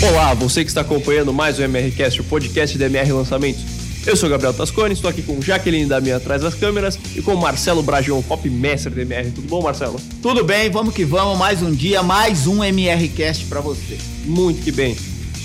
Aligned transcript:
Olá, 0.00 0.32
você 0.32 0.62
que 0.62 0.70
está 0.70 0.82
acompanhando 0.82 1.32
mais 1.32 1.58
o 1.58 1.62
MRCast, 1.62 2.20
o 2.20 2.24
podcast 2.24 2.78
da 2.78 2.86
MR 2.86 3.10
Lançamentos. 3.10 3.64
Eu 4.06 4.14
sou 4.14 4.28
Gabriel 4.30 4.54
Tascone, 4.54 4.94
estou 4.94 5.10
aqui 5.10 5.22
com 5.22 5.42
Jaqueline 5.42 5.86
da 5.86 6.00
minha 6.00 6.18
atrás 6.18 6.40
das 6.40 6.54
câmeras 6.54 6.96
e 7.16 7.20
com 7.20 7.34
Marcelo 7.34 7.82
Bragion, 7.82 8.22
pop 8.22 8.48
mestre 8.48 8.94
da 8.94 9.02
MR. 9.02 9.32
Tudo 9.32 9.48
bom, 9.48 9.60
Marcelo? 9.60 10.00
Tudo 10.22 10.44
bem, 10.44 10.70
vamos 10.70 10.94
que 10.94 11.04
vamos. 11.04 11.36
Mais 11.36 11.62
um 11.62 11.72
dia, 11.72 12.00
mais 12.00 12.46
um 12.46 12.62
MRCast 12.62 13.46
para 13.46 13.60
você. 13.60 13.98
Muito 14.24 14.62
que 14.62 14.70
bem. 14.70 14.96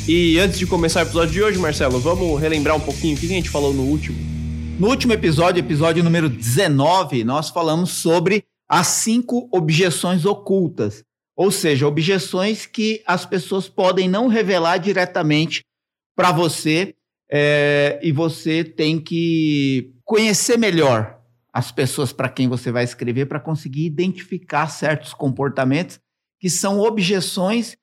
E 0.08 0.38
antes 0.38 0.60
de 0.60 0.68
começar 0.68 1.00
o 1.00 1.08
episódio 1.08 1.34
de 1.34 1.42
hoje, 1.42 1.58
Marcelo, 1.58 2.00
vamos 2.00 2.40
relembrar 2.40 2.76
um 2.76 2.80
pouquinho 2.80 3.18
o 3.18 3.20
que 3.20 3.26
a 3.26 3.30
gente 3.30 3.50
falou 3.50 3.74
no 3.74 3.82
último. 3.82 4.18
No 4.78 4.88
último 4.88 5.14
episódio, 5.14 5.62
episódio 5.62 6.04
número 6.04 6.30
19, 6.30 7.24
nós 7.24 7.50
falamos 7.50 7.90
sobre 7.90 8.44
as 8.70 8.86
cinco 8.86 9.50
objeções 9.52 10.26
ocultas. 10.26 11.04
Ou 11.36 11.52
seja, 11.52 11.88
objeções 11.88 12.66
que 12.66 13.02
as 13.06 13.26
pessoas 13.26 13.68
podem 13.68 14.08
não 14.08 14.28
revelar 14.28 14.78
diretamente 14.78 15.62
para 16.16 16.32
você 16.32 16.94
é, 17.32 18.00
e 18.04 18.12
você 18.12 18.64
tem 18.64 19.00
que 19.00 19.92
conhecer 20.04 20.58
melhor 20.58 21.20
as 21.52 21.72
pessoas 21.72 22.12
para 22.14 22.30
quem 22.30 22.48
você 22.48 22.72
vai 22.72 22.84
escrever 22.84 23.26
para 23.26 23.40
conseguir 23.40 23.86
identificar 23.86 24.68
certos 24.68 25.14
comportamentos 25.14 26.00
que 26.40 26.50
são 26.50 26.80
objeções 26.80 27.76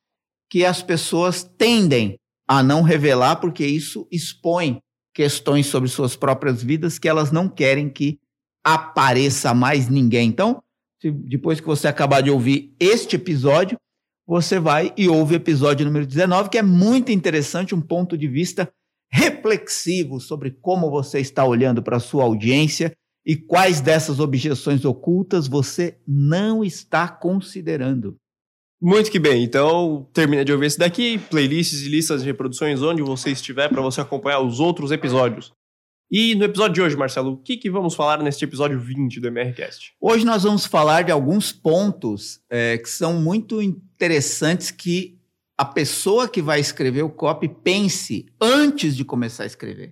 que 0.48 0.64
as 0.64 0.82
pessoas 0.82 1.42
tendem 1.42 2.16
a 2.48 2.62
não 2.62 2.82
revelar 2.82 3.36
porque 3.36 3.64
isso 3.64 4.06
expõe 4.10 4.80
questões 5.14 5.66
sobre 5.66 5.88
suas 5.88 6.16
próprias 6.16 6.62
vidas 6.62 6.98
que 6.98 7.08
elas 7.08 7.32
não 7.32 7.48
querem 7.48 7.88
que 7.88 8.18
apareça 8.64 9.54
mais 9.54 9.88
ninguém. 9.88 10.28
Então, 10.28 10.62
depois 11.02 11.60
que 11.60 11.66
você 11.66 11.88
acabar 11.88 12.22
de 12.22 12.30
ouvir 12.30 12.74
este 12.78 13.16
episódio, 13.16 13.78
você 14.26 14.58
vai 14.60 14.92
e 14.96 15.08
ouve 15.08 15.34
o 15.34 15.36
episódio 15.36 15.86
número 15.86 16.06
19, 16.06 16.50
que 16.50 16.58
é 16.58 16.62
muito 16.62 17.10
interessante, 17.10 17.74
um 17.74 17.80
ponto 17.80 18.16
de 18.16 18.28
vista 18.28 18.70
reflexivo 19.10 20.20
sobre 20.20 20.52
como 20.52 20.90
você 20.90 21.18
está 21.18 21.44
olhando 21.44 21.82
para 21.82 21.96
a 21.96 22.00
sua 22.00 22.24
audiência 22.24 22.92
e 23.26 23.36
quais 23.36 23.80
dessas 23.80 24.20
objeções 24.20 24.84
ocultas 24.84 25.48
você 25.48 25.98
não 26.06 26.62
está 26.64 27.08
considerando. 27.08 28.16
Muito 28.80 29.10
que 29.10 29.18
bem, 29.18 29.44
então 29.44 30.08
termina 30.12 30.44
de 30.44 30.52
ouvir 30.52 30.66
esse 30.66 30.78
daqui, 30.78 31.18
playlists 31.18 31.82
e 31.82 31.88
listas 31.88 32.22
de 32.22 32.28
reproduções 32.28 32.80
onde 32.82 33.02
você 33.02 33.30
estiver 33.30 33.68
para 33.68 33.82
você 33.82 34.00
acompanhar 34.00 34.40
os 34.40 34.58
outros 34.58 34.90
episódios. 34.90 35.52
E 36.10 36.34
no 36.34 36.44
episódio 36.44 36.74
de 36.74 36.82
hoje, 36.82 36.96
Marcelo, 36.96 37.34
o 37.34 37.36
que, 37.36 37.56
que 37.56 37.70
vamos 37.70 37.94
falar 37.94 38.20
neste 38.20 38.44
episódio 38.44 38.80
20 38.80 39.20
do 39.20 39.28
MRCast? 39.28 39.92
Hoje 40.00 40.24
nós 40.24 40.42
vamos 40.42 40.66
falar 40.66 41.04
de 41.04 41.12
alguns 41.12 41.52
pontos 41.52 42.40
é, 42.50 42.76
que 42.78 42.88
são 42.88 43.14
muito 43.20 43.62
interessantes 43.62 44.72
que 44.72 45.20
a 45.56 45.64
pessoa 45.64 46.28
que 46.28 46.42
vai 46.42 46.58
escrever 46.58 47.04
o 47.04 47.10
copy 47.10 47.48
pense 47.48 48.26
antes 48.40 48.96
de 48.96 49.04
começar 49.04 49.44
a 49.44 49.46
escrever. 49.46 49.90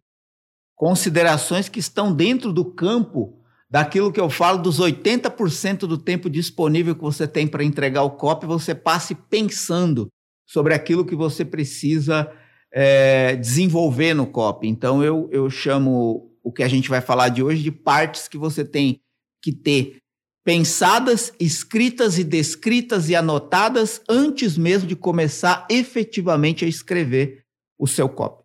Considerações 0.74 1.68
que 1.68 1.78
estão 1.78 2.12
dentro 2.12 2.52
do 2.52 2.64
campo 2.64 3.40
daquilo 3.70 4.10
que 4.10 4.20
eu 4.20 4.28
falo 4.28 4.60
dos 4.60 4.80
80% 4.80 5.80
do 5.80 5.98
tempo 5.98 6.28
disponível 6.28 6.96
que 6.96 7.02
você 7.02 7.28
tem 7.28 7.46
para 7.46 7.62
entregar 7.62 8.02
o 8.02 8.10
copy, 8.10 8.44
você 8.44 8.74
passe 8.74 9.14
pensando 9.14 10.08
sobre 10.44 10.74
aquilo 10.74 11.06
que 11.06 11.14
você 11.14 11.44
precisa 11.44 12.28
é, 12.72 13.36
desenvolver 13.36 14.14
no 14.14 14.26
COP. 14.26 14.66
Então, 14.66 15.02
eu, 15.02 15.28
eu 15.32 15.48
chamo 15.48 16.30
o 16.42 16.52
que 16.52 16.62
a 16.62 16.68
gente 16.68 16.88
vai 16.88 17.00
falar 17.00 17.28
de 17.28 17.42
hoje 17.42 17.62
de 17.62 17.70
partes 17.70 18.28
que 18.28 18.38
você 18.38 18.64
tem 18.64 19.00
que 19.42 19.52
ter 19.52 19.98
pensadas, 20.44 21.32
escritas 21.38 22.18
e 22.18 22.24
descritas 22.24 23.10
e 23.10 23.14
anotadas 23.14 24.02
antes 24.08 24.56
mesmo 24.56 24.88
de 24.88 24.96
começar 24.96 25.66
efetivamente 25.70 26.64
a 26.64 26.68
escrever 26.68 27.42
o 27.78 27.86
seu 27.86 28.08
copy. 28.08 28.42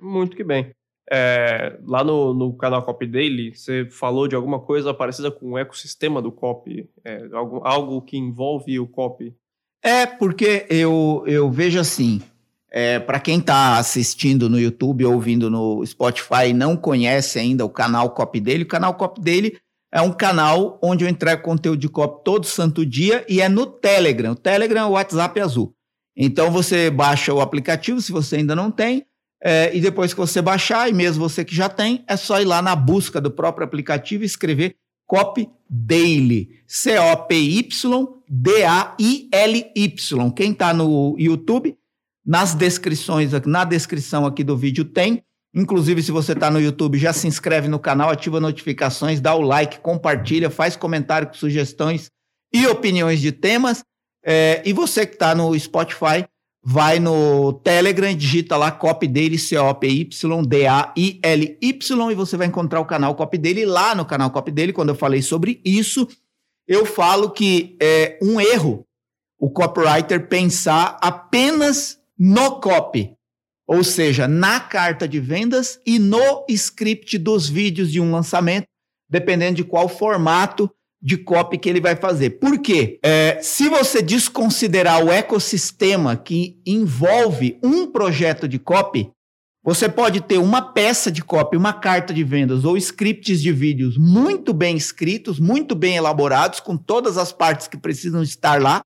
Muito 0.00 0.36
que 0.36 0.44
bem. 0.44 0.70
É, 1.12 1.76
lá 1.84 2.04
no, 2.04 2.32
no, 2.32 2.56
canal 2.56 2.84
Copy 2.84 3.04
Daily, 3.04 3.52
você 3.52 3.84
falou 3.90 4.28
de 4.28 4.36
alguma 4.36 4.60
coisa 4.60 4.94
parecida 4.94 5.28
com 5.28 5.50
o 5.50 5.58
ecossistema 5.58 6.22
do 6.22 6.30
copy, 6.30 6.88
é, 7.04 7.28
algo, 7.32 7.60
algo 7.64 8.02
que 8.02 8.16
envolve 8.16 8.78
o 8.78 8.86
copy. 8.86 9.34
É, 9.82 10.06
porque 10.06 10.68
eu, 10.70 11.24
eu 11.26 11.50
vejo 11.50 11.80
assim, 11.80 12.22
é, 12.70 12.98
Para 12.98 13.20
quem 13.20 13.38
está 13.38 13.78
assistindo 13.78 14.48
no 14.48 14.58
YouTube 14.58 15.04
ou 15.04 15.14
ouvindo 15.14 15.50
no 15.50 15.84
Spotify 15.84 16.48
e 16.48 16.52
não 16.52 16.76
conhece 16.76 17.38
ainda 17.38 17.64
o 17.64 17.70
canal 17.70 18.10
Cop 18.10 18.38
dele, 18.40 18.64
o 18.64 18.68
canal 18.68 18.94
Cop 18.94 19.20
dele 19.20 19.58
é 19.92 20.00
um 20.00 20.12
canal 20.12 20.78
onde 20.82 21.04
eu 21.04 21.08
entrego 21.08 21.42
conteúdo 21.42 21.80
de 21.80 21.88
cop 21.88 22.22
todo 22.24 22.46
santo 22.46 22.86
dia 22.86 23.24
e 23.28 23.40
é 23.40 23.48
no 23.48 23.66
Telegram. 23.66 24.30
O 24.32 24.36
Telegram 24.36 24.82
é 24.82 24.86
o 24.86 24.90
WhatsApp 24.90 25.40
azul. 25.40 25.74
Então 26.16 26.50
você 26.50 26.90
baixa 26.90 27.34
o 27.34 27.40
aplicativo, 27.40 28.00
se 28.00 28.12
você 28.12 28.36
ainda 28.36 28.54
não 28.54 28.70
tem, 28.70 29.04
é, 29.42 29.74
e 29.74 29.80
depois 29.80 30.12
que 30.12 30.20
você 30.20 30.40
baixar, 30.42 30.88
e 30.88 30.92
mesmo 30.92 31.28
você 31.28 31.44
que 31.44 31.54
já 31.54 31.68
tem, 31.68 32.04
é 32.06 32.16
só 32.16 32.40
ir 32.40 32.44
lá 32.44 32.62
na 32.62 32.76
busca 32.76 33.20
do 33.20 33.30
próprio 33.30 33.64
aplicativo 33.64 34.22
e 34.22 34.26
escrever 34.26 34.76
Cop 35.06 35.44
Daily. 35.68 36.50
C-O-P-Y-D-A-I-L-Y. 36.68 37.70
Quem 40.30 40.52
está 40.52 40.72
no 40.72 41.16
YouTube 41.18 41.76
nas 42.30 42.54
descrições, 42.54 43.32
na 43.44 43.64
descrição 43.64 44.24
aqui 44.24 44.44
do 44.44 44.56
vídeo 44.56 44.84
tem. 44.84 45.24
Inclusive, 45.52 46.00
se 46.00 46.12
você 46.12 46.30
está 46.30 46.48
no 46.48 46.60
YouTube, 46.60 46.96
já 46.96 47.12
se 47.12 47.26
inscreve 47.26 47.66
no 47.66 47.80
canal, 47.80 48.08
ativa 48.08 48.38
notificações, 48.38 49.20
dá 49.20 49.34
o 49.34 49.40
like, 49.40 49.80
compartilha, 49.80 50.48
faz 50.48 50.76
comentário 50.76 51.26
com 51.26 51.34
sugestões 51.34 52.08
e 52.54 52.68
opiniões 52.68 53.20
de 53.20 53.32
temas. 53.32 53.82
É, 54.24 54.62
e 54.64 54.72
você 54.72 55.04
que 55.04 55.14
está 55.14 55.34
no 55.34 55.58
Spotify, 55.58 56.24
vai 56.62 57.00
no 57.00 57.52
Telegram 57.52 58.14
digita 58.14 58.56
lá 58.56 58.70
Copy 58.70 59.08
Daily, 59.08 59.36
C-O-P-Y-D-A-I-L-Y, 59.36 62.12
e 62.12 62.14
você 62.14 62.36
vai 62.36 62.46
encontrar 62.46 62.78
o 62.78 62.86
canal 62.86 63.16
Copy 63.16 63.38
Daily. 63.38 63.64
Lá 63.64 63.92
no 63.92 64.04
canal 64.04 64.30
Copy 64.30 64.52
Daily, 64.52 64.72
quando 64.72 64.90
eu 64.90 64.94
falei 64.94 65.20
sobre 65.20 65.60
isso, 65.64 66.06
eu 66.68 66.86
falo 66.86 67.32
que 67.32 67.76
é 67.82 68.20
um 68.22 68.40
erro 68.40 68.86
o 69.36 69.50
copywriter 69.50 70.28
pensar 70.28 70.96
apenas 71.02 71.98
no 72.22 72.60
copy, 72.60 73.14
ou 73.66 73.82
seja, 73.82 74.28
na 74.28 74.60
carta 74.60 75.08
de 75.08 75.18
vendas 75.18 75.80
e 75.86 75.98
no 75.98 76.44
script 76.50 77.16
dos 77.16 77.48
vídeos 77.48 77.90
de 77.90 77.98
um 77.98 78.12
lançamento, 78.12 78.66
dependendo 79.08 79.56
de 79.56 79.64
qual 79.64 79.88
formato 79.88 80.70
de 81.02 81.16
copy 81.16 81.56
que 81.56 81.66
ele 81.66 81.80
vai 81.80 81.96
fazer. 81.96 82.38
Por 82.38 82.60
quê? 82.60 82.98
É, 83.02 83.38
se 83.40 83.70
você 83.70 84.02
desconsiderar 84.02 85.02
o 85.02 85.10
ecossistema 85.10 86.14
que 86.14 86.60
envolve 86.66 87.58
um 87.62 87.90
projeto 87.90 88.46
de 88.46 88.58
copy, 88.58 89.10
você 89.64 89.88
pode 89.88 90.20
ter 90.20 90.36
uma 90.38 90.60
peça 90.72 91.10
de 91.10 91.22
copy, 91.22 91.56
uma 91.56 91.72
carta 91.72 92.12
de 92.12 92.22
vendas 92.22 92.66
ou 92.66 92.76
scripts 92.76 93.40
de 93.40 93.50
vídeos 93.50 93.96
muito 93.96 94.52
bem 94.52 94.76
escritos, 94.76 95.40
muito 95.40 95.74
bem 95.74 95.96
elaborados, 95.96 96.60
com 96.60 96.76
todas 96.76 97.16
as 97.16 97.32
partes 97.32 97.66
que 97.66 97.78
precisam 97.78 98.22
estar 98.22 98.60
lá, 98.60 98.82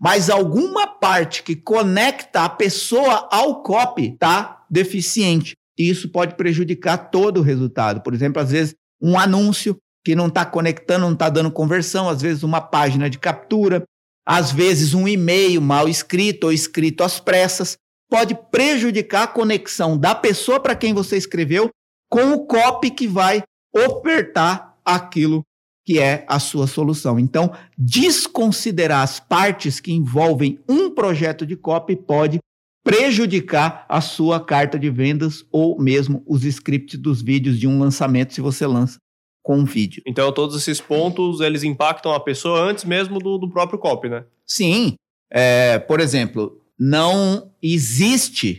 mas 0.00 0.30
alguma 0.30 0.86
parte 0.86 1.42
que 1.42 1.56
conecta 1.56 2.44
a 2.44 2.48
pessoa 2.48 3.28
ao 3.30 3.62
copy 3.62 4.12
está 4.12 4.64
deficiente. 4.70 5.54
E 5.76 5.88
isso 5.88 6.08
pode 6.08 6.34
prejudicar 6.34 7.10
todo 7.10 7.38
o 7.38 7.42
resultado. 7.42 8.00
Por 8.00 8.14
exemplo, 8.14 8.40
às 8.40 8.50
vezes 8.50 8.74
um 9.00 9.18
anúncio 9.18 9.76
que 10.04 10.14
não 10.14 10.28
está 10.28 10.44
conectando, 10.44 11.06
não 11.06 11.12
está 11.12 11.28
dando 11.28 11.50
conversão, 11.50 12.08
às 12.08 12.22
vezes 12.22 12.42
uma 12.42 12.60
página 12.60 13.10
de 13.10 13.18
captura, 13.18 13.82
às 14.26 14.52
vezes 14.52 14.94
um 14.94 15.08
e-mail 15.08 15.60
mal 15.60 15.88
escrito 15.88 16.44
ou 16.44 16.52
escrito 16.52 17.02
às 17.02 17.18
pressas, 17.18 17.76
pode 18.10 18.34
prejudicar 18.50 19.24
a 19.24 19.28
conexão 19.28 19.96
da 19.96 20.14
pessoa 20.14 20.60
para 20.60 20.76
quem 20.76 20.94
você 20.94 21.16
escreveu 21.16 21.70
com 22.10 22.32
o 22.32 22.46
copy 22.46 22.90
que 22.90 23.06
vai 23.06 23.42
ofertar 23.74 24.76
aquilo 24.84 25.42
que 25.88 25.98
é 25.98 26.22
a 26.28 26.38
sua 26.38 26.66
solução. 26.66 27.18
Então, 27.18 27.50
desconsiderar 27.78 29.00
as 29.00 29.18
partes 29.18 29.80
que 29.80 29.90
envolvem 29.90 30.58
um 30.68 30.90
projeto 30.90 31.46
de 31.46 31.56
copy 31.56 31.96
pode 31.96 32.40
prejudicar 32.84 33.86
a 33.88 33.98
sua 34.02 34.38
carta 34.38 34.78
de 34.78 34.90
vendas 34.90 35.46
ou 35.50 35.80
mesmo 35.80 36.22
os 36.26 36.44
scripts 36.44 37.00
dos 37.00 37.22
vídeos 37.22 37.58
de 37.58 37.66
um 37.66 37.78
lançamento 37.78 38.34
se 38.34 38.42
você 38.42 38.66
lança 38.66 38.98
com 39.42 39.60
um 39.60 39.64
vídeo. 39.64 40.02
Então, 40.06 40.30
todos 40.30 40.54
esses 40.56 40.78
pontos, 40.78 41.40
eles 41.40 41.62
impactam 41.62 42.12
a 42.12 42.20
pessoa 42.20 42.60
antes 42.60 42.84
mesmo 42.84 43.18
do, 43.18 43.38
do 43.38 43.48
próprio 43.48 43.78
copy, 43.78 44.10
né? 44.10 44.26
Sim. 44.44 44.94
É, 45.32 45.78
por 45.78 46.00
exemplo, 46.00 46.62
não 46.78 47.50
existe 47.62 48.58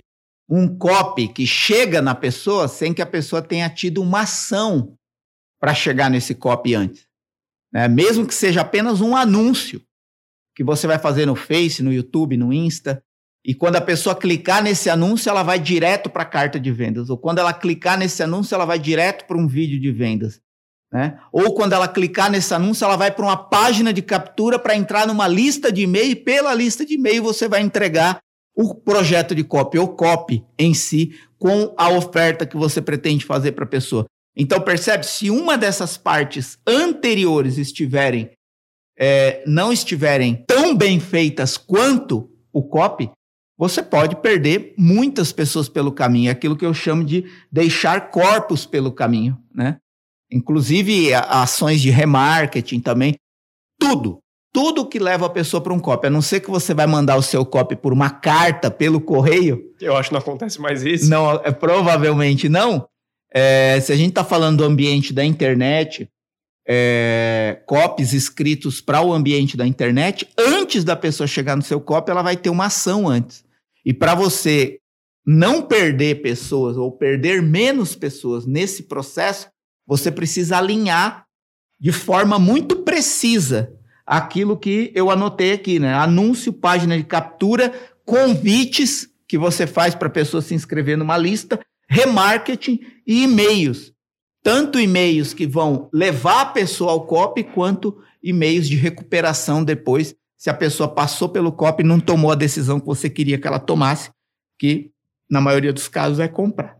um 0.49 0.67
copy 0.67 1.27
que 1.27 1.45
chega 1.45 2.01
na 2.01 2.15
pessoa 2.15 2.67
sem 2.67 2.91
que 2.91 3.03
a 3.03 3.05
pessoa 3.05 3.39
tenha 3.39 3.69
tido 3.69 4.01
uma 4.01 4.21
ação 4.21 4.95
para 5.59 5.75
chegar 5.75 6.09
nesse 6.09 6.33
copy 6.33 6.73
antes 6.73 7.08
né? 7.71 7.87
mesmo 7.87 8.25
que 8.25 8.33
seja 8.33 8.61
apenas 8.61 9.01
um 9.01 9.15
anúncio 9.15 9.81
que 10.55 10.63
você 10.63 10.87
vai 10.87 10.99
fazer 10.99 11.25
no 11.25 11.35
Face, 11.35 11.81
no 11.81 11.93
YouTube, 11.93 12.35
no 12.35 12.51
Insta. 12.51 13.01
E 13.45 13.55
quando 13.55 13.77
a 13.77 13.81
pessoa 13.81 14.15
clicar 14.15 14.61
nesse 14.61 14.89
anúncio, 14.89 15.29
ela 15.29 15.41
vai 15.41 15.57
direto 15.57 16.09
para 16.09 16.23
a 16.23 16.25
carta 16.25 16.59
de 16.59 16.71
vendas. 16.71 17.09
Ou 17.09 17.17
quando 17.17 17.39
ela 17.39 17.53
clicar 17.53 17.97
nesse 17.97 18.21
anúncio, 18.21 18.53
ela 18.53 18.65
vai 18.65 18.77
direto 18.77 19.25
para 19.25 19.37
um 19.37 19.47
vídeo 19.47 19.79
de 19.79 19.91
vendas. 19.91 20.41
Né? 20.91 21.17
Ou 21.31 21.53
quando 21.53 21.73
ela 21.73 21.87
clicar 21.87 22.29
nesse 22.29 22.53
anúncio, 22.53 22.83
ela 22.83 22.97
vai 22.97 23.11
para 23.11 23.23
uma 23.23 23.37
página 23.37 23.93
de 23.93 24.01
captura 24.01 24.59
para 24.59 24.75
entrar 24.75 25.07
numa 25.07 25.27
lista 25.27 25.71
de 25.71 25.83
e-mail. 25.83 26.11
E 26.11 26.15
pela 26.15 26.53
lista 26.53 26.85
de 26.85 26.95
e-mail, 26.95 27.23
você 27.23 27.47
vai 27.47 27.61
entregar 27.61 28.19
o 28.53 28.75
projeto 28.75 29.33
de 29.33 29.43
copy 29.43 29.79
ou 29.79 29.95
copy 29.95 30.43
em 30.57 30.73
si 30.73 31.17
com 31.37 31.73
a 31.77 31.89
oferta 31.89 32.45
que 32.45 32.57
você 32.57 32.81
pretende 32.81 33.23
fazer 33.23 33.53
para 33.53 33.63
a 33.63 33.67
pessoa. 33.67 34.05
Então, 34.39 34.61
percebe? 34.61 35.05
Se 35.05 35.29
uma 35.29 35.57
dessas 35.57 35.97
partes 35.97 36.57
anteriores 36.65 37.57
estiverem 37.57 38.31
é, 38.97 39.43
não 39.45 39.71
estiverem 39.71 40.43
tão 40.47 40.75
bem 40.75 40.99
feitas 40.99 41.57
quanto 41.57 42.29
o 42.51 42.63
copy, 42.63 43.09
você 43.57 43.83
pode 43.83 44.15
perder 44.17 44.73
muitas 44.77 45.33
pessoas 45.33 45.67
pelo 45.67 45.91
caminho. 45.91 46.29
É 46.29 46.31
aquilo 46.31 46.55
que 46.55 46.65
eu 46.65 46.73
chamo 46.73 47.03
de 47.03 47.25
deixar 47.51 48.09
corpos 48.11 48.65
pelo 48.65 48.91
caminho, 48.91 49.37
né? 49.53 49.77
Inclusive 50.31 51.13
ações 51.13 51.81
de 51.81 51.89
remarketing 51.89 52.79
também. 52.79 53.15
Tudo. 53.77 54.19
Tudo 54.53 54.87
que 54.87 54.99
leva 54.99 55.25
a 55.25 55.29
pessoa 55.29 55.61
para 55.61 55.73
um 55.73 55.79
copy. 55.79 56.07
A 56.07 56.09
não 56.09 56.21
ser 56.21 56.39
que 56.39 56.49
você 56.49 56.73
vai 56.73 56.87
mandar 56.87 57.17
o 57.17 57.21
seu 57.21 57.45
copy 57.45 57.75
por 57.75 57.91
uma 57.91 58.09
carta, 58.09 58.71
pelo 58.71 59.01
correio. 59.01 59.73
Eu 59.81 59.97
acho 59.97 60.09
que 60.09 60.13
não 60.13 60.21
acontece 60.21 60.61
mais 60.61 60.83
isso. 60.83 61.09
Não, 61.09 61.31
é, 61.43 61.51
provavelmente 61.51 62.47
não. 62.47 62.87
É, 63.33 63.79
se 63.79 63.91
a 63.91 63.95
gente 63.95 64.09
está 64.09 64.23
falando 64.23 64.57
do 64.57 64.63
ambiente 64.63 65.13
da 65.13 65.23
internet, 65.23 66.09
é, 66.67 67.61
copies 67.65 68.13
escritos 68.13 68.81
para 68.81 69.01
o 69.01 69.13
ambiente 69.13 69.57
da 69.57 69.65
internet, 69.65 70.27
antes 70.37 70.83
da 70.83 70.95
pessoa 70.95 71.27
chegar 71.27 71.55
no 71.55 71.63
seu 71.63 71.79
copy, 71.81 72.11
ela 72.11 72.21
vai 72.21 72.37
ter 72.37 72.49
uma 72.49 72.65
ação 72.65 73.07
antes. 73.07 73.43
E 73.85 73.93
para 73.93 74.13
você 74.13 74.79
não 75.25 75.61
perder 75.61 76.21
pessoas 76.21 76.77
ou 76.77 76.91
perder 76.91 77.41
menos 77.41 77.95
pessoas 77.95 78.45
nesse 78.45 78.83
processo, 78.83 79.47
você 79.85 80.11
precisa 80.11 80.57
alinhar 80.57 81.25
de 81.79 81.91
forma 81.91 82.37
muito 82.37 82.77
precisa 82.77 83.73
aquilo 84.05 84.57
que 84.57 84.91
eu 84.95 85.09
anotei 85.09 85.53
aqui, 85.53 85.79
né? 85.79 85.93
Anúncio, 85.93 86.51
página 86.51 86.97
de 86.97 87.03
captura, 87.03 87.71
convites 88.05 89.07
que 89.27 89.37
você 89.37 89.67
faz 89.67 89.93
para 89.93 90.07
a 90.07 90.11
pessoa 90.11 90.41
se 90.41 90.55
inscrever 90.55 90.97
numa 90.97 91.15
lista, 91.15 91.59
remarketing 91.89 92.79
e 93.05 93.23
e-mails 93.23 93.93
tanto 94.43 94.79
e-mails 94.79 95.33
que 95.33 95.45
vão 95.45 95.89
levar 95.93 96.41
a 96.41 96.45
pessoa 96.45 96.91
ao 96.91 97.05
COP, 97.05 97.43
quanto 97.43 97.97
e-mails 98.23 98.67
de 98.67 98.75
recuperação 98.75 99.63
depois, 99.63 100.15
se 100.37 100.49
a 100.49 100.53
pessoa 100.53 100.87
passou 100.87 101.29
pelo 101.29 101.51
COP 101.51 101.83
e 101.83 101.85
não 101.85 101.99
tomou 101.99 102.31
a 102.31 102.35
decisão 102.35 102.79
que 102.79 102.85
você 102.85 103.09
queria 103.09 103.37
que 103.37 103.47
ela 103.47 103.59
tomasse, 103.59 104.09
que 104.57 104.91
na 105.29 105.41
maioria 105.41 105.73
dos 105.73 105.87
casos 105.87 106.19
é 106.19 106.27
comprar. 106.27 106.77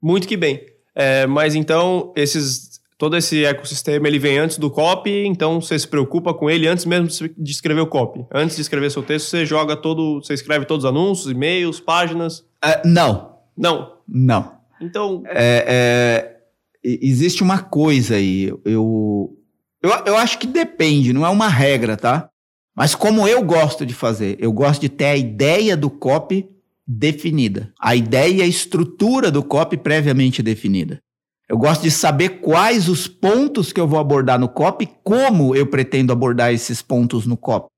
Muito 0.00 0.28
que 0.28 0.36
bem. 0.36 0.64
É, 0.94 1.26
mas 1.26 1.54
então, 1.54 2.12
esses, 2.16 2.80
todo 2.96 3.16
esse 3.16 3.44
ecossistema 3.44 4.06
ele 4.06 4.18
vem 4.18 4.38
antes 4.38 4.58
do 4.58 4.70
copy, 4.70 5.26
então 5.26 5.60
você 5.60 5.76
se 5.78 5.86
preocupa 5.86 6.32
com 6.32 6.48
ele 6.48 6.68
antes 6.68 6.84
mesmo 6.84 7.08
de 7.36 7.50
escrever 7.50 7.80
o 7.80 7.86
copy. 7.86 8.24
Antes 8.32 8.56
de 8.56 8.62
escrever 8.62 8.90
seu 8.90 9.02
texto, 9.02 9.26
você 9.26 9.44
joga 9.44 9.76
todo, 9.76 10.22
você 10.22 10.34
escreve 10.34 10.64
todos 10.64 10.84
os 10.84 10.88
anúncios, 10.88 11.30
e-mails, 11.30 11.80
páginas? 11.80 12.40
Uh, 12.64 12.86
não. 12.86 13.37
Não? 13.58 13.98
Não. 14.06 14.58
Então... 14.80 15.22
É, 15.26 15.64
é 15.66 16.38
existe 16.82 17.42
uma 17.42 17.58
coisa 17.58 18.16
aí. 18.16 18.52
Eu, 18.64 19.36
eu, 19.82 19.90
eu 20.06 20.16
acho 20.16 20.38
que 20.38 20.46
depende, 20.46 21.12
não 21.12 21.26
é 21.26 21.28
uma 21.28 21.48
regra, 21.48 21.96
tá? 21.96 22.28
Mas 22.74 22.94
como 22.94 23.26
eu 23.26 23.42
gosto 23.42 23.84
de 23.84 23.92
fazer, 23.92 24.36
eu 24.38 24.52
gosto 24.52 24.80
de 24.80 24.88
ter 24.88 25.06
a 25.06 25.16
ideia 25.16 25.76
do 25.76 25.90
copy 25.90 26.48
definida. 26.86 27.72
A 27.80 27.96
ideia 27.96 28.36
e 28.36 28.42
a 28.42 28.46
estrutura 28.46 29.30
do 29.30 29.42
copy 29.42 29.76
previamente 29.76 30.42
definida. 30.42 31.00
Eu 31.48 31.58
gosto 31.58 31.82
de 31.82 31.90
saber 31.90 32.40
quais 32.40 32.88
os 32.88 33.08
pontos 33.08 33.72
que 33.72 33.80
eu 33.80 33.88
vou 33.88 33.98
abordar 33.98 34.38
no 34.38 34.48
copy, 34.48 34.88
como 35.02 35.56
eu 35.56 35.66
pretendo 35.66 36.12
abordar 36.12 36.52
esses 36.52 36.82
pontos 36.82 37.26
no 37.26 37.36
copy. 37.36 37.68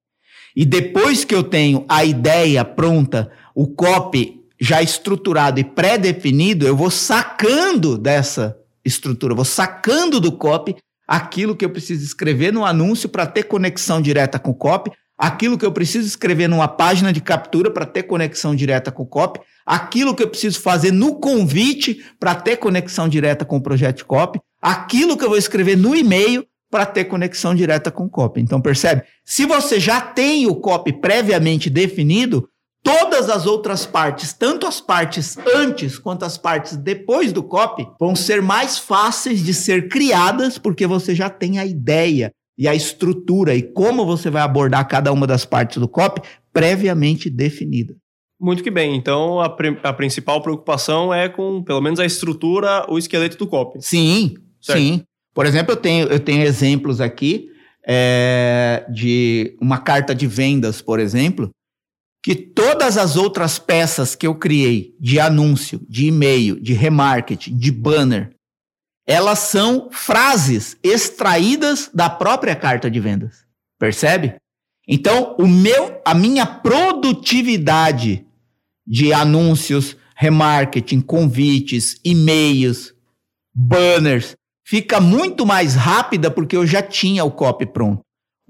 E 0.54 0.66
depois 0.66 1.24
que 1.24 1.34
eu 1.34 1.44
tenho 1.44 1.84
a 1.88 2.04
ideia 2.04 2.64
pronta, 2.64 3.30
o 3.54 3.68
copy 3.68 4.39
já 4.60 4.82
estruturado 4.82 5.58
e 5.58 5.64
pré-definido, 5.64 6.66
eu 6.66 6.76
vou 6.76 6.90
sacando 6.90 7.96
dessa 7.96 8.56
estrutura, 8.84 9.34
vou 9.34 9.44
sacando 9.44 10.20
do 10.20 10.32
copy 10.32 10.76
aquilo 11.08 11.56
que 11.56 11.64
eu 11.64 11.70
preciso 11.70 12.04
escrever 12.04 12.52
no 12.52 12.64
anúncio 12.64 13.08
para 13.08 13.26
ter 13.26 13.44
conexão 13.44 14.00
direta 14.00 14.38
com 14.38 14.50
o 14.50 14.54
copy, 14.54 14.92
aquilo 15.18 15.58
que 15.58 15.66
eu 15.66 15.72
preciso 15.72 16.06
escrever 16.06 16.48
numa 16.48 16.68
página 16.68 17.12
de 17.12 17.20
captura 17.20 17.70
para 17.70 17.84
ter 17.84 18.04
conexão 18.04 18.54
direta 18.54 18.92
com 18.92 19.02
o 19.02 19.06
copy, 19.06 19.40
aquilo 19.66 20.14
que 20.14 20.22
eu 20.22 20.28
preciso 20.28 20.60
fazer 20.60 20.92
no 20.92 21.18
convite 21.18 22.04
para 22.18 22.34
ter 22.34 22.56
conexão 22.56 23.08
direta 23.08 23.44
com 23.44 23.56
o 23.56 23.62
projeto 23.62 24.06
copy, 24.06 24.40
aquilo 24.62 25.16
que 25.16 25.24
eu 25.24 25.28
vou 25.28 25.38
escrever 25.38 25.76
no 25.76 25.96
e-mail 25.96 26.46
para 26.70 26.86
ter 26.86 27.04
conexão 27.04 27.54
direta 27.54 27.90
com 27.90 28.04
o 28.04 28.08
copy. 28.08 28.40
Então 28.40 28.60
percebe? 28.60 29.02
Se 29.24 29.44
você 29.44 29.80
já 29.80 30.00
tem 30.00 30.46
o 30.46 30.54
copy 30.54 30.92
previamente 30.92 31.68
definido, 31.68 32.48
Todas 32.82 33.28
as 33.28 33.46
outras 33.46 33.84
partes, 33.84 34.32
tanto 34.32 34.66
as 34.66 34.80
partes 34.80 35.36
antes 35.54 35.98
quanto 35.98 36.24
as 36.24 36.38
partes 36.38 36.76
depois 36.76 37.32
do 37.32 37.42
copy, 37.42 37.86
vão 37.98 38.16
ser 38.16 38.40
mais 38.40 38.78
fáceis 38.78 39.44
de 39.44 39.52
ser 39.52 39.88
criadas 39.88 40.56
porque 40.58 40.86
você 40.86 41.14
já 41.14 41.28
tem 41.28 41.58
a 41.58 41.66
ideia 41.66 42.32
e 42.56 42.66
a 42.66 42.74
estrutura 42.74 43.54
e 43.54 43.62
como 43.62 44.04
você 44.04 44.30
vai 44.30 44.42
abordar 44.42 44.86
cada 44.88 45.12
uma 45.12 45.26
das 45.26 45.44
partes 45.44 45.78
do 45.78 45.88
copy 45.88 46.22
previamente 46.52 47.28
definida. 47.30 47.94
Muito 48.40 48.62
que 48.62 48.70
bem. 48.70 48.96
Então, 48.96 49.38
a, 49.38 49.54
a, 49.82 49.92
principal 49.92 50.40
preocupação 50.40 51.12
é 51.12 51.28
com, 51.28 51.62
pelo 51.62 51.80
menos, 51.82 52.00
a 52.00 52.06
estrutura, 52.06 52.86
o 52.88 52.96
esqueleto 52.96 53.36
do 53.36 53.46
copy. 53.46 53.82
Sim, 53.82 54.34
certo. 54.60 54.78
sim. 54.78 55.02
Por 55.34 55.44
exemplo, 55.44 55.72
eu 55.72 55.76
tenho, 55.76 56.06
eu 56.08 56.18
tenho 56.18 56.42
exemplos 56.42 57.00
aqui 57.00 57.48
é, 57.86 58.86
de 58.90 59.56
uma 59.60 59.78
carta 59.78 60.14
de 60.14 60.26
vendas, 60.26 60.80
por 60.80 60.98
exemplo, 60.98 61.50
que 62.22 62.34
todas 62.34 62.98
as 62.98 63.16
outras 63.16 63.58
peças 63.58 64.14
que 64.14 64.26
eu 64.26 64.34
criei 64.34 64.94
de 65.00 65.18
anúncio, 65.18 65.80
de 65.88 66.06
e-mail, 66.06 66.60
de 66.60 66.74
remarketing, 66.74 67.56
de 67.56 67.72
banner, 67.72 68.34
elas 69.06 69.40
são 69.40 69.88
frases 69.90 70.76
extraídas 70.82 71.90
da 71.92 72.10
própria 72.10 72.54
carta 72.54 72.90
de 72.90 73.00
vendas. 73.00 73.44
Percebe? 73.78 74.36
Então, 74.86 75.34
o 75.38 75.46
meu, 75.46 76.00
a 76.04 76.14
minha 76.14 76.44
produtividade 76.44 78.26
de 78.86 79.12
anúncios, 79.12 79.96
remarketing, 80.16 81.00
convites, 81.00 81.98
e-mails, 82.04 82.94
banners, 83.54 84.34
fica 84.66 85.00
muito 85.00 85.46
mais 85.46 85.74
rápida 85.74 86.30
porque 86.30 86.56
eu 86.56 86.66
já 86.66 86.82
tinha 86.82 87.24
o 87.24 87.30
copy 87.30 87.66
pronto. 87.66 88.02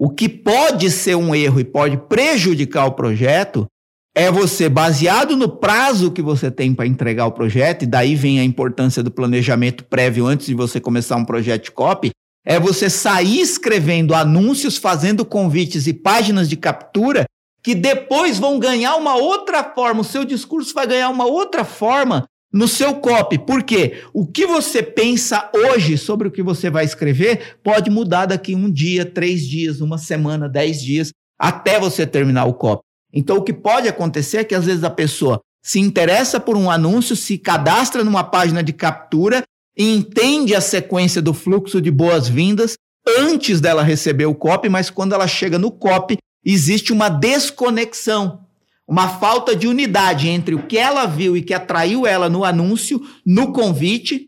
O 0.03 0.09
que 0.09 0.27
pode 0.27 0.89
ser 0.89 1.15
um 1.15 1.35
erro 1.35 1.59
e 1.59 1.63
pode 1.63 1.95
prejudicar 1.95 2.87
o 2.87 2.93
projeto 2.93 3.67
é 4.15 4.31
você, 4.31 4.67
baseado 4.67 5.37
no 5.37 5.47
prazo 5.47 6.09
que 6.09 6.23
você 6.23 6.49
tem 6.49 6.73
para 6.73 6.87
entregar 6.87 7.27
o 7.27 7.31
projeto, 7.31 7.83
e 7.83 7.85
daí 7.85 8.15
vem 8.15 8.39
a 8.39 8.43
importância 8.43 9.03
do 9.03 9.11
planejamento 9.11 9.83
prévio 9.83 10.25
antes 10.25 10.47
de 10.47 10.55
você 10.55 10.79
começar 10.79 11.17
um 11.17 11.23
projeto 11.23 11.71
copy, 11.71 12.09
é 12.43 12.59
você 12.59 12.89
sair 12.89 13.41
escrevendo 13.41 14.15
anúncios, 14.15 14.75
fazendo 14.75 15.23
convites 15.23 15.85
e 15.85 15.93
páginas 15.93 16.49
de 16.49 16.57
captura 16.57 17.25
que 17.61 17.75
depois 17.75 18.39
vão 18.39 18.57
ganhar 18.57 18.95
uma 18.95 19.15
outra 19.15 19.63
forma, 19.63 20.01
o 20.01 20.03
seu 20.03 20.25
discurso 20.25 20.73
vai 20.73 20.87
ganhar 20.87 21.09
uma 21.09 21.27
outra 21.27 21.63
forma 21.63 22.25
no 22.51 22.67
seu 22.67 22.95
copy. 22.95 23.37
Por 23.37 23.63
quê? 23.63 24.03
O 24.13 24.25
que 24.25 24.45
você 24.45 24.83
pensa 24.83 25.49
hoje 25.53 25.97
sobre 25.97 26.27
o 26.27 26.31
que 26.31 26.43
você 26.43 26.69
vai 26.69 26.83
escrever 26.83 27.57
pode 27.63 27.89
mudar 27.89 28.25
daqui 28.25 28.53
um 28.53 28.69
dia, 28.69 29.05
três 29.05 29.47
dias, 29.47 29.79
uma 29.79 29.97
semana, 29.97 30.49
dez 30.49 30.81
dias, 30.81 31.11
até 31.39 31.79
você 31.79 32.05
terminar 32.05 32.45
o 32.45 32.53
copy. 32.53 32.83
Então, 33.13 33.37
o 33.37 33.43
que 33.43 33.53
pode 33.53 33.87
acontecer 33.87 34.37
é 34.37 34.43
que 34.43 34.55
às 34.55 34.65
vezes 34.65 34.83
a 34.83 34.89
pessoa 34.89 35.39
se 35.63 35.79
interessa 35.79 36.39
por 36.39 36.57
um 36.57 36.69
anúncio, 36.69 37.15
se 37.15 37.37
cadastra 37.37 38.03
numa 38.03 38.23
página 38.23 38.63
de 38.63 38.73
captura 38.73 39.43
e 39.77 39.95
entende 39.95 40.55
a 40.55 40.61
sequência 40.61 41.21
do 41.21 41.33
fluxo 41.33 41.81
de 41.81 41.91
boas-vindas 41.91 42.75
antes 43.19 43.59
dela 43.59 43.83
receber 43.83 44.25
o 44.25 44.35
copy, 44.35 44.69
mas 44.69 44.89
quando 44.89 45.13
ela 45.13 45.27
chega 45.27 45.57
no 45.57 45.71
copy, 45.71 46.17
existe 46.45 46.91
uma 46.93 47.09
desconexão 47.09 48.45
uma 48.91 49.07
falta 49.07 49.55
de 49.55 49.69
unidade 49.69 50.27
entre 50.27 50.53
o 50.53 50.67
que 50.67 50.77
ela 50.77 51.05
viu 51.05 51.37
e 51.37 51.41
que 51.41 51.53
atraiu 51.53 52.05
ela 52.05 52.27
no 52.27 52.43
anúncio, 52.43 53.01
no 53.25 53.53
convite 53.53 54.27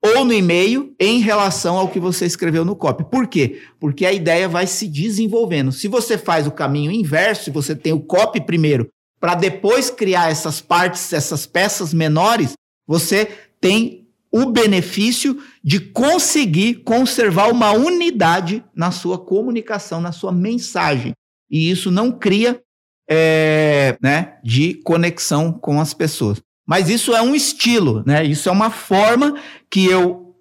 ou 0.00 0.24
no 0.24 0.32
e-mail 0.32 0.94
em 1.00 1.18
relação 1.18 1.76
ao 1.76 1.88
que 1.88 1.98
você 1.98 2.24
escreveu 2.24 2.64
no 2.64 2.76
copy. 2.76 3.02
Por 3.02 3.26
quê? 3.26 3.60
Porque 3.80 4.06
a 4.06 4.12
ideia 4.12 4.48
vai 4.48 4.68
se 4.68 4.86
desenvolvendo. 4.86 5.72
Se 5.72 5.88
você 5.88 6.16
faz 6.16 6.46
o 6.46 6.52
caminho 6.52 6.92
inverso, 6.92 7.46
se 7.46 7.50
você 7.50 7.74
tem 7.74 7.92
o 7.92 7.98
copy 7.98 8.40
primeiro 8.40 8.88
para 9.18 9.34
depois 9.34 9.90
criar 9.90 10.30
essas 10.30 10.60
partes, 10.60 11.12
essas 11.12 11.44
peças 11.44 11.92
menores, 11.92 12.52
você 12.86 13.26
tem 13.60 14.06
o 14.30 14.46
benefício 14.46 15.42
de 15.64 15.80
conseguir 15.80 16.84
conservar 16.84 17.50
uma 17.50 17.72
unidade 17.72 18.64
na 18.76 18.92
sua 18.92 19.18
comunicação, 19.18 20.00
na 20.00 20.12
sua 20.12 20.30
mensagem. 20.30 21.14
E 21.50 21.68
isso 21.68 21.90
não 21.90 22.12
cria 22.12 22.62
é, 23.08 23.96
né, 24.02 24.34
de 24.44 24.74
conexão 24.84 25.52
com 25.52 25.80
as 25.80 25.94
pessoas. 25.94 26.40
Mas 26.66 26.90
isso 26.90 27.14
é 27.14 27.22
um 27.22 27.34
estilo, 27.34 28.02
né? 28.06 28.22
Isso 28.24 28.48
é 28.48 28.52
uma 28.52 28.70
forma 28.70 29.34
que 29.70 29.86
eu, 29.86 30.34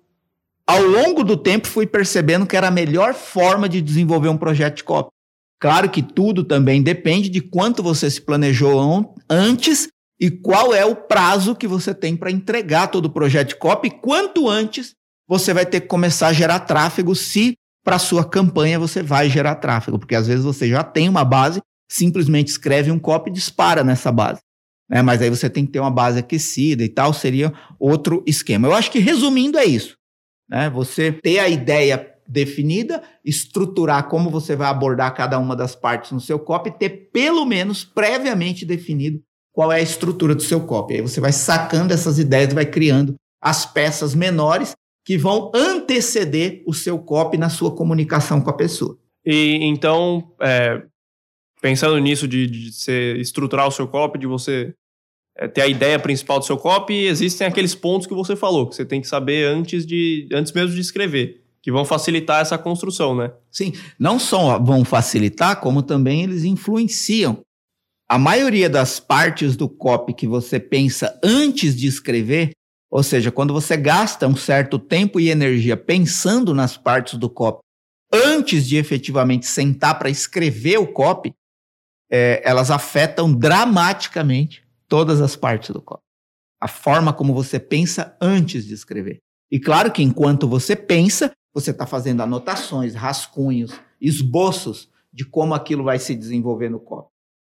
ao 0.65 0.81
longo 0.81 1.23
do 1.23 1.37
tempo, 1.37 1.67
fui 1.67 1.87
percebendo 1.87 2.45
que 2.45 2.57
era 2.57 2.67
a 2.67 2.71
melhor 2.71 3.13
forma 3.13 3.69
de 3.69 3.81
desenvolver 3.81 4.27
um 4.27 4.37
projeto 4.37 4.77
de 4.77 4.83
copy. 4.83 5.09
Claro 5.59 5.89
que 5.89 6.03
tudo 6.03 6.43
também 6.43 6.83
depende 6.83 7.29
de 7.29 7.39
quanto 7.39 7.81
você 7.81 8.11
se 8.11 8.21
planejou 8.21 9.15
antes 9.29 9.87
e 10.19 10.29
qual 10.29 10.73
é 10.73 10.85
o 10.85 10.95
prazo 10.95 11.55
que 11.55 11.67
você 11.67 11.93
tem 11.93 12.15
para 12.15 12.31
entregar 12.31 12.87
todo 12.87 13.05
o 13.05 13.09
projeto 13.09 13.49
de 13.49 13.55
copy. 13.55 13.89
Quanto 13.89 14.49
antes 14.49 14.93
você 15.27 15.53
vai 15.53 15.65
ter 15.65 15.81
que 15.81 15.87
começar 15.87 16.27
a 16.27 16.33
gerar 16.33 16.59
tráfego 16.61 17.15
se 17.15 17.55
para 17.83 17.97
sua 17.97 18.25
campanha 18.25 18.77
você 18.77 19.01
vai 19.01 19.29
gerar 19.29 19.55
tráfego, 19.55 19.97
porque 19.97 20.15
às 20.15 20.27
vezes 20.27 20.43
você 20.43 20.67
já 20.67 20.83
tem 20.83 21.07
uma 21.07 21.23
base, 21.23 21.61
simplesmente 21.89 22.49
escreve 22.49 22.91
um 22.91 22.99
copy 22.99 23.29
e 23.29 23.33
dispara 23.33 23.83
nessa 23.83 24.11
base. 24.11 24.41
Né? 24.89 25.01
Mas 25.01 25.21
aí 25.21 25.29
você 25.29 25.49
tem 25.49 25.65
que 25.65 25.71
ter 25.71 25.79
uma 25.79 25.91
base 25.91 26.19
aquecida 26.19 26.83
e 26.83 26.89
tal, 26.89 27.13
seria 27.13 27.53
outro 27.79 28.23
esquema. 28.25 28.67
Eu 28.67 28.73
acho 28.73 28.91
que 28.91 28.99
resumindo 28.99 29.57
é 29.57 29.65
isso. 29.65 29.95
Né? 30.49 30.69
Você 30.69 31.11
ter 31.11 31.39
a 31.39 31.49
ideia 31.49 32.13
definida, 32.27 33.01
estruturar 33.23 34.07
como 34.09 34.29
você 34.29 34.55
vai 34.55 34.67
abordar 34.67 35.15
cada 35.15 35.39
uma 35.39 35.55
das 35.55 35.75
partes 35.75 36.11
no 36.11 36.19
seu 36.19 36.37
copy, 36.37 36.71
ter 36.71 37.09
pelo 37.11 37.45
menos 37.45 37.85
previamente 37.85 38.65
definido 38.65 39.21
qual 39.53 39.71
é 39.71 39.77
a 39.77 39.81
estrutura 39.81 40.35
do 40.35 40.43
seu 40.43 40.61
copy. 40.61 40.95
Aí 40.95 41.01
você 41.01 41.21
vai 41.21 41.31
sacando 41.31 41.93
essas 41.93 42.19
ideias 42.19 42.51
e 42.51 42.55
vai 42.55 42.65
criando 42.65 43.15
as 43.41 43.65
peças 43.65 44.13
menores 44.13 44.73
que 45.05 45.17
vão 45.17 45.51
anteceder 45.55 46.61
o 46.67 46.73
seu 46.73 46.99
copy 46.99 47.37
na 47.37 47.49
sua 47.49 47.73
comunicação 47.73 48.41
com 48.41 48.49
a 48.49 48.53
pessoa. 48.53 48.97
E 49.25 49.57
então, 49.61 50.33
é, 50.41 50.83
pensando 51.61 51.97
nisso 51.99 52.27
de, 52.27 52.47
de 52.47 52.71
você 52.71 53.15
estruturar 53.17 53.67
o 53.67 53.71
seu 53.71 53.87
copy, 53.87 54.19
de 54.19 54.27
você 54.27 54.73
é, 55.35 55.47
ter 55.47 55.61
a 55.61 55.67
ideia 55.67 55.99
principal 55.99 56.39
do 56.39 56.45
seu 56.45 56.57
copy, 56.57 56.93
existem 56.93 57.47
aqueles 57.47 57.75
pontos 57.75 58.07
que 58.07 58.13
você 58.13 58.35
falou, 58.35 58.67
que 58.67 58.75
você 58.75 58.85
tem 58.85 59.01
que 59.01 59.07
saber 59.07 59.45
antes, 59.47 59.85
de, 59.85 60.27
antes 60.31 60.51
mesmo 60.51 60.75
de 60.75 60.81
escrever, 60.81 61.43
que 61.61 61.71
vão 61.71 61.85
facilitar 61.85 62.41
essa 62.41 62.57
construção, 62.57 63.15
né? 63.15 63.31
Sim, 63.51 63.73
não 63.99 64.19
só 64.19 64.59
vão 64.59 64.83
facilitar, 64.85 65.59
como 65.59 65.81
também 65.81 66.23
eles 66.23 66.43
influenciam. 66.43 67.39
A 68.09 68.17
maioria 68.17 68.69
das 68.69 68.99
partes 68.99 69.55
do 69.55 69.67
copy 69.67 70.13
que 70.13 70.27
você 70.27 70.59
pensa 70.59 71.19
antes 71.23 71.75
de 71.75 71.87
escrever 71.87 72.51
ou 72.89 73.03
seja, 73.03 73.31
quando 73.31 73.53
você 73.53 73.75
gasta 73.75 74.27
um 74.27 74.35
certo 74.35 74.79
tempo 74.79 75.19
e 75.19 75.29
energia 75.29 75.75
pensando 75.75 76.53
nas 76.53 76.77
partes 76.77 77.15
do 77.19 77.29
copy 77.29 77.59
antes 78.11 78.65
de 78.65 78.77
efetivamente 78.77 79.45
sentar 79.45 79.99
para 79.99 80.09
escrever 80.09 80.77
o 80.77 80.87
copy, 80.87 81.33
é, 82.09 82.41
elas 82.43 82.71
afetam 82.71 83.33
dramaticamente 83.33 84.63
todas 84.87 85.21
as 85.21 85.35
partes 85.35 85.71
do 85.71 85.81
copy. 85.81 86.01
A 86.59 86.67
forma 86.67 87.13
como 87.13 87.33
você 87.33 87.59
pensa 87.59 88.15
antes 88.21 88.65
de 88.65 88.73
escrever. 88.73 89.19
E 89.51 89.59
claro 89.59 89.91
que 89.91 90.01
enquanto 90.01 90.47
você 90.47 90.75
pensa, 90.75 91.31
você 91.53 91.71
está 91.71 91.85
fazendo 91.85 92.21
anotações, 92.21 92.95
rascunhos, 92.95 93.71
esboços 93.99 94.89
de 95.11 95.25
como 95.25 95.53
aquilo 95.53 95.83
vai 95.83 95.99
se 95.99 96.15
desenvolver 96.15 96.69
no 96.69 96.79
copy. 96.79 97.09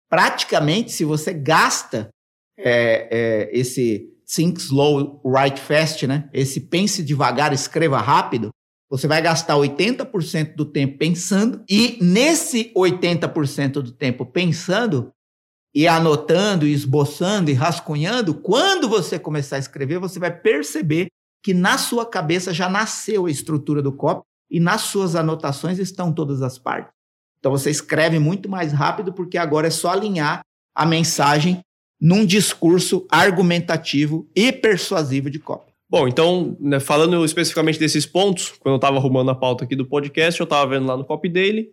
Praticamente, 0.09 0.92
se 0.92 1.04
você 1.04 1.33
gasta 1.33 2.11
é, 2.59 3.09
é, 3.11 3.50
esse 3.59 4.11
think 4.26 4.61
slow, 4.61 5.21
write 5.25 5.61
fast, 5.61 6.07
né? 6.07 6.28
Esse 6.33 6.61
pense 6.61 7.02
devagar, 7.02 7.52
escreva 7.52 7.99
rápido. 7.99 8.50
Você 8.90 9.06
vai 9.06 9.23
gastar 9.23 9.54
80% 9.54 10.56
do 10.56 10.64
tempo 10.64 10.99
pensando 10.99 11.62
e 11.70 11.97
nesse 12.02 12.73
80% 12.75 13.75
do 13.75 13.92
tempo 13.92 14.26
pensando 14.26 15.12
e 15.73 15.87
anotando, 15.87 16.66
e 16.66 16.73
esboçando 16.73 17.50
e 17.50 17.54
rascunhando, 17.54 18.35
quando 18.35 18.88
você 18.88 19.18
começar 19.18 19.54
a 19.54 19.61
escrever, 19.61 20.00
você 20.00 20.18
vai 20.18 20.37
perceber 20.37 21.06
que 21.44 21.54
na 21.54 21.78
sua 21.78 22.04
cabeça 22.04 22.52
já 22.52 22.68
nasceu 22.68 23.26
a 23.26 23.30
estrutura 23.30 23.80
do 23.80 23.92
copo 23.92 24.25
e 24.50 24.59
nas 24.59 24.82
suas 24.82 25.14
anotações 25.14 25.78
estão 25.78 26.12
todas 26.12 26.42
as 26.42 26.59
partes. 26.59 26.92
Então 27.38 27.52
você 27.52 27.70
escreve 27.70 28.18
muito 28.18 28.49
mais 28.49 28.73
rápido 28.73 29.12
porque 29.12 29.38
agora 29.38 29.68
é 29.68 29.70
só 29.70 29.90
alinhar 29.90 30.42
a 30.75 30.85
mensagem 30.85 31.61
num 32.00 32.26
discurso 32.26 33.06
argumentativo 33.09 34.28
e 34.35 34.50
persuasivo 34.50 35.30
de 35.30 35.38
cópia. 35.38 35.70
Bom, 35.90 36.06
então, 36.06 36.56
né, 36.61 36.78
falando 36.78 37.25
especificamente 37.25 37.78
desses 37.78 38.06
pontos, 38.06 38.54
quando 38.61 38.75
eu 38.75 38.76
estava 38.76 38.97
arrumando 38.97 39.30
a 39.30 39.35
pauta 39.35 39.64
aqui 39.64 39.75
do 39.75 39.85
podcast, 39.85 40.38
eu 40.38 40.44
estava 40.44 40.70
vendo 40.70 40.87
lá 40.87 40.97
no 40.97 41.04
copy 41.04 41.28
dele 41.28 41.70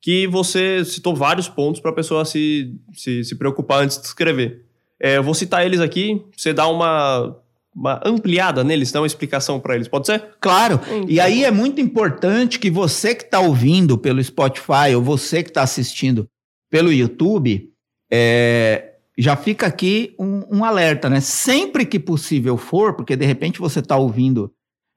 que 0.00 0.26
você 0.26 0.84
citou 0.84 1.14
vários 1.14 1.48
pontos 1.48 1.80
para 1.80 1.90
a 1.90 1.94
pessoa 1.94 2.24
se, 2.24 2.74
se, 2.92 3.22
se, 3.22 3.36
preocupar 3.36 3.82
antes 3.82 4.00
de 4.00 4.06
escrever. 4.06 4.64
É, 4.98 5.18
eu 5.18 5.22
vou 5.22 5.34
citar 5.34 5.64
eles 5.64 5.78
aqui, 5.78 6.24
você 6.34 6.52
dá 6.52 6.66
uma, 6.66 7.36
uma 7.74 8.00
ampliada 8.04 8.64
neles, 8.64 8.90
dá 8.90 9.00
uma 9.00 9.06
explicação 9.06 9.60
para 9.60 9.74
eles, 9.74 9.88
pode 9.88 10.06
ser? 10.06 10.24
Claro, 10.40 10.80
então. 10.86 11.04
e 11.06 11.20
aí 11.20 11.44
é 11.44 11.50
muito 11.50 11.80
importante 11.80 12.58
que 12.58 12.70
você 12.70 13.14
que 13.14 13.24
está 13.24 13.40
ouvindo 13.40 13.98
pelo 13.98 14.24
Spotify 14.24 14.94
ou 14.96 15.02
você 15.02 15.42
que 15.42 15.50
está 15.50 15.62
assistindo 15.62 16.28
pelo 16.70 16.92
YouTube, 16.92 17.70
é, 18.10 18.89
já 19.20 19.36
fica 19.36 19.66
aqui 19.66 20.14
um, 20.18 20.58
um, 20.58 20.64
alerta, 20.64 21.10
né? 21.10 21.20
Sempre 21.20 21.84
que 21.84 21.98
possível 21.98 22.56
for, 22.56 22.94
porque 22.94 23.16
de 23.16 23.26
repente 23.26 23.58
você 23.58 23.80
está 23.80 23.96
ouvindo 23.96 24.52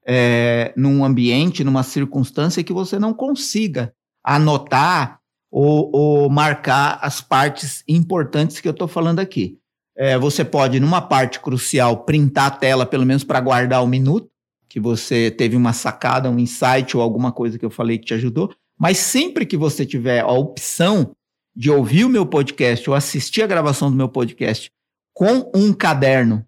é, 0.06 0.72
num 0.76 1.04
ambiente, 1.04 1.64
numa 1.64 1.82
circunstância 1.82 2.64
que 2.64 2.72
você 2.72 2.98
não 2.98 3.12
consiga 3.12 3.92
anotar 4.24 5.20
ou, 5.50 5.90
ou 5.94 6.30
marcar 6.30 6.98
as 7.02 7.20
partes 7.20 7.84
importantes 7.86 8.60
que 8.60 8.68
eu 8.68 8.72
estou 8.72 8.88
falando 8.88 9.20
aqui. 9.20 9.58
É, 9.96 10.18
você 10.18 10.44
pode, 10.44 10.80
numa 10.80 11.02
parte 11.02 11.38
crucial, 11.38 12.04
printar 12.04 12.46
a 12.46 12.50
tela, 12.50 12.86
pelo 12.86 13.06
menos 13.06 13.24
para 13.24 13.40
guardar 13.40 13.84
o 13.84 13.86
minuto, 13.86 14.28
que 14.68 14.80
você 14.80 15.30
teve 15.30 15.54
uma 15.54 15.72
sacada, 15.72 16.30
um 16.30 16.38
insight 16.38 16.96
ou 16.96 17.02
alguma 17.02 17.30
coisa 17.30 17.58
que 17.58 17.64
eu 17.64 17.70
falei 17.70 17.98
que 17.98 18.06
te 18.06 18.14
ajudou. 18.14 18.52
Mas 18.78 18.98
sempre 18.98 19.46
que 19.46 19.56
você 19.56 19.86
tiver 19.86 20.20
a 20.20 20.32
opção 20.32 21.14
de 21.54 21.70
ouvir 21.70 22.04
o 22.04 22.08
meu 22.08 22.26
podcast 22.26 22.88
ou 22.88 22.96
assistir 22.96 23.42
a 23.42 23.46
gravação 23.46 23.90
do 23.90 23.96
meu 23.96 24.08
podcast 24.08 24.70
com 25.12 25.50
um 25.54 25.72
caderno 25.72 26.44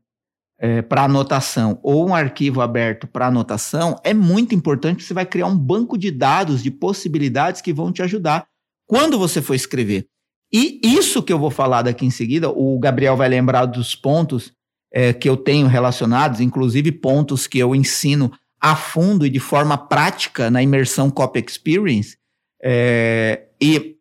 é, 0.58 0.82
para 0.82 1.04
anotação 1.04 1.78
ou 1.82 2.08
um 2.08 2.14
arquivo 2.14 2.60
aberto 2.60 3.06
para 3.06 3.26
anotação, 3.26 4.00
é 4.02 4.12
muito 4.12 4.54
importante. 4.54 5.04
Você 5.04 5.14
vai 5.14 5.26
criar 5.26 5.46
um 5.46 5.58
banco 5.58 5.96
de 5.96 6.10
dados 6.10 6.62
de 6.62 6.70
possibilidades 6.70 7.60
que 7.60 7.72
vão 7.72 7.92
te 7.92 8.02
ajudar 8.02 8.46
quando 8.86 9.18
você 9.18 9.40
for 9.42 9.54
escrever. 9.54 10.06
E 10.52 10.80
isso 10.82 11.22
que 11.22 11.32
eu 11.32 11.38
vou 11.38 11.50
falar 11.50 11.82
daqui 11.82 12.06
em 12.06 12.10
seguida, 12.10 12.48
o 12.48 12.78
Gabriel 12.78 13.16
vai 13.16 13.28
lembrar 13.28 13.66
dos 13.66 13.94
pontos 13.94 14.52
é, 14.92 15.12
que 15.12 15.28
eu 15.28 15.36
tenho 15.36 15.66
relacionados, 15.66 16.40
inclusive 16.40 16.92
pontos 16.92 17.46
que 17.46 17.58
eu 17.58 17.74
ensino 17.74 18.32
a 18.60 18.74
fundo 18.74 19.26
e 19.26 19.30
de 19.30 19.40
forma 19.40 19.76
prática 19.76 20.50
na 20.50 20.62
imersão 20.62 21.10
Copy 21.10 21.44
Experience. 21.46 22.16
É, 22.62 23.48
e 23.60 23.95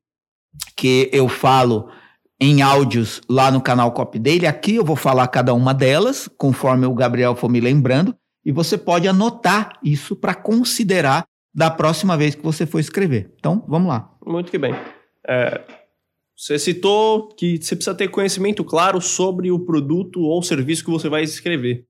que 0.75 1.09
eu 1.13 1.27
falo 1.27 1.89
em 2.39 2.61
áudios 2.61 3.21
lá 3.29 3.49
no 3.49 3.61
canal 3.61 3.91
Copy 3.91 4.19
dele. 4.19 4.45
Aqui 4.45 4.75
eu 4.75 4.85
vou 4.85 4.95
falar 4.95 5.27
cada 5.27 5.53
uma 5.53 5.73
delas, 5.73 6.29
conforme 6.37 6.85
o 6.85 6.93
Gabriel 6.93 7.35
for 7.35 7.49
me 7.49 7.59
lembrando, 7.59 8.15
e 8.43 8.51
você 8.51 8.77
pode 8.77 9.07
anotar 9.07 9.79
isso 9.83 10.15
para 10.15 10.35
considerar 10.35 11.25
da 11.53 11.71
próxima 11.71 12.17
vez 12.17 12.35
que 12.35 12.43
você 12.43 12.65
for 12.65 12.79
escrever. 12.79 13.33
Então, 13.39 13.63
vamos 13.67 13.87
lá. 13.87 14.11
Muito 14.25 14.51
que 14.51 14.57
bem. 14.57 14.75
É, 15.27 15.61
você 16.37 16.59
citou 16.59 17.29
que 17.29 17.57
você 17.57 17.75
precisa 17.75 17.95
ter 17.95 18.09
conhecimento 18.09 18.63
claro 18.63 18.99
sobre 18.99 19.49
o 19.49 19.59
produto 19.59 20.19
ou 20.21 20.43
serviço 20.43 20.83
que 20.83 20.91
você 20.91 21.07
vai 21.07 21.23
escrever. 21.23 21.85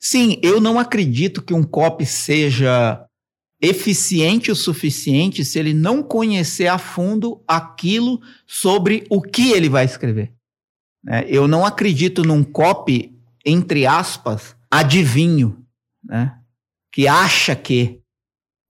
Sim, 0.00 0.38
eu 0.42 0.60
não 0.60 0.78
acredito 0.78 1.40
que 1.40 1.54
um 1.54 1.62
copy 1.62 2.04
seja 2.04 3.06
eficiente 3.60 4.50
o 4.50 4.56
suficiente 4.56 5.44
se 5.44 5.58
ele 5.58 5.72
não 5.72 6.02
conhecer 6.02 6.66
a 6.66 6.78
fundo 6.78 7.42
aquilo 7.46 8.20
sobre 8.46 9.06
o 9.08 9.22
que 9.22 9.52
ele 9.52 9.68
vai 9.68 9.84
escrever. 9.84 10.32
É, 11.06 11.24
eu 11.28 11.46
não 11.46 11.64
acredito 11.64 12.22
num 12.22 12.42
copy, 12.42 13.14
entre 13.44 13.86
aspas, 13.86 14.56
adivinho, 14.70 15.64
né? 16.02 16.38
que 16.92 17.06
acha 17.08 17.54
que, 17.54 18.00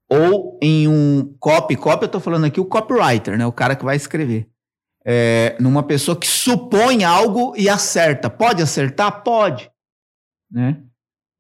ou 0.08 0.58
em 0.62 0.88
um 0.88 1.34
copy, 1.38 1.76
copy 1.76 2.04
eu 2.04 2.06
estou 2.06 2.20
falando 2.20 2.44
aqui 2.44 2.60
o 2.60 2.64
copywriter, 2.64 3.38
né? 3.38 3.46
o 3.46 3.52
cara 3.52 3.76
que 3.76 3.84
vai 3.84 3.96
escrever. 3.96 4.48
É, 5.06 5.56
numa 5.60 5.82
pessoa 5.82 6.18
que 6.18 6.26
supõe 6.26 7.04
algo 7.04 7.54
e 7.58 7.68
acerta. 7.68 8.30
Pode 8.30 8.62
acertar? 8.62 9.22
Pode. 9.22 9.70
Né? 10.50 10.82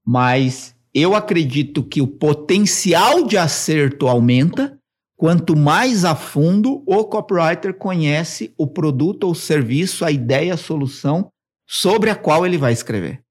Mas 0.04 0.73
eu 0.94 1.16
acredito 1.16 1.82
que 1.82 2.00
o 2.00 2.06
potencial 2.06 3.26
de 3.26 3.36
acerto 3.36 4.06
aumenta 4.06 4.78
quanto 5.16 5.56
mais 5.56 6.04
a 6.04 6.14
fundo 6.14 6.84
o 6.86 7.04
copywriter 7.04 7.74
conhece 7.74 8.54
o 8.56 8.66
produto 8.66 9.24
ou 9.24 9.34
serviço, 9.34 10.04
a 10.04 10.12
ideia, 10.12 10.54
a 10.54 10.58
solução 10.58 11.30
sobre 11.68 12.10
a 12.10 12.16
qual 12.16 12.46
ele 12.46 12.56
vai 12.56 12.72
escrever. 12.72 13.22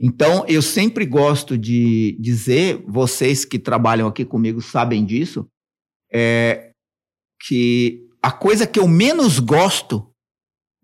Então, 0.00 0.44
eu 0.46 0.62
sempre 0.62 1.04
gosto 1.04 1.58
de 1.58 2.16
dizer, 2.20 2.82
vocês 2.86 3.44
que 3.44 3.58
trabalham 3.58 4.08
aqui 4.08 4.24
comigo 4.24 4.62
sabem 4.62 5.04
disso, 5.04 5.46
é 6.12 6.70
que 7.46 8.06
a 8.22 8.30
coisa 8.30 8.66
que 8.66 8.78
eu 8.78 8.88
menos 8.88 9.38
gosto, 9.38 10.10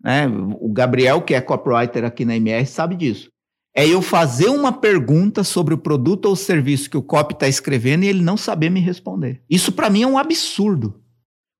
né, 0.01 0.27
o 0.59 0.71
Gabriel, 0.71 1.21
que 1.21 1.33
é 1.33 1.41
copywriter 1.41 2.03
aqui 2.03 2.25
na 2.25 2.35
MR, 2.35 2.65
sabe 2.65 2.95
disso 2.95 3.32
é 3.75 3.87
eu 3.87 4.01
fazer 4.01 4.49
uma 4.49 4.71
pergunta 4.71 5.43
sobre 5.43 5.73
o 5.73 5.77
produto 5.77 6.25
ou 6.25 6.35
serviço 6.35 6.89
que 6.89 6.97
o 6.97 7.01
copy 7.01 7.33
está 7.33 7.47
escrevendo 7.47 8.03
e 8.03 8.07
ele 8.07 8.21
não 8.21 8.37
saber 8.37 8.69
me 8.69 8.79
responder. 8.79 9.41
Isso 9.49 9.71
para 9.71 9.89
mim 9.89 10.03
é 10.03 10.07
um 10.07 10.17
absurdo. 10.17 11.01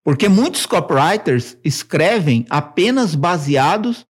Porque 0.03 0.27
muitos 0.27 0.65
copywriters 0.65 1.57
escrevem 1.63 2.45
apenas 2.49 3.15
baseados 3.15 4.05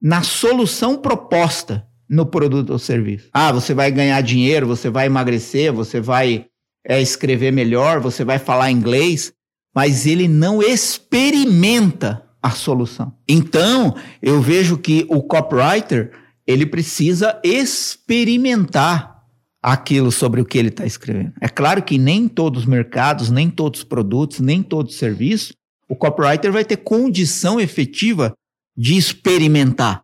na 0.00 0.22
solução 0.22 0.96
proposta 0.96 1.86
no 2.08 2.26
produto 2.26 2.70
ou 2.70 2.78
serviço. 2.78 3.28
Ah, 3.32 3.52
você 3.52 3.74
vai 3.74 3.90
ganhar 3.90 4.20
dinheiro, 4.22 4.66
você 4.66 4.88
vai 4.88 5.06
emagrecer, 5.06 5.72
você 5.72 6.00
vai 6.00 6.46
é, 6.86 7.00
escrever 7.00 7.52
melhor, 7.52 8.00
você 8.00 8.24
vai 8.24 8.38
falar 8.38 8.70
inglês, 8.70 9.32
mas 9.74 10.06
ele 10.06 10.28
não 10.28 10.62
experimenta 10.62 12.24
a 12.42 12.50
solução. 12.50 13.12
Então, 13.28 13.94
eu 14.22 14.40
vejo 14.40 14.78
que 14.78 15.04
o 15.10 15.22
copywriter, 15.22 16.12
ele 16.46 16.64
precisa 16.64 17.40
experimentar 17.42 19.16
aquilo 19.62 20.12
sobre 20.12 20.40
o 20.40 20.44
que 20.44 20.56
ele 20.56 20.68
está 20.68 20.86
escrevendo. 20.86 21.32
É 21.40 21.48
claro 21.48 21.82
que 21.82 21.98
nem 21.98 22.28
todos 22.28 22.62
os 22.62 22.66
mercados, 22.66 23.30
nem 23.30 23.50
todos 23.50 23.80
os 23.80 23.84
produtos, 23.84 24.38
nem 24.38 24.62
todos 24.62 24.92
os 24.92 24.98
serviços, 24.98 25.52
o 25.88 25.96
copywriter 25.96 26.52
vai 26.52 26.64
ter 26.64 26.76
condição 26.76 27.60
efetiva 27.60 28.32
de 28.76 28.96
experimentar. 28.96 30.02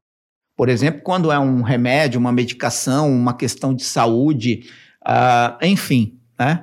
Por 0.57 0.69
exemplo, 0.69 1.03
quando 1.03 1.31
é 1.31 1.39
um 1.39 1.63
remédio, 1.63 2.19
uma 2.19 2.33
medicação, 2.33 3.11
uma 3.11 3.35
questão 3.35 3.75
de 3.75 3.85
saúde, 3.85 4.69
uh, 5.07 5.65
enfim, 5.65 6.19
né? 6.39 6.63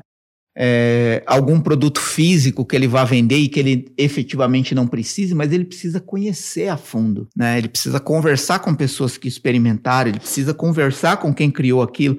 É, 0.57 1.23
algum 1.25 1.61
produto 1.61 2.01
físico 2.01 2.65
que 2.65 2.75
ele 2.75 2.87
vá 2.87 3.05
vender 3.05 3.37
e 3.37 3.47
que 3.47 3.59
ele 3.59 3.93
efetivamente 3.97 4.75
não 4.75 4.87
precise, 4.87 5.33
mas 5.33 5.53
ele 5.53 5.63
precisa 5.63 6.01
conhecer 6.01 6.67
a 6.67 6.75
fundo, 6.75 7.29
né? 7.35 7.57
Ele 7.57 7.69
precisa 7.69 7.99
conversar 7.99 8.59
com 8.59 8.75
pessoas 8.75 9.17
que 9.17 9.27
experimentaram, 9.27 10.09
ele 10.09 10.19
precisa 10.19 10.53
conversar 10.53 11.17
com 11.17 11.33
quem 11.33 11.49
criou 11.49 11.81
aquilo. 11.81 12.17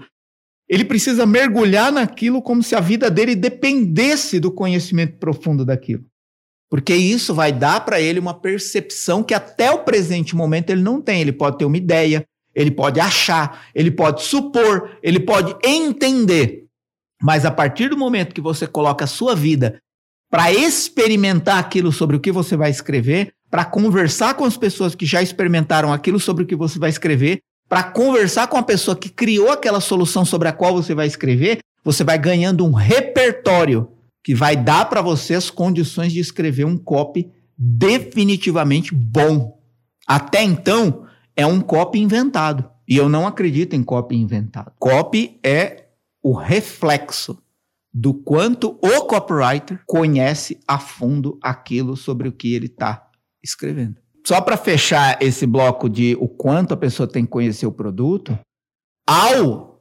Ele 0.68 0.84
precisa 0.84 1.26
mergulhar 1.26 1.90
naquilo 1.90 2.40
como 2.40 2.62
se 2.62 2.76
a 2.76 2.80
vida 2.80 3.10
dele 3.10 3.34
dependesse 3.34 4.38
do 4.38 4.52
conhecimento 4.52 5.18
profundo 5.18 5.64
daquilo. 5.64 6.04
Porque 6.70 6.94
isso 6.94 7.34
vai 7.34 7.52
dar 7.52 7.84
para 7.84 8.00
ele 8.00 8.20
uma 8.20 8.32
percepção 8.32 9.24
que 9.24 9.34
até 9.34 9.72
o 9.72 9.82
presente 9.82 10.36
momento 10.36 10.70
ele 10.70 10.80
não 10.80 11.02
tem. 11.02 11.20
Ele 11.20 11.32
pode 11.32 11.58
ter 11.58 11.64
uma 11.64 11.76
ideia, 11.76 12.24
ele 12.54 12.70
pode 12.70 13.00
achar, 13.00 13.66
ele 13.74 13.90
pode 13.90 14.22
supor, 14.22 14.96
ele 15.02 15.18
pode 15.18 15.56
entender. 15.64 16.66
Mas 17.22 17.44
a 17.44 17.50
partir 17.50 17.88
do 17.88 17.96
momento 17.96 18.34
que 18.34 18.40
você 18.40 18.66
coloca 18.66 19.04
a 19.04 19.08
sua 19.08 19.34
vida 19.34 19.80
para 20.30 20.52
experimentar 20.52 21.58
aquilo 21.58 21.92
sobre 21.92 22.16
o 22.16 22.20
que 22.20 22.32
você 22.32 22.56
vai 22.56 22.70
escrever, 22.70 23.32
para 23.50 23.64
conversar 23.64 24.34
com 24.34 24.44
as 24.44 24.56
pessoas 24.56 24.94
que 24.94 25.04
já 25.04 25.20
experimentaram 25.20 25.92
aquilo 25.92 26.20
sobre 26.20 26.44
o 26.44 26.46
que 26.46 26.54
você 26.54 26.78
vai 26.78 26.88
escrever, 26.88 27.40
para 27.68 27.82
conversar 27.82 28.46
com 28.46 28.56
a 28.56 28.62
pessoa 28.62 28.96
que 28.96 29.08
criou 29.08 29.50
aquela 29.50 29.80
solução 29.80 30.24
sobre 30.24 30.48
a 30.48 30.52
qual 30.52 30.72
você 30.72 30.94
vai 30.94 31.06
escrever, 31.06 31.58
você 31.84 32.04
vai 32.04 32.18
ganhando 32.18 32.64
um 32.64 32.72
repertório 32.72 33.88
que 34.22 34.34
vai 34.34 34.56
dar 34.56 34.86
para 34.86 35.00
você 35.00 35.34
as 35.34 35.50
condições 35.50 36.12
de 36.12 36.20
escrever 36.20 36.64
um 36.64 36.76
copy 36.76 37.30
definitivamente 37.56 38.94
bom. 38.94 39.58
Até 40.06 40.42
então, 40.42 41.06
é 41.36 41.46
um 41.46 41.60
copy 41.60 42.00
inventado. 42.00 42.68
E 42.88 42.96
eu 42.96 43.08
não 43.08 43.26
acredito 43.26 43.74
em 43.74 43.82
copy 43.82 44.16
inventado. 44.16 44.72
Copy 44.78 45.38
é 45.44 45.79
o 46.22 46.32
reflexo 46.32 47.42
do 47.92 48.14
quanto 48.14 48.78
o 48.82 49.06
copywriter 49.06 49.82
conhece 49.86 50.60
a 50.66 50.78
fundo 50.78 51.38
aquilo 51.42 51.96
sobre 51.96 52.28
o 52.28 52.32
que 52.32 52.54
ele 52.54 52.66
está 52.66 53.08
escrevendo. 53.42 53.96
Só 54.26 54.40
para 54.40 54.56
fechar 54.56 55.20
esse 55.20 55.46
bloco 55.46 55.88
de 55.88 56.16
o 56.20 56.28
quanto 56.28 56.72
a 56.72 56.76
pessoa 56.76 57.08
tem 57.08 57.24
que 57.24 57.30
conhecer 57.30 57.66
o 57.66 57.72
produto, 57.72 58.38
ao 59.06 59.80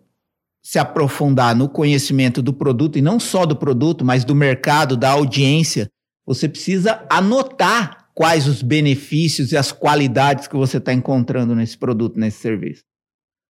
se 0.64 0.80
aprofundar 0.80 1.56
no 1.56 1.70
conhecimento 1.70 2.42
do 2.42 2.54
produto, 2.54 2.98
e 2.98 3.02
não 3.02 3.20
só 3.20 3.46
do 3.46 3.56
produto, 3.56 4.04
mas 4.04 4.24
do 4.24 4.36
mercado, 4.36 4.98
da 4.98 5.12
audiência, 5.12 5.90
você 6.26 6.48
precisa 6.48 7.06
anotar 7.10 8.10
quais 8.14 8.48
os 8.48 8.62
benefícios 8.62 9.52
e 9.52 9.58
as 9.58 9.72
qualidades 9.72 10.48
que 10.48 10.56
você 10.56 10.78
está 10.78 10.94
encontrando 10.94 11.56
nesse 11.56 11.78
produto, 11.78 12.20
nesse 12.20 12.40
serviço. 12.40 12.84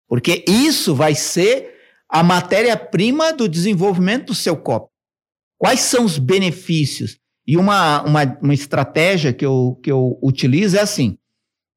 Porque 0.07 0.45
isso 0.47 0.95
vai 0.95 1.15
ser 1.15 1.78
a 2.09 2.23
matéria-prima 2.23 3.33
do 3.33 3.49
desenvolvimento 3.49 4.27
do 4.27 4.35
seu 4.35 4.57
copo. 4.57 4.91
Quais 5.59 5.81
são 5.81 6.05
os 6.05 6.19
benefícios? 6.19 7.19
E 7.47 7.57
uma, 7.57 8.03
uma, 8.03 8.39
uma 8.43 8.55
estratégia 8.55 9.33
que 9.33 9.45
eu, 9.45 9.79
que 9.83 9.91
eu 9.91 10.19
utilizo 10.23 10.77
é 10.77 10.81
assim: 10.81 11.19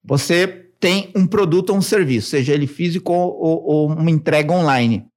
você 0.04 0.48
tem 0.80 1.12
um 1.16 1.28
produto 1.28 1.72
ou 1.72 1.78
um 1.78 1.82
serviço, 1.82 2.30
seja 2.30 2.54
ele 2.54 2.68
físico 2.68 3.12
ou, 3.14 3.64
ou 3.64 3.88
uma 3.92 4.12
entrega 4.12 4.54
online 4.54 5.12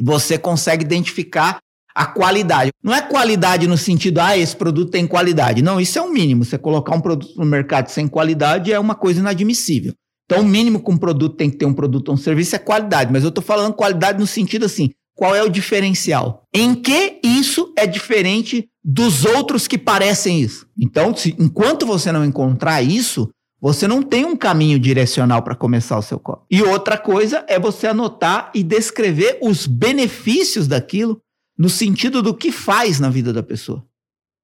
você 0.00 0.38
consegue 0.38 0.84
identificar 0.84 1.58
a 1.94 2.06
qualidade. 2.06 2.70
Não 2.82 2.94
é 2.94 3.02
qualidade 3.02 3.66
no 3.66 3.76
sentido, 3.76 4.20
ah, 4.20 4.38
esse 4.38 4.54
produto 4.54 4.90
tem 4.90 5.06
qualidade. 5.06 5.62
Não, 5.62 5.80
isso 5.80 5.98
é 5.98 6.02
o 6.02 6.12
mínimo. 6.12 6.44
Você 6.44 6.56
colocar 6.56 6.94
um 6.94 7.00
produto 7.00 7.34
no 7.36 7.44
mercado 7.44 7.88
sem 7.88 8.06
qualidade 8.06 8.72
é 8.72 8.78
uma 8.78 8.94
coisa 8.94 9.20
inadmissível. 9.20 9.92
Então, 10.30 10.44
o 10.44 10.46
mínimo 10.46 10.84
que 10.84 10.90
um 10.90 10.98
produto 10.98 11.36
tem 11.36 11.48
que 11.48 11.56
ter 11.56 11.64
um 11.64 11.72
produto 11.72 12.10
ou 12.10 12.14
um 12.14 12.18
serviço 12.18 12.54
é 12.54 12.58
qualidade. 12.58 13.10
Mas 13.10 13.22
eu 13.22 13.30
estou 13.30 13.42
falando 13.42 13.72
qualidade 13.72 14.18
no 14.18 14.26
sentido 14.26 14.66
assim, 14.66 14.90
qual 15.14 15.34
é 15.34 15.42
o 15.42 15.48
diferencial? 15.48 16.42
Em 16.54 16.74
que 16.74 17.18
isso 17.24 17.72
é 17.78 17.86
diferente 17.86 18.68
dos 18.84 19.24
outros 19.24 19.66
que 19.66 19.78
parecem 19.78 20.42
isso? 20.42 20.66
Então, 20.78 21.16
se, 21.16 21.34
enquanto 21.38 21.86
você 21.86 22.12
não 22.12 22.26
encontrar 22.26 22.82
isso, 22.82 23.30
você 23.58 23.88
não 23.88 24.02
tem 24.02 24.26
um 24.26 24.36
caminho 24.36 24.78
direcional 24.78 25.42
para 25.42 25.56
começar 25.56 25.98
o 25.98 26.02
seu 26.02 26.20
copy. 26.20 26.44
E 26.50 26.62
outra 26.62 26.98
coisa 26.98 27.42
é 27.48 27.58
você 27.58 27.86
anotar 27.86 28.52
e 28.54 28.62
descrever 28.62 29.38
os 29.40 29.66
benefícios 29.66 30.68
daquilo 30.68 31.22
no 31.58 31.70
sentido 31.70 32.22
do 32.22 32.34
que 32.34 32.52
faz 32.52 33.00
na 33.00 33.08
vida 33.08 33.32
da 33.32 33.42
pessoa. 33.42 33.82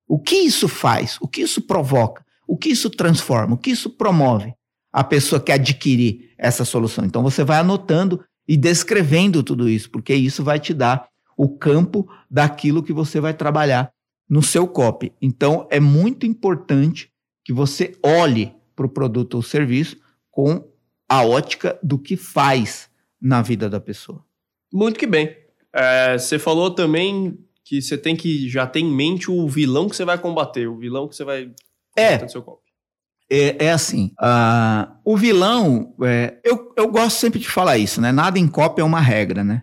O 0.08 0.18
que 0.18 0.36
isso 0.36 0.66
faz? 0.66 1.18
O 1.20 1.28
que 1.28 1.42
isso 1.42 1.60
provoca? 1.60 2.24
O 2.48 2.56
que 2.56 2.70
isso 2.70 2.88
transforma? 2.88 3.54
O 3.54 3.58
que 3.58 3.70
isso 3.70 3.90
promove? 3.90 4.54
A 4.94 5.02
pessoa 5.02 5.40
que 5.40 5.50
adquirir 5.50 6.30
essa 6.38 6.64
solução. 6.64 7.04
Então 7.04 7.22
você 7.22 7.42
vai 7.42 7.58
anotando 7.58 8.24
e 8.46 8.56
descrevendo 8.56 9.42
tudo 9.42 9.68
isso, 9.68 9.90
porque 9.90 10.14
isso 10.14 10.44
vai 10.44 10.60
te 10.60 10.72
dar 10.72 11.08
o 11.36 11.48
campo 11.48 12.08
daquilo 12.30 12.82
que 12.82 12.92
você 12.92 13.18
vai 13.20 13.34
trabalhar 13.34 13.90
no 14.28 14.42
seu 14.42 14.68
copy. 14.68 15.12
Então 15.20 15.66
é 15.68 15.80
muito 15.80 16.26
importante 16.26 17.10
que 17.44 17.52
você 17.52 17.96
olhe 18.04 18.54
para 18.76 18.86
o 18.86 18.88
produto 18.88 19.34
ou 19.34 19.42
serviço 19.42 19.96
com 20.30 20.64
a 21.08 21.24
ótica 21.24 21.78
do 21.82 21.98
que 21.98 22.16
faz 22.16 22.88
na 23.20 23.42
vida 23.42 23.68
da 23.68 23.80
pessoa. 23.80 24.24
Muito 24.72 24.98
que 24.98 25.06
bem. 25.06 25.36
É, 25.72 26.16
você 26.16 26.38
falou 26.38 26.70
também 26.70 27.38
que 27.64 27.80
você 27.80 27.96
tem 27.96 28.14
que 28.14 28.48
já 28.48 28.66
ter 28.66 28.80
em 28.80 28.90
mente 28.90 29.30
o 29.30 29.48
vilão 29.48 29.88
que 29.88 29.96
você 29.96 30.04
vai 30.04 30.18
combater, 30.18 30.68
o 30.68 30.76
vilão 30.76 31.08
que 31.08 31.16
você 31.16 31.24
vai 31.24 31.50
é, 31.96 32.18
no 32.18 32.28
seu 32.28 32.42
copo. 32.42 32.63
É, 33.30 33.66
é 33.66 33.72
assim, 33.72 34.12
uh, 34.20 34.92
o 35.04 35.16
vilão, 35.16 35.94
é, 36.02 36.38
eu, 36.44 36.72
eu 36.76 36.88
gosto 36.88 37.18
sempre 37.18 37.40
de 37.40 37.48
falar 37.48 37.78
isso, 37.78 38.00
né? 38.00 38.12
Nada 38.12 38.38
em 38.38 38.46
cópia 38.46 38.82
é 38.82 38.84
uma 38.84 39.00
regra, 39.00 39.42
né? 39.42 39.62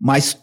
Mas 0.00 0.38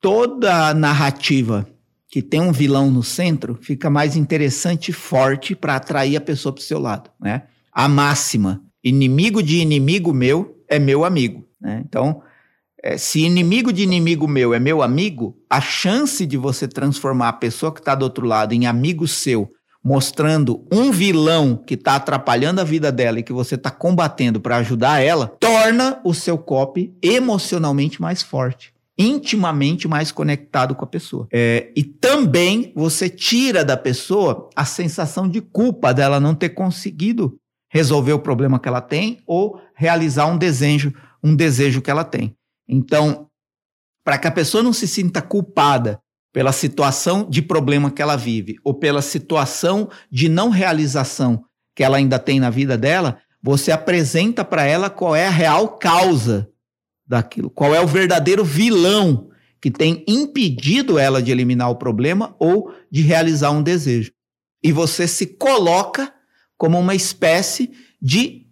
toda 0.00 0.74
narrativa 0.74 1.66
que 2.12 2.20
tem 2.20 2.42
um 2.42 2.52
vilão 2.52 2.90
no 2.90 3.02
centro, 3.02 3.58
fica 3.62 3.88
mais 3.88 4.16
interessante 4.16 4.90
e 4.90 4.92
forte 4.92 5.56
para 5.56 5.76
atrair 5.76 6.14
a 6.14 6.20
pessoa 6.20 6.52
para 6.52 6.60
o 6.60 6.64
seu 6.64 6.78
lado, 6.78 7.10
né? 7.18 7.44
A 7.72 7.88
máxima, 7.88 8.62
inimigo 8.84 9.42
de 9.42 9.56
inimigo 9.56 10.12
meu 10.12 10.62
é 10.68 10.78
meu 10.78 11.06
amigo, 11.06 11.48
né? 11.58 11.82
Então, 11.86 12.22
é, 12.82 12.98
se 12.98 13.20
inimigo 13.20 13.72
de 13.72 13.82
inimigo 13.82 14.28
meu 14.28 14.52
é 14.52 14.60
meu 14.60 14.82
amigo, 14.82 15.38
a 15.48 15.58
chance 15.58 16.26
de 16.26 16.36
você 16.36 16.68
transformar 16.68 17.30
a 17.30 17.32
pessoa 17.32 17.72
que 17.72 17.80
está 17.80 17.94
do 17.94 18.02
outro 18.02 18.26
lado 18.26 18.52
em 18.52 18.66
amigo 18.66 19.08
seu, 19.08 19.50
mostrando 19.84 20.66
um 20.72 20.90
vilão 20.90 21.56
que 21.56 21.74
está 21.74 21.96
atrapalhando 21.96 22.60
a 22.60 22.64
vida 22.64 22.92
dela 22.92 23.18
e 23.18 23.22
que 23.22 23.32
você 23.32 23.56
está 23.56 23.70
combatendo 23.70 24.40
para 24.40 24.56
ajudar 24.58 25.00
ela, 25.00 25.26
torna 25.40 26.00
o 26.04 26.14
seu 26.14 26.38
copy 26.38 26.94
emocionalmente 27.02 28.00
mais 28.00 28.22
forte 28.22 28.72
intimamente 28.98 29.88
mais 29.88 30.12
conectado 30.12 30.74
com 30.74 30.84
a 30.84 30.88
pessoa. 30.88 31.26
É, 31.32 31.72
e 31.74 31.82
também 31.82 32.72
você 32.76 33.08
tira 33.08 33.64
da 33.64 33.76
pessoa 33.76 34.50
a 34.54 34.64
sensação 34.64 35.28
de 35.28 35.40
culpa 35.40 35.92
dela 35.92 36.20
não 36.20 36.34
ter 36.34 36.50
conseguido 36.50 37.36
resolver 37.70 38.12
o 38.12 38.18
problema 38.18 38.60
que 38.60 38.68
ela 38.68 38.82
tem 38.82 39.22
ou 39.26 39.60
realizar 39.74 40.26
um 40.26 40.36
desejo, 40.36 40.92
um 41.24 41.34
desejo 41.34 41.80
que 41.80 41.90
ela 41.90 42.04
tem. 42.04 42.36
Então, 42.68 43.28
para 44.04 44.18
que 44.18 44.28
a 44.28 44.32
pessoa 44.32 44.62
não 44.62 44.72
se 44.72 44.86
sinta 44.86 45.22
culpada 45.22 45.98
pela 46.32 46.52
situação 46.52 47.28
de 47.28 47.42
problema 47.42 47.90
que 47.90 48.00
ela 48.00 48.16
vive 48.16 48.56
ou 48.64 48.72
pela 48.74 49.02
situação 49.02 49.90
de 50.10 50.28
não 50.28 50.48
realização 50.48 51.44
que 51.74 51.82
ela 51.82 51.98
ainda 51.98 52.18
tem 52.18 52.40
na 52.40 52.50
vida 52.50 52.76
dela, 52.76 53.18
você 53.42 53.70
apresenta 53.70 54.44
para 54.44 54.64
ela 54.64 54.88
qual 54.88 55.14
é 55.14 55.26
a 55.26 55.30
real 55.30 55.76
causa 55.76 56.48
daquilo? 57.06 57.50
Qual 57.50 57.74
é 57.74 57.80
o 57.80 57.86
verdadeiro 57.86 58.44
vilão 58.44 59.28
que 59.60 59.70
tem 59.70 60.04
impedido 60.08 60.98
ela 60.98 61.22
de 61.22 61.30
eliminar 61.30 61.70
o 61.70 61.76
problema 61.76 62.34
ou 62.38 62.72
de 62.90 63.02
realizar 63.02 63.50
um 63.50 63.62
desejo? 63.62 64.12
E 64.62 64.72
você 64.72 65.06
se 65.06 65.26
coloca 65.26 66.12
como 66.56 66.78
uma 66.78 66.94
espécie 66.94 67.70
de 68.00 68.46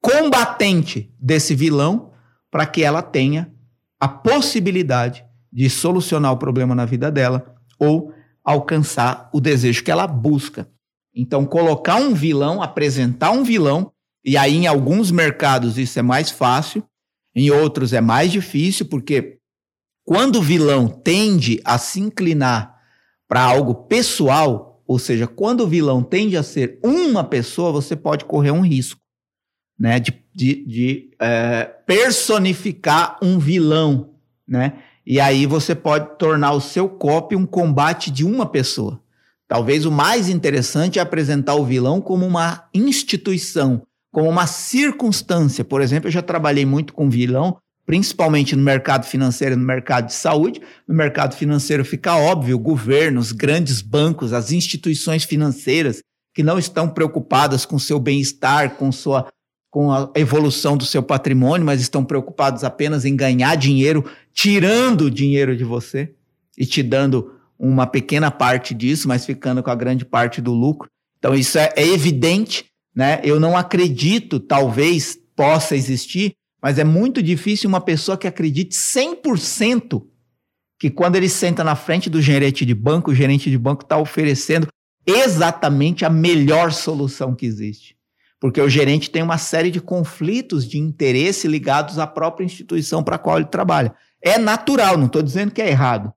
combatente 0.00 1.12
desse 1.18 1.54
vilão 1.54 2.12
para 2.50 2.66
que 2.66 2.82
ela 2.82 3.02
tenha 3.02 3.52
a 3.98 4.08
possibilidade 4.08 5.24
de 5.52 5.68
solucionar 5.68 6.32
o 6.32 6.38
problema 6.38 6.74
na 6.74 6.84
vida 6.84 7.10
dela 7.10 7.54
ou 7.78 8.12
alcançar 8.44 9.28
o 9.32 9.40
desejo 9.40 9.84
que 9.84 9.90
ela 9.90 10.06
busca. 10.06 10.68
Então, 11.14 11.44
colocar 11.44 11.96
um 11.96 12.14
vilão, 12.14 12.62
apresentar 12.62 13.30
um 13.32 13.44
vilão, 13.44 13.92
E 14.24 14.36
aí, 14.36 14.54
em 14.54 14.68
alguns 14.68 15.10
mercados, 15.10 15.76
isso 15.76 15.98
é 15.98 16.02
mais 16.02 16.30
fácil, 16.30 16.84
em 17.34 17.50
outros 17.50 17.92
é 17.92 18.00
mais 18.00 18.30
difícil, 18.30 18.86
porque 18.86 19.38
quando 20.04 20.36
o 20.36 20.42
vilão 20.42 20.86
tende 20.88 21.60
a 21.64 21.76
se 21.76 21.98
inclinar 21.98 22.78
para 23.26 23.42
algo 23.42 23.74
pessoal, 23.74 24.80
ou 24.86 24.98
seja, 24.98 25.26
quando 25.26 25.62
o 25.62 25.66
vilão 25.66 26.04
tende 26.04 26.36
a 26.36 26.42
ser 26.42 26.78
uma 26.84 27.24
pessoa, 27.24 27.72
você 27.72 27.96
pode 27.96 28.24
correr 28.24 28.52
um 28.52 28.60
risco 28.60 29.00
né, 29.78 29.98
de, 29.98 30.12
de, 30.32 30.64
de 30.64 31.10
é, 31.20 31.64
personificar 31.64 33.18
um 33.20 33.38
vilão, 33.38 34.14
né? 34.46 34.74
E 35.06 35.18
aí 35.18 35.46
você 35.46 35.74
pode 35.74 36.16
tornar 36.16 36.52
o 36.52 36.60
seu 36.60 36.88
copy 36.88 37.34
um 37.34 37.46
combate 37.46 38.10
de 38.10 38.24
uma 38.24 38.46
pessoa. 38.46 39.00
Talvez 39.48 39.84
o 39.84 39.90
mais 39.90 40.28
interessante 40.28 40.98
é 40.98 41.02
apresentar 41.02 41.56
o 41.56 41.64
vilão 41.64 42.00
como 42.00 42.24
uma 42.24 42.68
instituição, 42.72 43.82
como 44.10 44.28
uma 44.28 44.46
circunstância. 44.46 45.64
Por 45.64 45.82
exemplo, 45.82 46.08
eu 46.08 46.12
já 46.12 46.22
trabalhei 46.22 46.64
muito 46.64 46.94
com 46.94 47.10
vilão, 47.10 47.58
principalmente 47.84 48.56
no 48.56 48.62
mercado 48.62 49.04
financeiro 49.04 49.54
e 49.54 49.58
no 49.58 49.64
mercado 49.66 50.06
de 50.06 50.14
saúde. 50.14 50.62
No 50.88 50.94
mercado 50.94 51.34
financeiro 51.34 51.84
fica 51.84 52.16
óbvio, 52.16 52.58
governos, 52.58 53.32
grandes 53.32 53.82
bancos, 53.82 54.32
as 54.32 54.52
instituições 54.52 55.24
financeiras 55.24 56.00
que 56.34 56.42
não 56.42 56.58
estão 56.58 56.88
preocupadas 56.88 57.66
com 57.66 57.78
seu 57.78 57.98
bem-estar, 57.98 58.76
com 58.76 58.90
sua 58.90 59.28
com 59.72 59.90
a 59.90 60.10
evolução 60.14 60.76
do 60.76 60.84
seu 60.84 61.02
patrimônio, 61.02 61.64
mas 61.64 61.80
estão 61.80 62.04
preocupados 62.04 62.62
apenas 62.62 63.06
em 63.06 63.16
ganhar 63.16 63.56
dinheiro, 63.56 64.04
tirando 64.30 65.10
dinheiro 65.10 65.56
de 65.56 65.64
você 65.64 66.12
e 66.58 66.66
te 66.66 66.82
dando 66.82 67.32
uma 67.58 67.86
pequena 67.86 68.30
parte 68.30 68.74
disso, 68.74 69.08
mas 69.08 69.24
ficando 69.24 69.62
com 69.62 69.70
a 69.70 69.74
grande 69.74 70.04
parte 70.04 70.42
do 70.42 70.52
lucro. 70.52 70.90
Então 71.18 71.34
isso 71.34 71.56
é, 71.56 71.72
é 71.74 71.88
evidente, 71.88 72.66
né? 72.94 73.18
Eu 73.24 73.40
não 73.40 73.56
acredito, 73.56 74.38
talvez 74.38 75.18
possa 75.34 75.74
existir, 75.74 76.34
mas 76.62 76.78
é 76.78 76.84
muito 76.84 77.22
difícil 77.22 77.66
uma 77.66 77.80
pessoa 77.80 78.18
que 78.18 78.28
acredite 78.28 78.76
100% 78.76 80.04
que 80.78 80.90
quando 80.90 81.16
ele 81.16 81.30
senta 81.30 81.64
na 81.64 81.76
frente 81.76 82.10
do 82.10 82.20
gerente 82.20 82.66
de 82.66 82.74
banco, 82.74 83.10
o 83.10 83.14
gerente 83.14 83.50
de 83.50 83.56
banco 83.56 83.84
está 83.84 83.96
oferecendo 83.96 84.66
exatamente 85.06 86.04
a 86.04 86.10
melhor 86.10 86.72
solução 86.72 87.34
que 87.34 87.46
existe 87.46 87.96
porque 88.42 88.60
o 88.60 88.68
gerente 88.68 89.08
tem 89.08 89.22
uma 89.22 89.38
série 89.38 89.70
de 89.70 89.80
conflitos 89.80 90.68
de 90.68 90.76
interesse 90.76 91.46
ligados 91.46 91.96
à 92.00 92.08
própria 92.08 92.44
instituição 92.44 93.00
para 93.00 93.14
a 93.14 93.18
qual 93.18 93.36
ele 93.36 93.46
trabalha. 93.46 93.94
É 94.20 94.36
natural, 94.36 94.98
não 94.98 95.06
estou 95.06 95.22
dizendo 95.22 95.52
que 95.52 95.62
é 95.62 95.68
errado. 95.68 96.12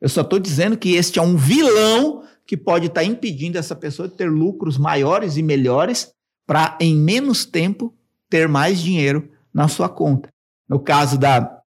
Eu 0.00 0.08
só 0.08 0.22
estou 0.22 0.40
dizendo 0.40 0.76
que 0.76 0.96
este 0.96 1.20
é 1.20 1.22
um 1.22 1.36
vilão 1.36 2.24
que 2.44 2.56
pode 2.56 2.86
estar 2.86 3.02
tá 3.02 3.06
impedindo 3.06 3.56
essa 3.56 3.76
pessoa 3.76 4.08
de 4.08 4.16
ter 4.16 4.28
lucros 4.28 4.76
maiores 4.76 5.36
e 5.36 5.42
melhores 5.42 6.12
para, 6.44 6.76
em 6.80 6.96
menos 6.96 7.44
tempo, 7.44 7.94
ter 8.28 8.48
mais 8.48 8.80
dinheiro 8.80 9.30
na 9.54 9.68
sua 9.68 9.88
conta. 9.88 10.30
No 10.68 10.80
caso 10.80 11.16
da, 11.16 11.60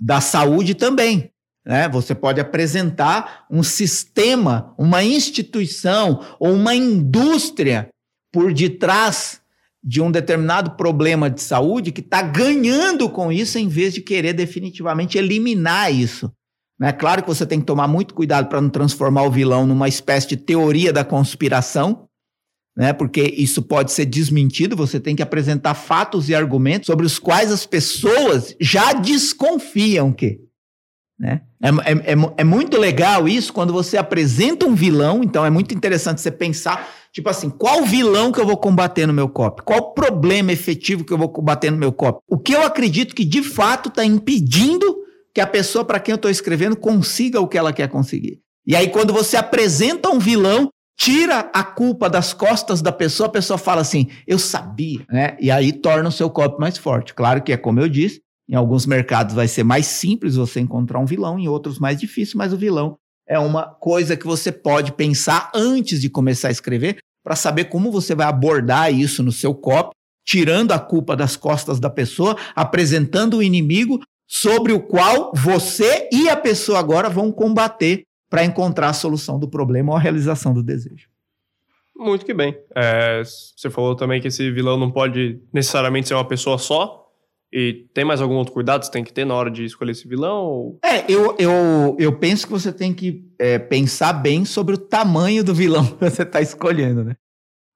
da 0.00 0.22
saúde 0.22 0.74
também. 0.74 1.30
Né? 1.66 1.86
Você 1.90 2.14
pode 2.14 2.40
apresentar 2.40 3.44
um 3.50 3.62
sistema, 3.62 4.74
uma 4.78 5.04
instituição 5.04 6.24
ou 6.40 6.54
uma 6.54 6.74
indústria 6.74 7.90
por 8.34 8.52
detrás 8.52 9.40
de 9.80 10.02
um 10.02 10.10
determinado 10.10 10.72
problema 10.72 11.30
de 11.30 11.40
saúde 11.40 11.92
que 11.92 12.00
está 12.00 12.20
ganhando 12.20 13.08
com 13.08 13.30
isso 13.30 13.58
em 13.58 13.68
vez 13.68 13.94
de 13.94 14.00
querer 14.00 14.32
definitivamente 14.32 15.16
eliminar 15.16 15.94
isso. 15.94 16.32
É 16.82 16.90
claro 16.90 17.22
que 17.22 17.28
você 17.28 17.46
tem 17.46 17.60
que 17.60 17.66
tomar 17.66 17.86
muito 17.86 18.12
cuidado 18.12 18.48
para 18.48 18.60
não 18.60 18.68
transformar 18.68 19.22
o 19.22 19.30
vilão 19.30 19.64
numa 19.64 19.86
espécie 19.86 20.26
de 20.26 20.36
teoria 20.36 20.92
da 20.92 21.04
conspiração, 21.04 22.08
né? 22.76 22.92
porque 22.92 23.22
isso 23.22 23.62
pode 23.62 23.92
ser 23.92 24.06
desmentido, 24.06 24.74
você 24.74 24.98
tem 24.98 25.14
que 25.14 25.22
apresentar 25.22 25.74
fatos 25.74 26.28
e 26.28 26.34
argumentos 26.34 26.86
sobre 26.86 27.06
os 27.06 27.20
quais 27.20 27.52
as 27.52 27.64
pessoas 27.64 28.56
já 28.60 28.94
desconfiam 28.94 30.12
que. 30.12 30.40
Né? 31.16 31.42
É, 31.62 31.68
é, 31.68 32.12
é, 32.12 32.34
é 32.38 32.44
muito 32.44 32.76
legal 32.80 33.28
isso 33.28 33.52
quando 33.52 33.72
você 33.72 33.96
apresenta 33.96 34.66
um 34.66 34.74
vilão, 34.74 35.22
então 35.22 35.46
é 35.46 35.50
muito 35.50 35.72
interessante 35.72 36.20
você 36.20 36.32
pensar 36.32 37.03
Tipo 37.14 37.28
assim, 37.28 37.48
qual 37.48 37.84
vilão 37.84 38.32
que 38.32 38.40
eu 38.40 38.46
vou 38.46 38.56
combater 38.56 39.06
no 39.06 39.12
meu 39.12 39.28
cop? 39.28 39.62
Qual 39.62 39.94
problema 39.94 40.50
efetivo 40.50 41.04
que 41.04 41.12
eu 41.12 41.18
vou 41.18 41.28
combater 41.28 41.70
no 41.70 41.76
meu 41.76 41.92
cop? 41.92 42.18
O 42.28 42.36
que 42.36 42.52
eu 42.52 42.62
acredito 42.62 43.14
que 43.14 43.24
de 43.24 43.40
fato 43.40 43.88
está 43.88 44.04
impedindo 44.04 44.96
que 45.32 45.40
a 45.40 45.46
pessoa 45.46 45.84
para 45.84 46.00
quem 46.00 46.12
eu 46.12 46.16
estou 46.16 46.30
escrevendo 46.30 46.76
consiga 46.76 47.40
o 47.40 47.46
que 47.46 47.56
ela 47.56 47.72
quer 47.72 47.88
conseguir. 47.88 48.40
E 48.66 48.74
aí, 48.74 48.88
quando 48.88 49.12
você 49.12 49.36
apresenta 49.36 50.10
um 50.10 50.18
vilão, 50.18 50.70
tira 50.98 51.50
a 51.52 51.62
culpa 51.62 52.10
das 52.10 52.32
costas 52.32 52.82
da 52.82 52.90
pessoa, 52.90 53.28
a 53.28 53.32
pessoa 53.32 53.58
fala 53.58 53.80
assim, 53.80 54.08
eu 54.26 54.38
sabia, 54.38 55.04
né? 55.08 55.36
E 55.40 55.52
aí 55.52 55.72
torna 55.72 56.08
o 56.08 56.12
seu 56.12 56.28
copo 56.28 56.60
mais 56.60 56.78
forte. 56.78 57.14
Claro 57.14 57.42
que 57.42 57.52
é 57.52 57.56
como 57.56 57.78
eu 57.78 57.88
disse, 57.88 58.22
em 58.48 58.56
alguns 58.56 58.86
mercados 58.86 59.34
vai 59.34 59.46
ser 59.46 59.62
mais 59.62 59.86
simples 59.86 60.34
você 60.34 60.60
encontrar 60.60 60.98
um 60.98 61.06
vilão, 61.06 61.38
em 61.38 61.46
outros 61.46 61.78
mais 61.78 61.98
difícil, 61.98 62.38
mas 62.38 62.52
o 62.52 62.56
vilão 62.56 62.96
é 63.26 63.38
uma 63.38 63.66
coisa 63.66 64.16
que 64.16 64.26
você 64.26 64.52
pode 64.52 64.92
pensar 64.92 65.50
antes 65.54 66.00
de 66.00 66.08
começar 66.08 66.48
a 66.48 66.52
escrever, 66.52 66.98
para 67.22 67.36
saber 67.36 67.64
como 67.64 67.90
você 67.90 68.14
vai 68.14 68.26
abordar 68.26 68.92
isso 68.92 69.22
no 69.22 69.32
seu 69.32 69.54
copy, 69.54 69.94
tirando 70.24 70.72
a 70.72 70.78
culpa 70.78 71.16
das 71.16 71.36
costas 71.36 71.80
da 71.80 71.88
pessoa, 71.88 72.36
apresentando 72.54 73.38
o 73.38 73.42
inimigo 73.42 74.00
sobre 74.26 74.72
o 74.72 74.80
qual 74.80 75.32
você 75.34 76.08
e 76.12 76.28
a 76.28 76.36
pessoa 76.36 76.78
agora 76.78 77.08
vão 77.08 77.30
combater 77.30 78.04
para 78.28 78.44
encontrar 78.44 78.88
a 78.88 78.94
solução 78.94 79.38
do 79.38 79.48
problema 79.48 79.92
ou 79.92 79.96
a 79.96 80.00
realização 80.00 80.52
do 80.52 80.62
desejo. 80.62 81.08
Muito 81.96 82.26
que 82.26 82.34
bem. 82.34 82.56
É, 82.74 83.22
você 83.24 83.70
falou 83.70 83.94
também 83.94 84.20
que 84.20 84.28
esse 84.28 84.50
vilão 84.50 84.76
não 84.76 84.90
pode 84.90 85.40
necessariamente 85.52 86.08
ser 86.08 86.14
uma 86.14 86.26
pessoa 86.26 86.58
só, 86.58 87.03
e 87.56 87.86
tem 87.94 88.04
mais 88.04 88.20
algum 88.20 88.34
outro 88.34 88.52
cuidado 88.52 88.80
que 88.80 88.86
você 88.86 88.92
tem 88.92 89.04
que 89.04 89.12
ter 89.12 89.24
na 89.24 89.32
hora 89.32 89.48
de 89.48 89.64
escolher 89.64 89.92
esse 89.92 90.08
vilão? 90.08 90.76
É, 90.84 91.08
eu, 91.08 91.36
eu, 91.38 91.96
eu 92.00 92.18
penso 92.18 92.46
que 92.46 92.52
você 92.52 92.72
tem 92.72 92.92
que 92.92 93.24
é, 93.38 93.60
pensar 93.60 94.12
bem 94.12 94.44
sobre 94.44 94.74
o 94.74 94.78
tamanho 94.78 95.44
do 95.44 95.54
vilão 95.54 95.86
que 95.94 96.10
você 96.10 96.22
está 96.22 96.40
escolhendo, 96.40 97.04
né? 97.04 97.14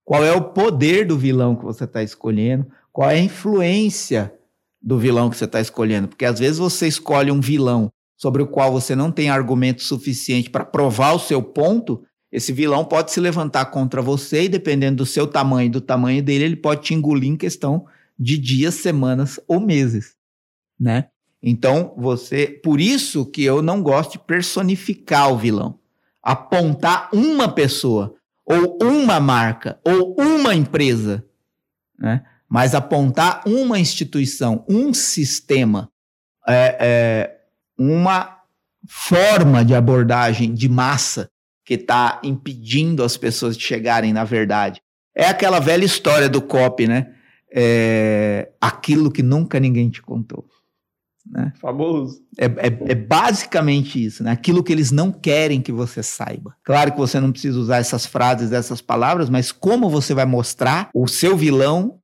Qual 0.05 0.25
é 0.25 0.33
o 0.33 0.43
poder 0.43 1.07
do 1.07 1.17
vilão 1.17 1.55
que 1.55 1.65
você 1.65 1.85
está 1.85 2.03
escolhendo? 2.03 2.67
Qual 2.93 3.09
é 3.09 3.15
a 3.15 3.23
influência 3.23 4.35
do 4.83 4.99
vilão 4.99 5.31
que 5.31 5.37
você 5.37 5.45
está 5.45 5.61
escolhendo? 5.61 6.09
Porque 6.09 6.25
às 6.25 6.41
vezes 6.41 6.59
você 6.59 6.89
escolhe 6.89 7.31
um 7.31 7.41
vilão 7.41 7.89
sobre 8.17 8.43
o 8.43 8.49
qual 8.49 8.73
você 8.73 8.97
não 8.97 9.13
tem 9.13 9.31
argumento 9.31 9.85
suficiente 9.85 10.51
para 10.51 10.65
provar 10.65 11.13
o 11.13 11.21
seu 11.21 11.41
ponto, 11.41 12.03
esse 12.33 12.53
vilão 12.53 12.85
pode 12.85 13.13
se 13.13 13.21
levantar 13.21 13.67
contra 13.67 14.03
você 14.03 14.43
e, 14.43 14.49
dependendo 14.49 14.97
do 14.97 15.07
seu 15.07 15.25
tamanho 15.25 15.67
e 15.69 15.71
do 15.71 15.81
tamanho 15.81 16.21
dele, 16.21 16.45
ele 16.45 16.57
pode 16.57 16.83
te 16.83 16.95
engolir 16.95 17.31
em 17.31 17.37
questão 17.37 17.87
de 18.19 18.37
dias, 18.37 18.75
semanas 18.75 19.39
ou 19.47 19.61
meses, 19.61 20.17
né? 20.79 21.09
Então, 21.43 21.95
você, 21.97 22.47
por 22.47 22.81
isso 22.81 23.25
que 23.25 23.45
eu 23.45 23.63
não 23.63 23.81
gosto 23.81 24.13
de 24.13 24.19
personificar 24.19 25.33
o 25.33 25.39
vilão, 25.39 25.79
apontar 26.23 27.09
uma 27.13 27.49
pessoa 27.49 28.15
ou 28.45 28.79
uma 28.83 29.21
marca 29.21 29.79
ou 29.85 30.17
uma 30.19 30.55
empresa, 30.55 31.25
né? 31.99 32.25
Mas 32.49 32.75
apontar 32.75 33.43
uma 33.47 33.79
instituição, 33.79 34.65
um 34.69 34.93
sistema, 34.95 35.91
é, 36.47 36.77
é 36.81 37.41
uma 37.79 38.39
forma 38.89 39.65
de 39.65 39.75
abordagem 39.75 40.55
de 40.55 40.69
massa 40.69 41.31
que 41.65 41.75
está 41.75 42.19
impedindo 42.25 43.05
as 43.05 43.19
pessoas 43.19 43.57
de 43.57 43.63
chegarem 43.63 44.13
na 44.13 44.25
verdade. 44.25 44.81
É 45.15 45.27
aquela 45.27 45.61
velha 45.61 45.85
história 45.85 46.29
do 46.29 46.41
COP, 46.41 46.87
né? 46.87 47.15
É, 47.53 48.51
aquilo 48.61 49.11
que 49.11 49.23
nunca 49.23 49.59
ninguém 49.59 49.89
te 49.89 50.03
contou. 50.03 50.47
Né? 51.31 51.53
Famoso. 51.61 52.23
É, 52.39 52.47
é, 52.47 52.93
é, 52.93 52.95
basicamente 52.95 54.03
isso, 54.03 54.23
né? 54.23 54.31
aquilo 54.31 54.63
que 54.63 54.73
eles 54.73 54.91
não 54.91 55.13
querem 55.13 55.61
que 55.61 55.73
você 55.73 56.03
saiba. 56.03 56.57
Claro 56.65 56.93
que 56.93 56.99
você 56.99 57.21
não 57.21 57.31
precisa 57.31 57.59
usar 57.59 57.79
essas 57.79 58.07
frases, 58.07 58.53
essas 58.53 58.81
palavras, 58.81 59.29
mas 59.29 59.53
como 59.53 59.91
você 59.91 60.15
vai 60.15 60.25
mostrar 60.25 60.89
o 60.95 61.07
seu 61.07 61.37
vilão 61.37 62.01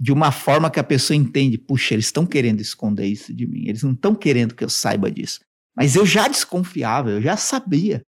de 0.00 0.10
uma 0.12 0.32
forma 0.32 0.70
que 0.70 0.80
a 0.80 0.84
pessoa 0.84 1.16
entende: 1.16 1.58
puxa, 1.58 1.94
eles 1.94 2.06
estão 2.06 2.24
querendo 2.24 2.60
esconder 2.60 3.06
isso 3.06 3.34
de 3.34 3.46
mim, 3.46 3.64
eles 3.66 3.82
não 3.82 3.92
estão 3.92 4.14
querendo 4.14 4.54
que 4.54 4.64
eu 4.64 4.70
saiba 4.70 5.10
disso. 5.10 5.40
Mas 5.76 5.94
eu 5.94 6.04
já 6.06 6.28
desconfiava, 6.28 7.10
eu 7.10 7.20
já 7.20 7.36
sabia. 7.36 8.02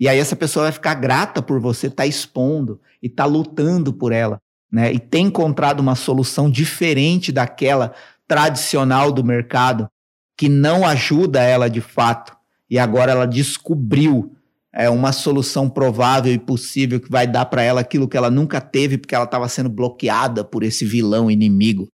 E 0.00 0.08
aí 0.08 0.18
essa 0.18 0.36
pessoa 0.36 0.64
vai 0.64 0.72
ficar 0.72 0.94
grata 0.94 1.42
por 1.42 1.60
você 1.60 1.88
estar 1.88 2.04
tá 2.04 2.06
expondo 2.06 2.80
e 3.02 3.06
estar 3.06 3.24
tá 3.24 3.28
lutando 3.28 3.92
por 3.92 4.12
ela 4.12 4.40
né, 4.70 4.92
e 4.92 4.98
tem 4.98 5.26
encontrado 5.26 5.80
uma 5.80 5.94
solução 5.94 6.50
diferente 6.50 7.32
daquela 7.32 7.94
tradicional 8.26 9.10
do 9.10 9.24
mercado, 9.24 9.88
que 10.36 10.48
não 10.48 10.86
ajuda 10.86 11.42
ela 11.42 11.68
de 11.68 11.80
fato, 11.80 12.36
e 12.70 12.78
agora 12.78 13.12
ela 13.12 13.26
descobriu 13.26 14.32
é, 14.72 14.88
uma 14.90 15.12
solução 15.12 15.68
provável 15.68 16.32
e 16.32 16.38
possível 16.38 17.00
que 17.00 17.10
vai 17.10 17.26
dar 17.26 17.46
para 17.46 17.62
ela 17.62 17.80
aquilo 17.80 18.06
que 18.06 18.16
ela 18.16 18.30
nunca 18.30 18.60
teve, 18.60 18.98
porque 18.98 19.14
ela 19.14 19.24
estava 19.24 19.48
sendo 19.48 19.70
bloqueada 19.70 20.44
por 20.44 20.62
esse 20.62 20.84
vilão 20.84 21.30
inimigo 21.30 21.88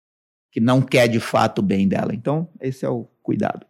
que 0.51 0.59
não 0.59 0.81
quer 0.81 1.07
de 1.07 1.19
fato 1.19 1.59
o 1.59 1.61
bem 1.61 1.87
dela. 1.87 2.13
Então, 2.13 2.47
esse 2.59 2.85
é 2.85 2.89
o 2.89 3.07
cuidado. 3.21 3.65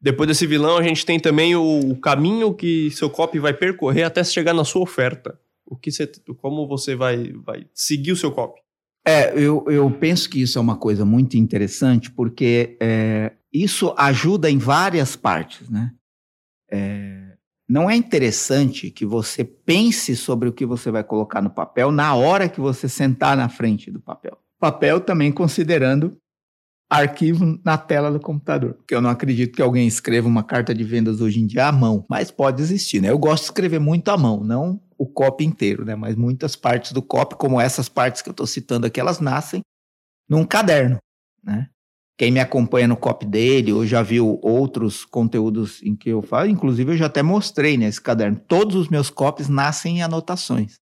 Depois 0.00 0.28
desse 0.28 0.46
vilão, 0.46 0.76
a 0.76 0.82
gente 0.82 1.04
tem 1.04 1.18
também 1.18 1.56
o 1.56 1.96
caminho 1.96 2.54
que 2.54 2.90
seu 2.90 3.10
copy 3.10 3.38
vai 3.38 3.52
percorrer 3.52 4.04
até 4.04 4.22
chegar 4.22 4.54
na 4.54 4.64
sua 4.64 4.82
oferta 4.82 5.38
o 5.66 5.76
que 5.76 5.90
você, 5.90 6.10
como 6.38 6.66
você 6.66 6.94
vai, 6.94 7.32
vai 7.32 7.66
seguir 7.74 8.12
o 8.12 8.16
seu 8.16 8.30
copy? 8.32 8.60
É, 9.06 9.32
eu, 9.38 9.64
eu 9.68 9.90
penso 9.90 10.28
que 10.28 10.42
isso 10.42 10.58
é 10.58 10.60
uma 10.60 10.76
coisa 10.76 11.04
muito 11.04 11.36
interessante, 11.36 12.10
porque 12.10 12.76
é, 12.80 13.32
isso 13.52 13.94
ajuda 13.96 14.50
em 14.50 14.58
várias 14.58 15.14
partes, 15.14 15.68
né? 15.68 15.92
É, 16.70 17.36
não 17.68 17.88
é 17.90 17.96
interessante 17.96 18.90
que 18.90 19.06
você 19.06 19.44
pense 19.44 20.16
sobre 20.16 20.48
o 20.48 20.52
que 20.52 20.66
você 20.66 20.90
vai 20.90 21.04
colocar 21.04 21.42
no 21.42 21.50
papel 21.50 21.90
na 21.90 22.14
hora 22.14 22.48
que 22.48 22.60
você 22.60 22.88
sentar 22.88 23.36
na 23.36 23.48
frente 23.48 23.90
do 23.90 24.00
papel. 24.00 24.38
Papel 24.58 25.00
também 25.00 25.30
considerando 25.30 26.16
arquivo 26.88 27.58
na 27.64 27.76
tela 27.76 28.10
do 28.10 28.20
computador. 28.20 28.74
Porque 28.74 28.94
eu 28.94 29.00
não 29.00 29.10
acredito 29.10 29.56
que 29.56 29.62
alguém 29.62 29.86
escreva 29.86 30.28
uma 30.28 30.44
carta 30.44 30.74
de 30.74 30.84
vendas 30.84 31.20
hoje 31.20 31.40
em 31.40 31.46
dia 31.46 31.66
à 31.66 31.72
mão, 31.72 32.04
mas 32.08 32.30
pode 32.30 32.62
existir, 32.62 33.00
né? 33.00 33.10
Eu 33.10 33.18
gosto 33.18 33.42
de 33.42 33.48
escrever 33.48 33.80
muito 33.80 34.08
à 34.08 34.16
mão, 34.16 34.42
não 34.42 34.80
o 34.98 35.06
copy 35.06 35.44
inteiro, 35.44 35.84
né? 35.84 35.94
Mas 35.94 36.16
muitas 36.16 36.56
partes 36.56 36.92
do 36.92 37.02
copy, 37.02 37.36
como 37.36 37.60
essas 37.60 37.88
partes 37.88 38.22
que 38.22 38.28
eu 38.28 38.32
estou 38.32 38.46
citando 38.46 38.86
aqui, 38.86 39.00
elas 39.00 39.20
nascem 39.20 39.60
num 40.28 40.44
caderno, 40.44 40.98
né? 41.42 41.68
Quem 42.18 42.30
me 42.30 42.40
acompanha 42.40 42.88
no 42.88 42.96
copy 42.96 43.26
dele, 43.26 43.74
ou 43.74 43.84
já 43.84 44.02
viu 44.02 44.38
outros 44.42 45.04
conteúdos 45.04 45.82
em 45.82 45.94
que 45.94 46.08
eu 46.08 46.22
falo, 46.22 46.48
inclusive 46.48 46.92
eu 46.92 46.96
já 46.96 47.06
até 47.06 47.22
mostrei 47.22 47.76
nesse 47.76 48.00
caderno. 48.00 48.40
Todos 48.48 48.74
os 48.74 48.88
meus 48.88 49.10
copies 49.10 49.48
nascem 49.50 49.98
em 49.98 50.02
anotações. 50.02 50.76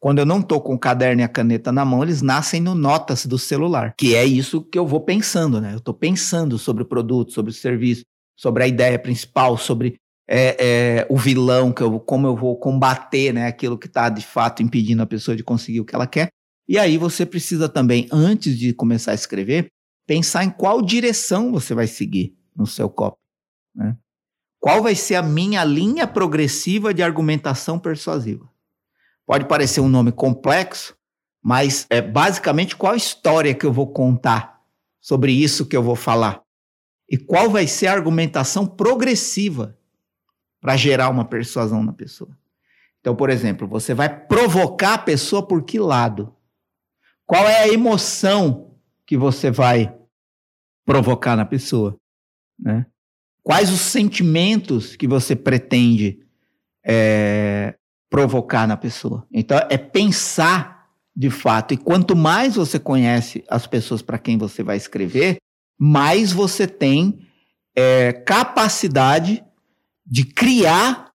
Quando 0.00 0.20
eu 0.20 0.26
não 0.26 0.38
estou 0.38 0.60
com 0.60 0.74
o 0.74 0.78
caderno 0.78 1.20
e 1.20 1.24
a 1.24 1.28
caneta 1.28 1.72
na 1.72 1.84
mão, 1.84 2.04
eles 2.04 2.22
nascem 2.22 2.60
no 2.60 2.76
notas 2.76 3.26
do 3.26 3.36
celular, 3.36 3.92
que 3.98 4.14
é 4.14 4.24
isso 4.24 4.62
que 4.62 4.78
eu 4.78 4.86
vou 4.86 5.00
pensando, 5.00 5.60
né? 5.60 5.72
Eu 5.72 5.78
estou 5.78 5.92
pensando 5.92 6.56
sobre 6.56 6.84
o 6.84 6.86
produto, 6.86 7.32
sobre 7.32 7.50
o 7.50 7.54
serviço, 7.54 8.04
sobre 8.36 8.62
a 8.62 8.68
ideia 8.68 8.96
principal, 8.96 9.58
sobre 9.58 9.96
é, 10.28 10.56
é, 10.58 11.06
o 11.08 11.16
vilão, 11.16 11.72
que 11.72 11.82
eu, 11.82 11.98
como 11.98 12.26
eu 12.26 12.36
vou 12.36 12.54
combater 12.58 13.32
né, 13.32 13.46
aquilo 13.46 13.78
que 13.78 13.86
está 13.86 14.10
de 14.10 14.24
fato 14.24 14.62
impedindo 14.62 15.02
a 15.02 15.06
pessoa 15.06 15.34
de 15.34 15.42
conseguir 15.42 15.80
o 15.80 15.84
que 15.86 15.94
ela 15.94 16.06
quer. 16.06 16.28
E 16.68 16.78
aí 16.78 16.98
você 16.98 17.24
precisa 17.24 17.66
também, 17.66 18.06
antes 18.12 18.58
de 18.58 18.74
começar 18.74 19.12
a 19.12 19.14
escrever, 19.14 19.68
pensar 20.06 20.44
em 20.44 20.50
qual 20.50 20.82
direção 20.82 21.50
você 21.50 21.74
vai 21.74 21.86
seguir 21.86 22.36
no 22.54 22.66
seu 22.66 22.90
copy. 22.90 23.16
Né? 23.74 23.96
Qual 24.60 24.82
vai 24.82 24.94
ser 24.94 25.14
a 25.14 25.22
minha 25.22 25.64
linha 25.64 26.06
progressiva 26.06 26.92
de 26.92 27.02
argumentação 27.02 27.78
persuasiva? 27.78 28.46
Pode 29.26 29.46
parecer 29.46 29.80
um 29.80 29.88
nome 29.88 30.12
complexo, 30.12 30.94
mas 31.42 31.86
é 31.88 32.02
basicamente 32.02 32.76
qual 32.76 32.94
história 32.94 33.54
que 33.54 33.64
eu 33.64 33.72
vou 33.72 33.90
contar 33.90 34.60
sobre 35.00 35.32
isso 35.32 35.64
que 35.64 35.76
eu 35.76 35.82
vou 35.82 35.96
falar. 35.96 36.42
E 37.08 37.16
qual 37.16 37.48
vai 37.48 37.66
ser 37.66 37.86
a 37.86 37.92
argumentação 37.92 38.66
progressiva 38.66 39.77
para 40.60 40.76
gerar 40.76 41.08
uma 41.08 41.24
persuasão 41.24 41.82
na 41.82 41.92
pessoa. 41.92 42.36
Então, 43.00 43.14
por 43.14 43.30
exemplo, 43.30 43.66
você 43.66 43.94
vai 43.94 44.08
provocar 44.08 44.94
a 44.94 44.98
pessoa 44.98 45.46
por 45.46 45.62
que 45.62 45.78
lado? 45.78 46.34
Qual 47.24 47.46
é 47.46 47.62
a 47.62 47.68
emoção 47.68 48.74
que 49.06 49.16
você 49.16 49.50
vai 49.50 49.94
provocar 50.84 51.36
na 51.36 51.44
pessoa? 51.44 51.96
Né? 52.58 52.86
Quais 53.42 53.70
os 53.70 53.80
sentimentos 53.80 54.96
que 54.96 55.06
você 55.06 55.36
pretende 55.36 56.20
é, 56.84 57.74
provocar 58.08 58.66
na 58.66 58.76
pessoa. 58.76 59.26
Então, 59.32 59.58
é 59.68 59.76
pensar 59.76 60.88
de 61.14 61.30
fato. 61.30 61.74
E 61.74 61.76
quanto 61.76 62.16
mais 62.16 62.54
você 62.54 62.78
conhece 62.78 63.44
as 63.48 63.66
pessoas 63.66 64.00
para 64.00 64.18
quem 64.18 64.38
você 64.38 64.62
vai 64.62 64.76
escrever, 64.76 65.36
mais 65.78 66.32
você 66.32 66.66
tem 66.66 67.26
é, 67.76 68.12
capacidade 68.12 69.44
de 70.08 70.24
criar 70.24 71.10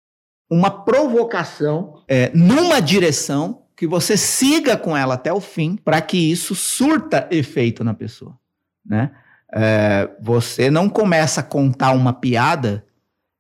uma 0.50 0.70
provocação 0.70 2.04
é, 2.08 2.32
numa 2.34 2.80
direção 2.80 3.64
que 3.76 3.88
você 3.88 4.16
siga 4.16 4.78
com 4.78 4.96
ela 4.96 5.16
até 5.16 5.34
o 5.34 5.42
fim 5.42 5.76
para 5.76 6.00
que 6.00 6.32
isso 6.32 6.54
surta 6.54 7.28
efeito 7.32 7.84
na 7.84 7.94
pessoa, 7.94 8.38
né? 8.86 9.12
É, 9.52 10.10
você 10.20 10.72
não 10.72 10.90
começa 10.90 11.42
a 11.42 11.44
contar 11.44 11.92
uma 11.92 12.14
piada 12.14 12.86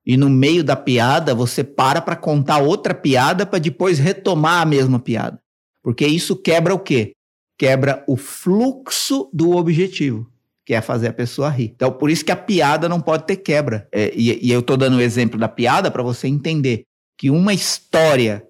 e 0.05 0.17
no 0.17 0.29
meio 0.29 0.63
da 0.63 0.75
piada 0.75 1.33
você 1.33 1.63
para 1.63 2.01
para 2.01 2.15
contar 2.15 2.59
outra 2.59 2.93
piada 2.93 3.45
para 3.45 3.59
depois 3.59 3.99
retomar 3.99 4.61
a 4.61 4.65
mesma 4.65 4.99
piada. 4.99 5.39
Porque 5.81 6.05
isso 6.05 6.35
quebra 6.35 6.73
o 6.73 6.79
quê? 6.79 7.13
Quebra 7.57 8.03
o 8.07 8.15
fluxo 8.15 9.29
do 9.33 9.55
objetivo, 9.55 10.29
que 10.65 10.73
é 10.73 10.81
fazer 10.81 11.09
a 11.09 11.13
pessoa 11.13 11.49
rir. 11.49 11.71
Então, 11.75 11.91
por 11.91 12.09
isso 12.09 12.23
que 12.23 12.31
a 12.31 12.35
piada 12.35 12.87
não 12.87 13.01
pode 13.01 13.25
ter 13.25 13.37
quebra. 13.37 13.87
É, 13.91 14.11
e, 14.15 14.47
e, 14.47 14.51
eu 14.51 14.61
estou 14.61 14.77
dando 14.77 14.97
o 14.97 15.01
exemplo 15.01 15.37
da 15.37 15.47
piada 15.47 15.91
para 15.91 16.03
você 16.03 16.27
entender 16.27 16.83
que 17.17 17.29
uma 17.29 17.53
história, 17.53 18.47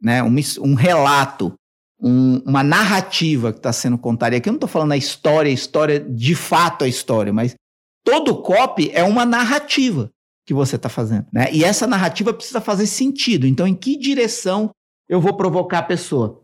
né, 0.00 0.22
um, 0.22 0.34
um 0.60 0.74
relato, 0.74 1.52
um, 2.00 2.38
uma 2.46 2.62
narrativa 2.62 3.52
que 3.52 3.58
está 3.58 3.72
sendo 3.72 3.98
contada, 3.98 4.34
e 4.34 4.38
aqui 4.38 4.48
eu 4.48 4.52
não 4.52 4.58
estou 4.58 4.68
falando 4.68 4.92
a 4.92 4.96
história, 4.96 5.50
a 5.50 5.54
história 5.54 6.00
de 6.00 6.34
fato 6.34 6.84
a 6.84 6.88
história, 6.88 7.32
mas 7.32 7.54
todo 8.04 8.42
copy 8.42 8.90
é 8.92 9.02
uma 9.02 9.26
narrativa 9.26 10.08
que 10.46 10.54
você 10.54 10.76
está 10.76 10.88
fazendo. 10.88 11.26
Né? 11.32 11.48
E 11.52 11.64
essa 11.64 11.86
narrativa 11.86 12.32
precisa 12.32 12.60
fazer 12.60 12.86
sentido. 12.86 13.46
Então, 13.46 13.66
em 13.66 13.74
que 13.74 13.96
direção 13.96 14.70
eu 15.08 15.20
vou 15.20 15.36
provocar 15.36 15.80
a 15.80 15.84
pessoa? 15.84 16.42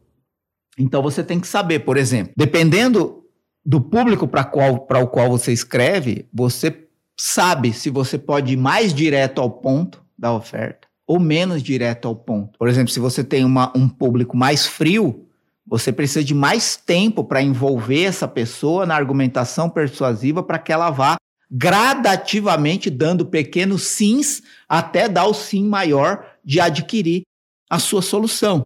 Então, 0.79 1.03
você 1.03 1.25
tem 1.25 1.41
que 1.41 1.47
saber, 1.49 1.81
por 1.81 1.97
exemplo, 1.97 2.33
dependendo 2.37 3.26
do 3.67 3.81
público 3.81 4.29
para 4.29 5.01
o 5.01 5.09
qual 5.09 5.29
você 5.29 5.53
escreve, 5.53 6.29
você 6.33 6.87
sabe 7.19 7.73
se 7.73 7.91
você 7.91 8.17
pode 8.17 8.53
ir 8.53 8.57
mais 8.57 8.95
direto 8.95 9.41
ao 9.41 9.51
ponto 9.51 10.01
da 10.17 10.33
oferta 10.33 10.87
ou 11.07 11.21
menos 11.21 11.63
direto 11.63 12.09
ao 12.09 12.17
ponto. 12.17 12.59
Por 12.59 12.69
exemplo, 12.69 12.91
se 12.91 12.99
você 12.99 13.23
tem 13.23 13.45
uma, 13.45 13.73
um 13.77 13.89
público 13.89 14.37
mais 14.37 14.67
frio, 14.67 15.27
você 15.65 15.93
precisa 15.93 16.25
de 16.25 16.35
mais 16.35 16.77
tempo 16.77 17.23
para 17.23 17.43
envolver 17.43 18.03
essa 18.03 18.27
pessoa 18.27 18.85
na 18.85 18.97
argumentação 18.97 19.71
persuasiva 19.71 20.43
para 20.43 20.59
que 20.59 20.73
ela 20.73 20.91
vá 20.91 21.17
gradativamente 21.51 22.91
dando 22.91 23.25
pequenos 23.25 23.85
sims 23.85 24.43
até 24.69 25.09
dar 25.09 25.27
o 25.27 25.35
sim 25.35 25.65
maior 25.65 26.27
de 26.45 26.61
adquirir 26.61 27.23
a 27.71 27.79
sua 27.79 28.03
solução. 28.03 28.63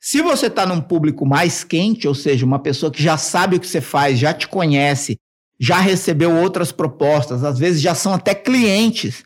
Se 0.00 0.22
você 0.22 0.46
está 0.46 0.64
num 0.64 0.80
público 0.80 1.26
mais 1.26 1.64
quente, 1.64 2.06
ou 2.06 2.14
seja, 2.14 2.46
uma 2.46 2.58
pessoa 2.58 2.90
que 2.90 3.02
já 3.02 3.16
sabe 3.16 3.56
o 3.56 3.60
que 3.60 3.66
você 3.66 3.80
faz, 3.80 4.18
já 4.18 4.32
te 4.32 4.46
conhece, 4.46 5.18
já 5.58 5.78
recebeu 5.78 6.36
outras 6.36 6.70
propostas, 6.70 7.42
às 7.42 7.58
vezes 7.58 7.80
já 7.80 7.94
são 7.94 8.14
até 8.14 8.34
clientes, 8.34 9.24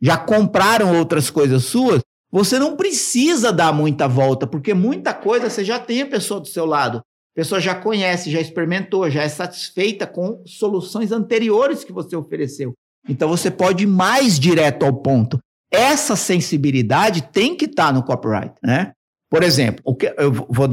já 0.00 0.16
compraram 0.16 0.96
outras 0.96 1.28
coisas 1.28 1.64
suas, 1.64 2.00
você 2.30 2.58
não 2.58 2.76
precisa 2.76 3.52
dar 3.52 3.72
muita 3.72 4.08
volta, 4.08 4.46
porque 4.46 4.72
muita 4.74 5.12
coisa 5.12 5.50
você 5.50 5.64
já 5.64 5.78
tem 5.78 6.02
a 6.02 6.06
pessoa 6.06 6.40
do 6.40 6.48
seu 6.48 6.64
lado. 6.64 6.98
A 6.98 7.34
pessoa 7.36 7.60
já 7.60 7.74
conhece, 7.74 8.30
já 8.30 8.40
experimentou, 8.40 9.10
já 9.10 9.22
é 9.22 9.28
satisfeita 9.28 10.06
com 10.06 10.42
soluções 10.46 11.12
anteriores 11.12 11.84
que 11.84 11.92
você 11.92 12.16
ofereceu. 12.16 12.72
Então 13.06 13.28
você 13.28 13.50
pode 13.50 13.84
ir 13.84 13.86
mais 13.86 14.40
direto 14.40 14.84
ao 14.84 14.94
ponto. 14.94 15.38
Essa 15.70 16.16
sensibilidade 16.16 17.28
tem 17.30 17.54
que 17.54 17.66
estar 17.66 17.88
tá 17.88 17.92
no 17.92 18.02
copyright, 18.02 18.54
né? 18.62 18.92
Por 19.30 19.42
exemplo, 19.42 19.82
eu 20.18 20.32
vou 20.32 20.68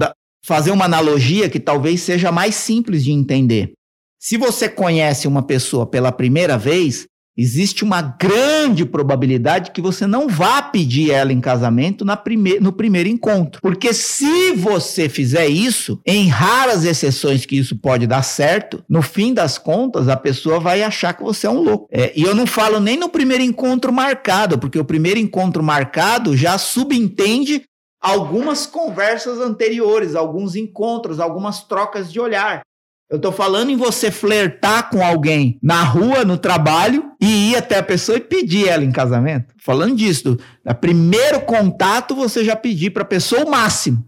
fazer 0.46 0.72
uma 0.72 0.86
analogia 0.86 1.50
que 1.50 1.60
talvez 1.60 2.02
seja 2.02 2.32
mais 2.32 2.56
simples 2.56 3.04
de 3.04 3.12
entender. 3.12 3.74
Se 4.20 4.38
você 4.38 4.70
conhece 4.70 5.28
uma 5.28 5.44
pessoa 5.44 5.86
pela 5.86 6.12
primeira 6.12 6.58
vez, 6.58 7.08
existe 7.38 7.84
uma 7.84 8.02
grande 8.02 8.86
probabilidade 8.86 9.72
que 9.72 9.82
você 9.82 10.06
não 10.06 10.28
vá 10.28 10.62
pedir 10.62 11.12
ela 11.12 11.34
em 11.34 11.42
casamento 11.42 12.06
na 12.06 12.16
prime 12.16 12.60
no 12.60 12.72
primeiro 12.72 13.10
encontro. 13.10 13.60
Porque 13.62 13.94
se 13.94 14.54
você 14.54 15.10
fizer 15.10 15.48
isso, 15.48 16.00
em 16.06 16.28
raras 16.28 16.86
exceções 16.86 17.46
que 17.46 17.58
isso 17.58 17.76
pode 17.76 18.06
dar 18.06 18.24
certo, 18.24 18.84
no 18.88 19.02
fim 19.02 19.34
das 19.34 19.58
contas, 19.58 20.08
a 20.08 20.16
pessoa 20.16 20.60
vai 20.60 20.84
achar 20.84 21.14
que 21.14 21.24
você 21.24 21.48
é 21.48 21.50
um 21.50 21.62
louco. 21.62 21.88
É, 21.92 22.14
e 22.16 22.22
eu 22.22 22.36
não 22.36 22.46
falo 22.46 22.80
nem 22.80 22.98
no 22.98 23.10
primeiro 23.10 23.44
encontro 23.44 23.92
marcado, 23.92 24.58
porque 24.58 24.80
o 24.80 24.86
primeiro 24.86 25.20
encontro 25.20 25.64
marcado 25.64 26.38
já 26.38 26.58
subentende 26.58 27.64
algumas 28.04 28.66
conversas 28.66 29.40
anteriores, 29.40 30.14
alguns 30.14 30.56
encontros, 30.58 31.22
algumas 31.22 31.64
trocas 31.64 32.12
de 32.12 32.20
olhar. 32.20 32.62
Eu 33.10 33.20
tô 33.20 33.32
falando 33.32 33.70
em 33.70 33.78
você 33.78 34.12
flertar 34.12 34.90
com 34.90 35.06
alguém 35.06 35.58
na 35.62 35.84
rua, 35.84 36.26
no 36.26 36.38
trabalho, 36.38 37.12
e 37.22 37.52
ir 37.52 37.56
até 37.56 37.78
a 37.78 37.84
pessoa 37.84 38.18
e 38.18 38.22
pedir 38.22 38.68
ela 38.68 38.84
em 38.84 38.92
casamento. 38.92 39.54
Falando 39.58 39.96
disso, 39.96 40.38
no 40.66 40.76
primeiro 40.76 41.42
contato 41.42 42.16
você 42.16 42.44
já 42.44 42.56
pedir 42.56 42.90
para 42.90 43.04
a 43.04 43.08
pessoa 43.08 43.46
o 43.46 43.52
máximo, 43.52 44.06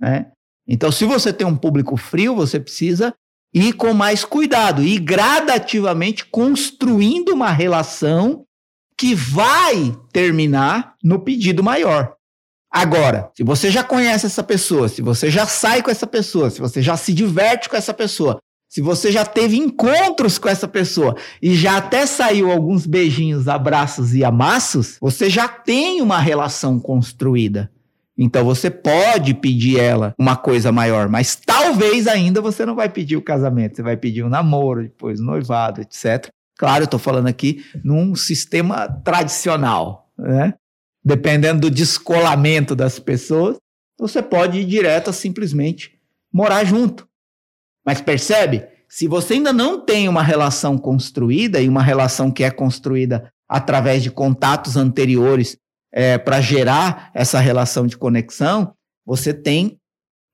né? 0.00 0.30
Então, 0.66 0.92
se 0.92 1.04
você 1.04 1.32
tem 1.32 1.46
um 1.46 1.56
público 1.56 1.96
frio, 1.96 2.34
você 2.34 2.60
precisa 2.60 3.12
ir 3.52 3.72
com 3.72 3.92
mais 3.92 4.24
cuidado 4.24 4.82
e 4.82 4.98
gradativamente 4.98 6.24
construindo 6.24 7.30
uma 7.30 7.50
relação 7.50 8.44
que 8.96 9.14
vai 9.14 9.92
terminar 10.12 10.94
no 11.02 11.18
pedido 11.18 11.64
maior. 11.64 12.14
Agora, 12.70 13.30
se 13.34 13.42
você 13.42 13.70
já 13.70 13.82
conhece 13.82 14.26
essa 14.26 14.42
pessoa, 14.44 14.88
se 14.88 15.02
você 15.02 15.28
já 15.28 15.44
sai 15.46 15.82
com 15.82 15.90
essa 15.90 16.06
pessoa, 16.06 16.50
se 16.50 16.60
você 16.60 16.80
já 16.80 16.96
se 16.96 17.12
diverte 17.12 17.68
com 17.68 17.76
essa 17.76 17.92
pessoa, 17.92 18.38
se 18.68 18.80
você 18.80 19.10
já 19.10 19.24
teve 19.24 19.56
encontros 19.56 20.38
com 20.38 20.48
essa 20.48 20.68
pessoa 20.68 21.16
e 21.42 21.52
já 21.56 21.78
até 21.78 22.06
saiu 22.06 22.52
alguns 22.52 22.86
beijinhos, 22.86 23.48
abraços 23.48 24.14
e 24.14 24.24
amassos, 24.24 24.96
você 25.00 25.28
já 25.28 25.48
tem 25.48 26.00
uma 26.00 26.20
relação 26.20 26.78
construída. 26.78 27.68
Então 28.16 28.44
você 28.44 28.70
pode 28.70 29.34
pedir 29.34 29.80
ela 29.80 30.14
uma 30.16 30.36
coisa 30.36 30.70
maior, 30.70 31.08
mas 31.08 31.34
talvez 31.34 32.06
ainda 32.06 32.40
você 32.40 32.64
não 32.64 32.76
vai 32.76 32.88
pedir 32.88 33.16
o 33.16 33.22
casamento, 33.22 33.76
você 33.76 33.82
vai 33.82 33.96
pedir 33.96 34.22
um 34.22 34.28
namoro, 34.28 34.82
depois 34.82 35.20
um 35.20 35.24
noivado, 35.24 35.80
etc. 35.80 36.28
Claro, 36.56 36.82
eu 36.82 36.84
estou 36.84 37.00
falando 37.00 37.26
aqui 37.26 37.64
num 37.82 38.14
sistema 38.14 38.86
tradicional, 39.02 40.12
né? 40.16 40.54
Dependendo 41.04 41.62
do 41.62 41.70
descolamento 41.70 42.76
das 42.76 42.98
pessoas, 42.98 43.56
você 43.98 44.22
pode 44.22 44.58
ir 44.58 44.64
direto 44.64 45.10
a 45.10 45.12
simplesmente 45.12 45.98
morar 46.32 46.64
junto. 46.64 47.08
Mas 47.84 48.00
percebe? 48.00 48.66
Se 48.88 49.06
você 49.06 49.34
ainda 49.34 49.52
não 49.52 49.84
tem 49.84 50.08
uma 50.08 50.22
relação 50.22 50.76
construída 50.76 51.60
e 51.60 51.68
uma 51.68 51.82
relação 51.82 52.30
que 52.30 52.42
é 52.42 52.50
construída 52.50 53.32
através 53.48 54.02
de 54.02 54.10
contatos 54.10 54.76
anteriores 54.76 55.56
é, 55.92 56.18
para 56.18 56.40
gerar 56.40 57.10
essa 57.14 57.38
relação 57.38 57.86
de 57.86 57.96
conexão, 57.96 58.74
você 59.04 59.32
tem 59.32 59.78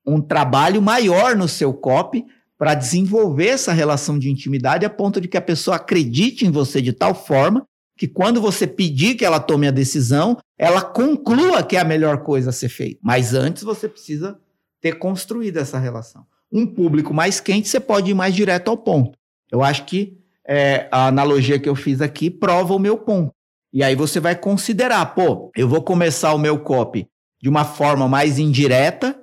um 0.06 0.20
trabalho 0.20 0.80
maior 0.80 1.36
no 1.36 1.48
seu 1.48 1.74
copy 1.74 2.24
para 2.58 2.74
desenvolver 2.74 3.48
essa 3.48 3.72
relação 3.72 4.18
de 4.18 4.30
intimidade 4.30 4.86
a 4.86 4.90
ponto 4.90 5.20
de 5.20 5.28
que 5.28 5.36
a 5.36 5.42
pessoa 5.42 5.76
acredite 5.76 6.46
em 6.46 6.50
você 6.50 6.80
de 6.80 6.92
tal 6.92 7.14
forma 7.14 7.66
que 7.96 8.06
quando 8.06 8.40
você 8.40 8.66
pedir 8.66 9.14
que 9.14 9.24
ela 9.24 9.40
tome 9.40 9.66
a 9.66 9.70
decisão, 9.70 10.36
ela 10.58 10.82
conclua 10.82 11.62
que 11.62 11.76
é 11.76 11.80
a 11.80 11.84
melhor 11.84 12.18
coisa 12.22 12.50
a 12.50 12.52
ser 12.52 12.68
feita. 12.68 13.00
Mas 13.02 13.32
antes 13.32 13.62
você 13.62 13.88
precisa 13.88 14.38
ter 14.80 14.98
construído 14.98 15.56
essa 15.56 15.78
relação. 15.78 16.26
Um 16.52 16.66
público 16.66 17.14
mais 17.14 17.40
quente, 17.40 17.68
você 17.68 17.80
pode 17.80 18.10
ir 18.10 18.14
mais 18.14 18.34
direto 18.34 18.70
ao 18.70 18.76
ponto. 18.76 19.18
Eu 19.50 19.62
acho 19.62 19.84
que 19.84 20.18
é, 20.46 20.88
a 20.90 21.08
analogia 21.08 21.58
que 21.58 21.68
eu 21.68 21.74
fiz 21.74 22.00
aqui 22.00 22.30
prova 22.30 22.74
o 22.74 22.78
meu 22.78 22.98
ponto. 22.98 23.32
E 23.72 23.82
aí 23.82 23.94
você 23.94 24.20
vai 24.20 24.36
considerar, 24.36 25.14
pô, 25.14 25.50
eu 25.56 25.68
vou 25.68 25.82
começar 25.82 26.32
o 26.34 26.38
meu 26.38 26.58
copy 26.58 27.08
de 27.42 27.48
uma 27.48 27.64
forma 27.64 28.08
mais 28.08 28.38
indireta, 28.38 29.18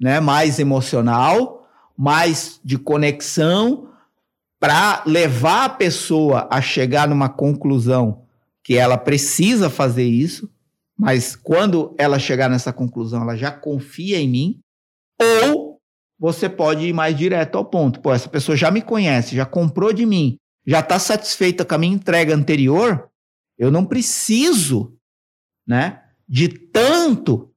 né, 0.00 0.20
mais 0.20 0.58
emocional, 0.58 1.66
mais 1.96 2.60
de 2.64 2.76
conexão, 2.76 3.88
para 4.64 5.02
levar 5.04 5.66
a 5.66 5.68
pessoa 5.68 6.48
a 6.50 6.58
chegar 6.62 7.06
numa 7.06 7.28
conclusão 7.28 8.24
que 8.62 8.78
ela 8.78 8.96
precisa 8.96 9.68
fazer 9.68 10.06
isso, 10.06 10.50
mas 10.98 11.36
quando 11.36 11.94
ela 11.98 12.18
chegar 12.18 12.48
nessa 12.48 12.72
conclusão, 12.72 13.20
ela 13.20 13.36
já 13.36 13.50
confia 13.52 14.18
em 14.18 14.26
mim, 14.26 14.60
ou 15.42 15.78
você 16.18 16.48
pode 16.48 16.86
ir 16.86 16.94
mais 16.94 17.14
direto 17.14 17.58
ao 17.58 17.64
ponto. 17.66 18.00
Pô, 18.00 18.10
essa 18.10 18.26
pessoa 18.26 18.56
já 18.56 18.70
me 18.70 18.80
conhece, 18.80 19.36
já 19.36 19.44
comprou 19.44 19.92
de 19.92 20.06
mim, 20.06 20.38
já 20.66 20.80
está 20.80 20.98
satisfeita 20.98 21.62
com 21.62 21.74
a 21.74 21.78
minha 21.78 21.94
entrega 21.94 22.34
anterior, 22.34 23.10
eu 23.58 23.70
não 23.70 23.84
preciso, 23.84 24.96
né, 25.66 26.00
de 26.26 26.48
tanto, 26.48 27.52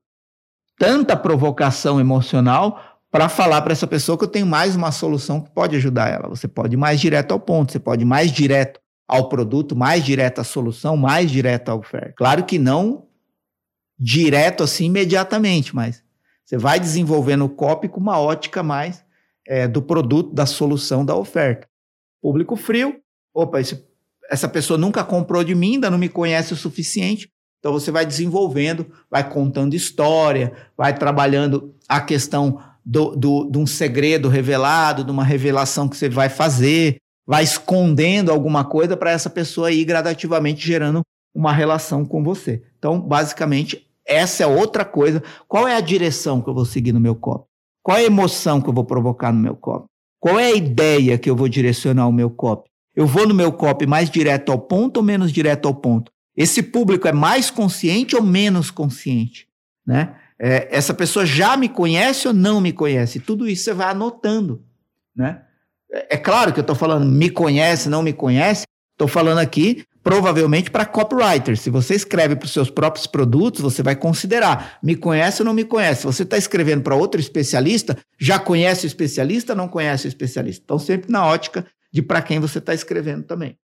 tanta 0.77 1.15
provocação 1.15 2.01
emocional 2.01 2.81
para 3.11 3.29
falar 3.29 3.61
para 3.61 3.71
essa 3.71 3.87
pessoa 3.87 4.17
que 4.17 4.23
eu 4.23 4.27
tenho 4.27 4.45
mais 4.45 4.75
uma 4.75 4.91
solução 4.91 5.41
que 5.41 5.49
pode 5.51 5.75
ajudar 5.75 6.09
ela. 6.09 6.27
Você 6.27 6.47
pode 6.47 6.75
ir 6.75 6.77
mais 6.77 6.99
direto 6.99 7.31
ao 7.31 7.39
ponto, 7.39 7.71
você 7.71 7.79
pode 7.79 8.03
ir 8.03 8.05
mais 8.05 8.31
direto 8.31 8.79
ao 9.07 9.29
produto, 9.29 9.75
mais 9.75 10.03
direto 10.03 10.39
à 10.39 10.43
solução, 10.43 10.97
mais 10.97 11.31
direto 11.31 11.69
à 11.69 11.75
oferta. 11.75 12.13
Claro 12.17 12.43
que 12.43 12.59
não 12.59 13.07
direto 13.97 14.63
assim 14.63 14.85
imediatamente, 14.85 15.75
mas 15.75 16.03
você 16.45 16.57
vai 16.57 16.79
desenvolvendo 16.79 17.45
o 17.45 17.49
copy 17.49 17.87
com 17.87 17.99
uma 17.99 18.19
ótica 18.19 18.61
mais 18.61 19.03
é, 19.47 19.67
do 19.67 19.81
produto, 19.81 20.33
da 20.33 20.45
solução, 20.45 21.05
da 21.05 21.15
oferta. 21.15 21.67
Público 22.21 22.55
frio, 22.55 22.99
opa, 23.33 23.59
esse 23.61 23.87
essa 24.29 24.47
pessoa 24.47 24.77
nunca 24.77 25.03
comprou 25.03 25.43
de 25.43 25.55
mim, 25.55 25.75
ainda 25.75 25.89
não 25.89 25.97
me 25.97 26.09
conhece 26.09 26.53
o 26.53 26.57
suficiente. 26.57 27.31
Então 27.59 27.71
você 27.71 27.91
vai 27.91 28.05
desenvolvendo, 28.05 28.85
vai 29.09 29.27
contando 29.27 29.73
história, 29.73 30.53
vai 30.77 30.97
trabalhando 30.97 31.73
a 31.87 31.99
questão 31.99 32.61
do, 32.89 33.17
do, 33.17 33.49
de 33.51 33.57
um 33.57 33.67
segredo 33.67 34.29
revelado, 34.29 35.03
de 35.03 35.11
uma 35.11 35.25
revelação 35.25 35.89
que 35.89 35.97
você 35.97 36.07
vai 36.07 36.29
fazer, 36.29 36.95
vai 37.27 37.43
escondendo 37.43 38.31
alguma 38.31 38.63
coisa 38.63 38.95
para 38.95 39.11
essa 39.11 39.29
pessoa 39.29 39.73
ir 39.73 39.83
gradativamente 39.83 40.65
gerando 40.65 41.01
uma 41.35 41.51
relação 41.51 42.05
com 42.05 42.23
você. 42.23 42.63
Então, 42.79 42.97
basicamente, 42.97 43.85
essa 44.05 44.43
é 44.43 44.47
outra 44.47 44.85
coisa. 44.85 45.21
Qual 45.49 45.67
é 45.67 45.75
a 45.75 45.81
direção 45.81 46.41
que 46.41 46.49
eu 46.49 46.53
vou 46.53 46.63
seguir 46.63 46.93
no 46.93 46.99
meu 46.99 47.13
copo? 47.13 47.47
Qual 47.83 47.97
é 47.97 48.01
a 48.01 48.05
emoção 48.05 48.61
que 48.61 48.69
eu 48.69 48.73
vou 48.73 48.85
provocar 48.85 49.33
no 49.33 49.39
meu 49.39 49.55
copo? 49.57 49.87
Qual 50.17 50.39
é 50.39 50.45
a 50.45 50.55
ideia 50.55 51.17
que 51.17 51.29
eu 51.29 51.35
vou 51.35 51.49
direcionar 51.49 52.07
o 52.07 52.13
meu 52.13 52.29
copo? 52.29 52.69
Eu 52.95 53.05
vou 53.05 53.27
no 53.27 53.35
meu 53.35 53.51
copy 53.51 53.85
mais 53.85 54.09
direto 54.09 54.49
ao 54.49 54.59
ponto 54.59 54.97
ou 54.97 55.03
menos 55.03 55.33
direto 55.33 55.67
ao 55.67 55.75
ponto? 55.75 56.09
Esse 56.37 56.63
público 56.63 57.05
é 57.05 57.11
mais 57.11 57.51
consciente 57.51 58.15
ou 58.15 58.23
menos 58.23 58.71
consciente? 58.71 59.45
Né? 59.85 60.15
É, 60.39 60.67
essa 60.71 60.93
pessoa 60.93 61.25
já 61.25 61.57
me 61.57 61.67
conhece 61.67 62.27
ou 62.27 62.33
não 62.33 62.61
me 62.61 62.71
conhece? 62.71 63.19
Tudo 63.19 63.47
isso 63.47 63.63
você 63.63 63.73
vai 63.73 63.89
anotando. 63.89 64.63
Né? 65.15 65.41
É, 65.91 66.15
é 66.15 66.17
claro 66.17 66.53
que 66.53 66.59
eu 66.59 66.61
estou 66.61 66.75
falando 66.75 67.05
me 67.05 67.29
conhece, 67.29 67.89
não 67.89 68.03
me 68.03 68.13
conhece. 68.13 68.65
Estou 68.93 69.07
falando 69.07 69.39
aqui 69.39 69.85
provavelmente 70.07 70.71
para 70.71 70.85
copywriter. 70.85 71.57
Se 71.57 71.69
você 71.69 71.93
escreve 71.93 72.35
para 72.37 72.45
os 72.45 72.53
seus 72.53 72.69
próprios 72.69 73.05
produtos, 73.05 73.59
você 73.59 73.83
vai 73.83 73.93
considerar 73.93 74.79
me 74.81 74.95
conhece 74.95 75.41
ou 75.41 75.45
não 75.45 75.53
me 75.53 75.65
conhece. 75.65 76.01
Se 76.01 76.05
você 76.07 76.23
está 76.23 76.37
escrevendo 76.37 76.81
para 76.81 76.95
outro 76.95 77.19
especialista, 77.19 77.97
já 78.17 78.39
conhece 78.39 78.85
o 78.85 78.87
especialista 78.87 79.53
não 79.53 79.67
conhece 79.67 80.07
o 80.07 80.09
especialista? 80.09 80.61
Então, 80.63 80.79
sempre 80.79 81.11
na 81.11 81.25
ótica 81.25 81.65
de 81.91 82.01
para 82.01 82.21
quem 82.21 82.39
você 82.39 82.59
está 82.59 82.73
escrevendo 82.73 83.23
também. 83.23 83.57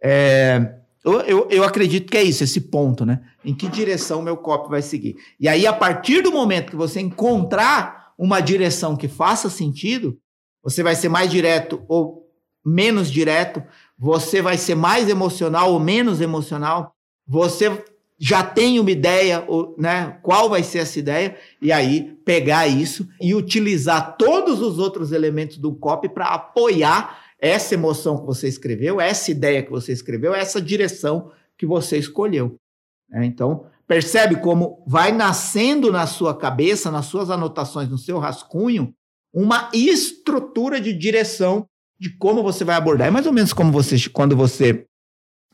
É, 0.00 0.74
eu, 1.04 1.20
eu, 1.22 1.48
eu, 1.50 1.64
acredito 1.64 2.10
que 2.10 2.16
é 2.16 2.22
isso, 2.22 2.44
esse 2.44 2.60
ponto, 2.60 3.04
né? 3.04 3.20
Em 3.48 3.54
que 3.54 3.66
direção 3.66 4.20
meu 4.20 4.36
copy 4.36 4.68
vai 4.68 4.82
seguir. 4.82 5.16
E 5.40 5.48
aí, 5.48 5.66
a 5.66 5.72
partir 5.72 6.20
do 6.20 6.30
momento 6.30 6.68
que 6.68 6.76
você 6.76 7.00
encontrar 7.00 8.12
uma 8.18 8.40
direção 8.40 8.94
que 8.94 9.08
faça 9.08 9.48
sentido, 9.48 10.18
você 10.62 10.82
vai 10.82 10.94
ser 10.94 11.08
mais 11.08 11.30
direto 11.30 11.82
ou 11.88 12.28
menos 12.62 13.10
direto, 13.10 13.62
você 13.98 14.42
vai 14.42 14.58
ser 14.58 14.74
mais 14.74 15.08
emocional 15.08 15.72
ou 15.72 15.80
menos 15.80 16.20
emocional, 16.20 16.92
você 17.26 17.82
já 18.18 18.42
tem 18.42 18.78
uma 18.78 18.90
ideia, 18.90 19.46
né? 19.78 20.18
Qual 20.22 20.50
vai 20.50 20.62
ser 20.62 20.80
essa 20.80 20.98
ideia? 20.98 21.34
E 21.62 21.72
aí 21.72 22.18
pegar 22.26 22.66
isso 22.66 23.08
e 23.18 23.34
utilizar 23.34 24.18
todos 24.18 24.60
os 24.60 24.78
outros 24.78 25.10
elementos 25.10 25.56
do 25.56 25.74
copy 25.74 26.10
para 26.10 26.26
apoiar 26.26 27.18
essa 27.40 27.72
emoção 27.72 28.18
que 28.18 28.26
você 28.26 28.46
escreveu, 28.46 29.00
essa 29.00 29.30
ideia 29.30 29.62
que 29.62 29.70
você 29.70 29.90
escreveu, 29.90 30.34
essa 30.34 30.60
direção 30.60 31.30
que 31.56 31.64
você 31.64 31.96
escolheu. 31.96 32.58
É, 33.12 33.24
então, 33.24 33.66
percebe 33.86 34.36
como 34.36 34.84
vai 34.86 35.12
nascendo 35.12 35.90
na 35.90 36.06
sua 36.06 36.36
cabeça, 36.36 36.90
nas 36.90 37.06
suas 37.06 37.30
anotações, 37.30 37.88
no 37.88 37.98
seu 37.98 38.18
rascunho, 38.18 38.94
uma 39.32 39.70
estrutura 39.72 40.80
de 40.80 40.92
direção 40.92 41.66
de 41.98 42.10
como 42.10 42.42
você 42.42 42.64
vai 42.64 42.76
abordar. 42.76 43.08
É 43.08 43.10
mais 43.10 43.26
ou 43.26 43.32
menos 43.32 43.52
como 43.52 43.72
você, 43.72 43.96
quando 44.10 44.36
você, 44.36 44.86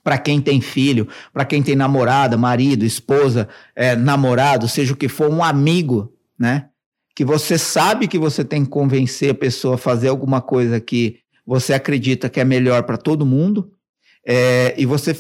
para 0.03 0.19
quem 0.19 0.41
tem 0.41 0.61
filho, 0.61 1.09
para 1.33 1.45
quem 1.45 1.63
tem 1.63 1.75
namorada, 1.75 2.37
marido, 2.37 2.85
esposa, 2.85 3.49
é, 3.75 3.97
namorado, 3.97 4.69
seja 4.69 4.93
o 4.93 4.97
que 4.97 5.09
for, 5.09 5.31
um 5.31 5.43
amigo, 5.43 6.13
né? 6.39 6.69
Que 7.17 7.25
você 7.25 7.57
sabe 7.57 8.09
que 8.09 8.19
você 8.19 8.45
tem 8.45 8.65
que 8.65 8.71
convencer 8.71 9.31
a 9.31 9.35
pessoa 9.35 9.77
a 9.77 9.79
fazer 9.79 10.09
alguma 10.09 10.43
coisa 10.43 10.81
que 10.81 11.21
você 11.47 11.73
acredita 11.73 12.29
que 12.29 12.41
é 12.41 12.45
melhor 12.45 12.83
para 12.83 12.97
todo 12.97 13.25
mundo, 13.25 13.71
é, 14.27 14.75
e 14.77 14.85
você, 14.87 15.17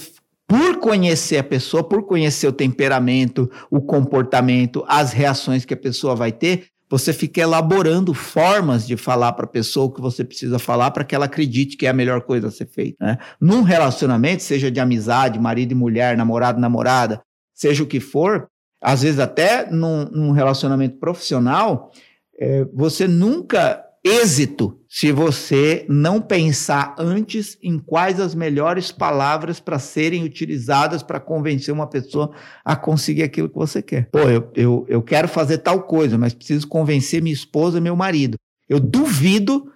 por 0.54 0.78
conhecer 0.78 1.38
a 1.38 1.42
pessoa, 1.42 1.82
por 1.82 2.04
conhecer 2.04 2.46
o 2.46 2.52
temperamento, 2.52 3.50
o 3.68 3.80
comportamento, 3.80 4.84
as 4.86 5.12
reações 5.12 5.64
que 5.64 5.74
a 5.74 5.76
pessoa 5.76 6.14
vai 6.14 6.30
ter, 6.30 6.66
você 6.88 7.12
fica 7.12 7.40
elaborando 7.40 8.14
formas 8.14 8.86
de 8.86 8.96
falar 8.96 9.32
para 9.32 9.46
a 9.46 9.48
pessoa 9.48 9.86
o 9.86 9.90
que 9.90 10.00
você 10.00 10.22
precisa 10.22 10.60
falar 10.60 10.92
para 10.92 11.02
que 11.02 11.12
ela 11.12 11.24
acredite 11.24 11.76
que 11.76 11.86
é 11.86 11.88
a 11.88 11.92
melhor 11.92 12.20
coisa 12.20 12.46
a 12.46 12.50
ser 12.52 12.68
feita. 12.68 13.04
Né? 13.04 13.18
Num 13.40 13.62
relacionamento, 13.62 14.44
seja 14.44 14.70
de 14.70 14.78
amizade, 14.78 15.40
marido 15.40 15.72
e 15.72 15.74
mulher, 15.74 16.16
namorado, 16.16 16.60
namorada, 16.60 17.20
seja 17.52 17.82
o 17.82 17.86
que 17.86 17.98
for, 17.98 18.46
às 18.80 19.02
vezes 19.02 19.18
até 19.18 19.68
num, 19.68 20.04
num 20.04 20.30
relacionamento 20.30 21.00
profissional, 21.00 21.90
é, 22.38 22.64
você 22.72 23.08
nunca 23.08 23.83
êxito 24.04 24.78
se 24.86 25.10
você 25.10 25.86
não 25.88 26.20
pensar 26.20 26.94
antes 26.98 27.56
em 27.62 27.78
quais 27.78 28.20
as 28.20 28.34
melhores 28.34 28.92
palavras 28.92 29.58
para 29.58 29.78
serem 29.78 30.22
utilizadas 30.22 31.02
para 31.02 31.18
convencer 31.18 31.72
uma 31.72 31.86
pessoa 31.86 32.30
a 32.62 32.76
conseguir 32.76 33.22
aquilo 33.22 33.48
que 33.48 33.56
você 33.56 33.80
quer. 33.80 34.08
Pô, 34.12 34.20
eu, 34.20 34.50
eu, 34.54 34.86
eu 34.88 35.02
quero 35.02 35.26
fazer 35.26 35.58
tal 35.58 35.82
coisa, 35.84 36.18
mas 36.18 36.34
preciso 36.34 36.68
convencer 36.68 37.22
minha 37.22 37.32
esposa, 37.32 37.80
meu 37.80 37.96
marido. 37.96 38.36
Eu 38.68 38.78
duvido, 38.78 39.72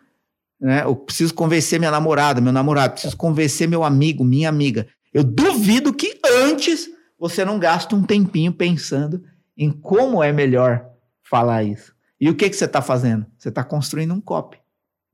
né? 0.61 0.83
Eu 0.85 0.95
preciso 0.95 1.33
convencer 1.33 1.79
minha 1.79 1.91
namorada, 1.91 2.41
meu 2.41 2.53
namorado, 2.53 2.93
preciso 2.93 3.17
convencer 3.17 3.67
meu 3.67 3.83
amigo, 3.83 4.23
minha 4.23 4.49
amiga. 4.49 4.87
Eu 5.13 5.25
duvido 5.25 5.93
que 5.93 6.19
antes 6.45 6.89
você 7.19 7.45
não 7.45 7.59
gaste 7.59 7.95
um 7.95 8.03
tempinho 8.03 8.53
pensando 8.53 9.25
em 9.57 9.71
como 9.71 10.23
é 10.23 10.33
melhor 10.33 10.87
falar 11.29 11.65
isso. 11.65 11.98
E 12.21 12.29
o 12.29 12.35
que, 12.35 12.49
que 12.51 12.57
você 12.57 12.65
está 12.65 12.83
fazendo? 12.83 13.27
Você 13.39 13.49
está 13.49 13.63
construindo 13.63 14.13
um 14.13 14.21
copy, 14.21 14.59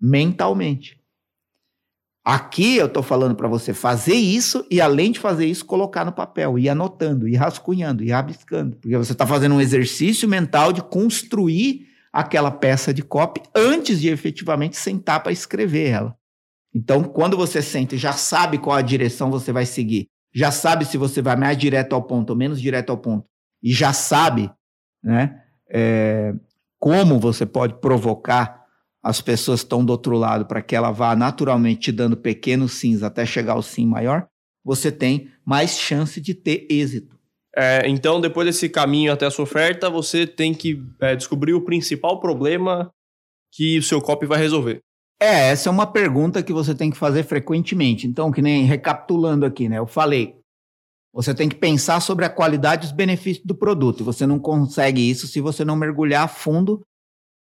mentalmente. 0.01 0.99
Aqui 2.25 2.77
eu 2.77 2.87
estou 2.87 3.03
falando 3.03 3.35
para 3.35 3.47
você 3.47 3.75
fazer 3.75 4.15
isso 4.15 4.67
e, 4.71 4.81
além 4.81 5.13
de 5.13 5.21
fazer 5.21 5.45
isso, 5.45 5.67
colocar 5.67 6.07
no 6.07 6.13
papel, 6.13 6.59
ir 6.59 6.71
anotando, 6.71 7.29
ir 7.29 7.37
rascunhando, 7.37 8.03
ir 8.03 8.13
rabiscando. 8.13 8.77
Porque 8.77 8.97
você 8.97 9.13
está 9.13 9.27
fazendo 9.27 9.55
um 9.55 9.61
exercício 9.61 10.27
mental 10.27 10.73
de 10.73 10.83
construir 10.83 11.87
aquela 12.11 12.51
peça 12.51 12.95
de 12.95 13.03
copy 13.03 13.43
antes 13.55 14.01
de 14.01 14.09
efetivamente 14.09 14.77
sentar 14.77 15.23
para 15.23 15.33
escrever 15.33 15.91
ela. 15.91 16.17
Então, 16.75 17.05
quando 17.05 17.37
você 17.37 17.61
senta 17.61 17.95
e 17.95 17.99
já 17.99 18.13
sabe 18.13 18.57
qual 18.57 18.77
a 18.77 18.83
direção 18.83 19.31
você 19.31 19.53
vai 19.53 19.67
seguir, 19.67 20.09
já 20.33 20.51
sabe 20.51 20.85
se 20.87 20.97
você 20.97 21.21
vai 21.21 21.37
mais 21.37 21.59
direto 21.59 21.95
ao 21.95 22.03
ponto 22.03 22.31
ou 22.31 22.37
menos 22.37 22.61
direto 22.61 22.91
ao 22.91 22.99
ponto, 22.99 23.27
e 23.63 23.73
já 23.73 23.93
sabe 23.93 24.51
né, 25.03 25.43
é, 25.71 26.35
como 26.85 27.19
você 27.19 27.47
pode 27.47 27.81
provocar 27.81 28.63
as 29.03 29.23
pessoas 29.23 29.61
que 29.61 29.65
estão 29.65 29.83
do 29.83 29.89
outro 29.89 30.19
lado 30.19 30.45
para 30.45 30.61
que 30.61 30.77
ela 30.77 30.91
vá 30.91 31.17
naturalmente 31.17 31.81
te 31.81 31.93
dando 31.93 32.15
pequenos 32.15 32.73
sims 32.73 33.03
até 33.03 33.25
chegar 33.25 33.55
ao 33.55 33.63
sim 33.63 33.87
maior, 33.87 34.27
você 34.63 34.93
tem 34.93 35.31
mais 35.47 35.79
chance 35.79 36.21
de 36.21 36.35
ter 36.35 36.67
êxito. 36.69 37.19
É, 37.57 37.89
então, 37.89 38.21
depois 38.21 38.47
desse 38.47 38.69
caminho 38.69 39.15
até 39.15 39.25
a 39.25 39.31
sua 39.31 39.45
oferta, 39.45 39.89
você 39.89 40.27
tem 40.27 40.53
que 40.53 40.85
é, 41.01 41.17
descobrir 41.17 41.55
o 41.55 41.65
principal 41.65 42.21
problema 42.21 42.93
que 43.51 43.79
o 43.79 43.83
seu 43.83 44.03
copy 44.03 44.27
vai 44.27 44.39
resolver. 44.39 44.81
É, 45.19 45.53
essa 45.53 45.71
é 45.71 45.73
uma 45.73 45.87
pergunta 45.87 46.43
que 46.43 46.53
você 46.53 46.75
tem 46.75 46.91
que 46.91 46.99
fazer 46.99 47.23
frequentemente. 47.23 48.07
Então, 48.07 48.31
que 48.31 48.43
nem 48.43 48.67
recapitulando 48.67 49.47
aqui, 49.47 49.71
né? 49.71 49.79
Eu 49.79 49.87
falei, 49.87 50.35
você 51.15 51.33
tem 51.33 51.49
que 51.49 51.55
pensar 51.55 52.01
sobre 52.01 52.25
a 52.25 52.29
qualidade 52.29 52.85
e 52.85 52.89
os 52.89 52.93
benefícios 52.93 53.47
do 53.47 53.55
produto. 53.55 54.01
E 54.01 54.05
você 54.05 54.27
não 54.27 54.41
consegue 54.41 55.09
isso 55.09 55.29
se 55.29 55.41
você 55.41 55.65
não 55.65 55.77
mergulhar 55.77 56.25
a 56.25 56.29
fundo 56.29 56.83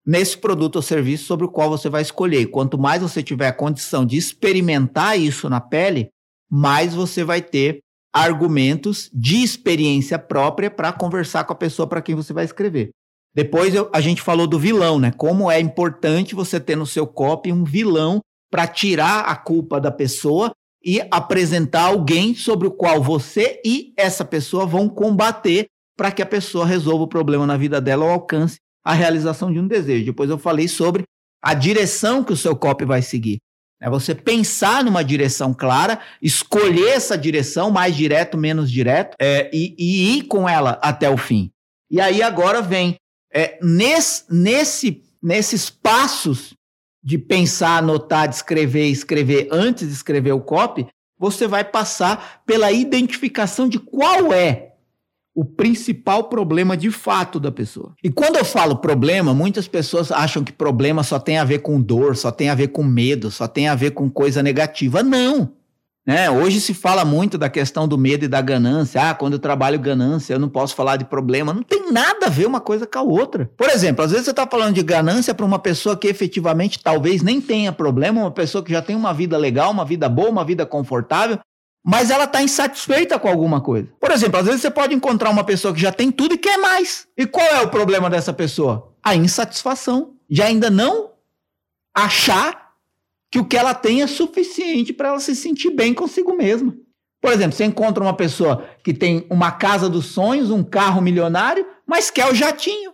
nesse 0.07 0.37
produto 0.37 0.77
ou 0.77 0.83
serviço 0.83 1.25
sobre 1.25 1.47
o 1.47 1.49
qual 1.49 1.71
você 1.71 1.89
vai 1.89 2.03
escolher. 2.03 2.47
Quanto 2.47 2.77
mais 2.77 3.01
você 3.01 3.23
tiver 3.23 3.49
a 3.49 3.53
condição 3.53 4.05
de 4.05 4.19
experimentar 4.19 5.19
isso 5.19 5.49
na 5.49 5.59
pele, 5.59 6.11
mais 6.51 6.95
você 6.95 7.25
vai 7.25 7.41
ter 7.41 7.79
argumentos 8.15 9.09
de 9.11 9.43
experiência 9.43 10.19
própria 10.19 10.71
para 10.71 10.93
conversar 10.93 11.45
com 11.45 11.55
a 11.55 11.57
pessoa 11.57 11.89
para 11.89 12.03
quem 12.03 12.15
você 12.15 12.35
vai 12.35 12.45
escrever. 12.45 12.91
Depois 13.35 13.75
eu, 13.75 13.89
a 13.95 14.03
gente 14.03 14.21
falou 14.21 14.47
do 14.47 14.59
vilão, 14.59 14.99
né? 14.99 15.11
Como 15.11 15.51
é 15.51 15.59
importante 15.59 16.35
você 16.35 16.61
ter 16.61 16.77
no 16.77 16.85
seu 16.85 17.07
copy 17.07 17.51
um 17.51 17.65
vilão 17.65 18.21
para 18.51 18.67
tirar 18.67 19.21
a 19.21 19.35
culpa 19.35 19.81
da 19.81 19.91
pessoa 19.91 20.53
e 20.85 21.01
apresentar 21.11 21.85
alguém 21.85 22.35
sobre 22.35 22.67
o 22.67 22.71
qual 22.71 23.03
você 23.03 23.61
e 23.65 23.93
essa 23.97 24.25
pessoa 24.25 24.67
vão 24.67 24.89
combater 24.89 25.67
para 25.97 26.11
que 26.11 26.23
a 26.23 26.27
pessoa 26.27 26.67
resolva 26.67 27.05
o 27.05 27.09
problema 27.09 27.47
na 27.47 27.57
vida 27.57 27.81
dela 27.81 28.05
ou 28.05 28.11
alcance 28.11 28.57
a 28.85 28.93
realização 28.93 29.53
de 29.53 29.61
um 29.61 29.67
desejo. 29.67 30.07
Depois 30.07 30.29
eu 30.29 30.39
falei 30.39 30.67
sobre 30.67 31.05
a 31.43 31.55
direção 31.55 32.25
que 32.25 32.33
o 32.33 32.37
seu 32.37 32.57
copy 32.57 32.85
vai 32.85 33.03
seguir. 33.03 33.39
É 33.81 33.91
você 33.91 34.15
pensar 34.15 34.85
numa 34.85 35.03
direção 35.03 35.53
clara, 35.53 36.01
escolher 36.21 36.91
essa 36.91 37.19
direção, 37.19 37.69
mais 37.69 37.97
direto, 37.97 38.39
menos 38.39 38.71
direto, 38.71 39.17
é, 39.19 39.51
e, 39.53 39.75
e, 39.77 40.19
ir 40.19 40.23
com 40.23 40.49
ela 40.49 40.79
até 40.81 41.11
o 41.11 41.17
fim. 41.17 41.51
E 41.91 42.01
aí 42.01 42.23
agora 42.23 42.63
vem, 42.63 42.95
é, 43.33 43.59
nesse, 43.61 44.25
nesse, 44.31 45.03
nesses 45.21 45.69
passos 45.69 46.55
de 47.03 47.19
pensar, 47.19 47.79
anotar, 47.79 48.29
descrever, 48.29 48.87
escrever 48.87 49.49
antes 49.51 49.89
de 49.89 49.95
escrever 49.95 50.33
o 50.33 50.41
copy, 50.41 50.87
você 51.19 51.47
vai 51.47 51.65
passar 51.65 52.43
pela 52.47 52.71
identificação 52.73 53.69
de 53.69 53.79
qual 53.79 54.33
é 54.33 54.73
o 55.35 55.45
principal 55.45 56.25
problema 56.25 56.77
de 56.77 56.91
fato 56.91 57.41
da 57.41 57.51
pessoa. 57.51 57.95
E 58.05 58.11
quando 58.11 58.37
eu 58.37 58.45
falo 58.45 58.77
problema, 58.77 59.33
muitas 59.33 59.67
pessoas 59.67 60.13
acham 60.13 60.45
que 60.45 60.53
problema 60.53 61.03
só 61.03 61.19
tem 61.19 61.39
a 61.39 61.45
ver 61.45 61.61
com 61.61 61.81
dor, 61.81 62.17
só 62.17 62.31
tem 62.31 62.51
a 62.51 62.55
ver 62.55 62.69
com 62.69 62.85
medo, 62.85 63.31
só 63.31 63.49
tem 63.49 63.69
a 63.69 63.75
ver 63.75 63.93
com 63.93 64.11
coisa 64.11 64.43
negativa. 64.43 65.03
Não! 65.03 65.53
Né? 66.05 66.29
Hoje 66.29 66.61
se 66.61 66.75
fala 66.75 67.05
muito 67.05 67.39
da 67.39 67.49
questão 67.49 67.87
do 67.87 67.97
medo 67.97 68.25
e 68.25 68.29
da 68.29 68.41
ganância. 68.41 69.11
Ah, 69.11 69.15
quando 69.15 69.35
eu 69.35 69.39
trabalho 69.39 69.79
ganância, 69.79 70.35
eu 70.35 70.39
não 70.39 70.49
posso 70.49 70.75
falar 70.75 70.97
de 70.97 71.05
problema. 71.05 71.53
Não 71.53 71.63
tem 71.63 71.93
nada 71.93 72.27
a 72.27 72.31
ver 72.31 72.47
uma 72.47 72.61
coisa 72.61 72.87
com 72.87 72.99
a 72.99 73.03
outra. 73.03 73.51
Por 73.57 73.69
exemplo, 73.69 74.05
às 74.05 74.11
vezes 74.11 74.25
você 74.25 74.33
está 74.33 74.47
falando 74.47 74.75
de 74.75 74.83
ganância 74.83 75.33
para 75.33 75.47
uma 75.47 75.61
pessoa 75.61 75.97
que 75.97 76.09
efetivamente 76.09 76.83
talvez 76.83 77.23
nem 77.23 77.41
tenha 77.41 77.73
problema, 77.73 78.21
uma 78.21 78.33
pessoa 78.33 78.65
que 78.65 78.73
já 78.73 78.83
tem 78.83 78.97
uma 78.97 79.15
vida 79.15 79.39
legal, 79.39 79.71
uma 79.71 79.85
vida 79.85 80.09
boa, 80.09 80.29
uma 80.29 80.45
vida 80.45 80.67
confortável, 80.67 81.39
mas 81.85 82.11
ela 82.11 82.25
está 82.25 82.43
insatisfeita 82.43 83.19
com 83.19 83.29
alguma 83.29 83.61
coisa. 83.61 83.89
Por 84.01 84.11
exemplo, 84.11 84.41
às 84.41 84.47
vezes 84.47 84.61
você 84.61 84.71
pode 84.71 84.95
encontrar 84.95 85.31
uma 85.31 85.45
pessoa 85.45 85.73
que 85.73 85.81
já 85.81 85.93
tem 85.93 86.11
tudo 86.11 86.35
e 86.35 86.39
quer 86.39 86.59
mais. 86.59 87.07
E 87.17 87.27
qual 87.27 87.47
é 87.47 87.61
o 87.61 87.69
problema 87.69 88.11
dessa 88.11 88.33
pessoa? 88.33 88.93
A 89.03 89.15
insatisfação. 89.15 90.15
De 90.29 90.41
ainda 90.41 90.71
não 90.71 91.11
achar 91.95 92.62
que 93.33 93.39
o 93.39 93.47
que 93.47 93.57
ela 93.57 93.73
tem 93.73 94.03
é 94.03 94.07
suficiente 94.07 94.93
para 94.93 95.09
ela 95.09 95.19
se 95.19 95.35
sentir 95.35 95.71
bem 95.71 95.95
consigo 95.95 96.37
mesma. 96.37 96.77
Por 97.19 97.33
exemplo, 97.33 97.57
você 97.57 97.65
encontra 97.65 98.05
uma 98.05 98.15
pessoa 98.15 98.69
que 98.85 98.93
tem 98.93 99.27
uma 99.31 99.51
casa 99.51 99.89
dos 99.89 100.07
sonhos, 100.07 100.51
um 100.51 100.63
carro 100.63 101.01
milionário, 101.01 101.67
mas 101.87 102.11
quer 102.11 102.31
o 102.31 102.35
jatinho. 102.35 102.93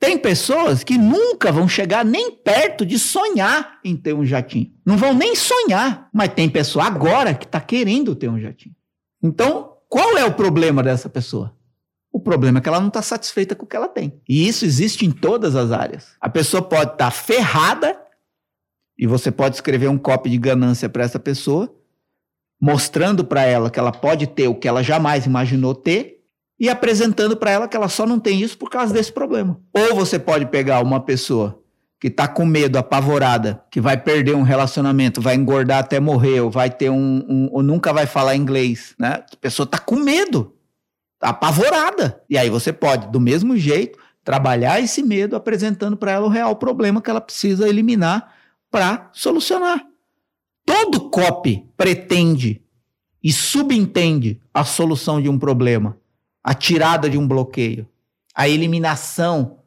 Tem 0.00 0.18
pessoas 0.18 0.82
que 0.82 0.98
nunca 0.98 1.52
vão 1.52 1.68
chegar 1.68 2.04
nem 2.04 2.32
perto 2.32 2.84
de 2.84 2.98
sonhar 2.98 3.78
em 3.84 3.96
ter 3.96 4.12
um 4.12 4.26
jatinho. 4.26 4.72
Não 4.84 4.96
vão 4.96 5.14
nem 5.14 5.36
sonhar. 5.36 6.08
Mas 6.12 6.34
tem 6.34 6.48
pessoa 6.48 6.86
agora 6.86 7.32
que 7.32 7.44
está 7.44 7.60
querendo 7.60 8.16
ter 8.16 8.28
um 8.28 8.40
jatinho. 8.40 8.74
Então, 9.22 9.74
qual 9.88 10.18
é 10.18 10.24
o 10.24 10.34
problema 10.34 10.82
dessa 10.82 11.08
pessoa? 11.08 11.54
O 12.12 12.18
problema 12.18 12.58
é 12.58 12.60
que 12.60 12.68
ela 12.68 12.80
não 12.80 12.88
está 12.88 13.02
satisfeita 13.02 13.54
com 13.54 13.64
o 13.64 13.68
que 13.68 13.76
ela 13.76 13.88
tem. 13.88 14.20
E 14.28 14.48
isso 14.48 14.64
existe 14.64 15.06
em 15.06 15.12
todas 15.12 15.54
as 15.54 15.70
áreas. 15.70 16.08
A 16.20 16.28
pessoa 16.28 16.62
pode 16.62 16.92
estar 16.92 17.06
tá 17.06 17.10
ferrada 17.10 18.05
e 18.98 19.06
você 19.06 19.30
pode 19.30 19.56
escrever 19.56 19.88
um 19.88 19.98
copy 19.98 20.30
de 20.30 20.38
ganância 20.38 20.88
para 20.88 21.04
essa 21.04 21.18
pessoa, 21.18 21.72
mostrando 22.60 23.24
para 23.24 23.44
ela 23.44 23.70
que 23.70 23.78
ela 23.78 23.92
pode 23.92 24.26
ter 24.26 24.48
o 24.48 24.54
que 24.54 24.66
ela 24.66 24.82
jamais 24.82 25.26
imaginou 25.26 25.74
ter, 25.74 26.16
e 26.58 26.70
apresentando 26.70 27.36
para 27.36 27.50
ela 27.50 27.68
que 27.68 27.76
ela 27.76 27.88
só 27.88 28.06
não 28.06 28.18
tem 28.18 28.40
isso 28.40 28.56
por 28.56 28.70
causa 28.70 28.92
desse 28.92 29.12
problema. 29.12 29.60
Ou 29.74 29.94
você 29.94 30.18
pode 30.18 30.46
pegar 30.46 30.82
uma 30.82 31.00
pessoa 31.00 31.62
que 32.00 32.08
está 32.08 32.26
com 32.26 32.46
medo, 32.46 32.78
apavorada, 32.78 33.62
que 33.70 33.80
vai 33.80 33.96
perder 33.96 34.34
um 34.34 34.42
relacionamento, 34.42 35.20
vai 35.20 35.34
engordar 35.34 35.78
até 35.78 36.00
morrer, 36.00 36.40
ou 36.40 36.50
vai 36.50 36.70
ter 36.70 36.90
um, 36.90 37.24
um 37.28 37.48
ou 37.52 37.62
nunca 37.62 37.92
vai 37.92 38.06
falar 38.06 38.36
inglês, 38.36 38.94
né? 38.98 39.24
A 39.32 39.36
pessoa 39.40 39.64
está 39.64 39.78
com 39.78 39.96
medo, 39.96 40.54
está 41.14 41.30
apavorada. 41.30 42.22
E 42.28 42.36
aí 42.36 42.48
você 42.48 42.72
pode, 42.72 43.10
do 43.10 43.20
mesmo 43.20 43.56
jeito, 43.56 43.98
trabalhar 44.24 44.80
esse 44.80 45.02
medo 45.02 45.36
apresentando 45.36 45.96
para 45.96 46.12
ela 46.12 46.26
o 46.26 46.30
real 46.30 46.56
problema 46.56 47.00
que 47.00 47.10
ela 47.10 47.20
precisa 47.20 47.68
eliminar 47.68 48.35
para 48.70 49.10
solucionar. 49.12 49.84
Todo 50.64 51.10
copy 51.10 51.68
pretende 51.76 52.62
e 53.22 53.32
subentende 53.32 54.40
a 54.52 54.64
solução 54.64 55.20
de 55.20 55.28
um 55.28 55.38
problema 55.38 55.98
a 56.46 56.54
tirada 56.54 57.10
de 57.10 57.18
um 57.18 57.26
bloqueio, 57.26 57.88
a 58.32 58.48
eliminação 58.48 59.58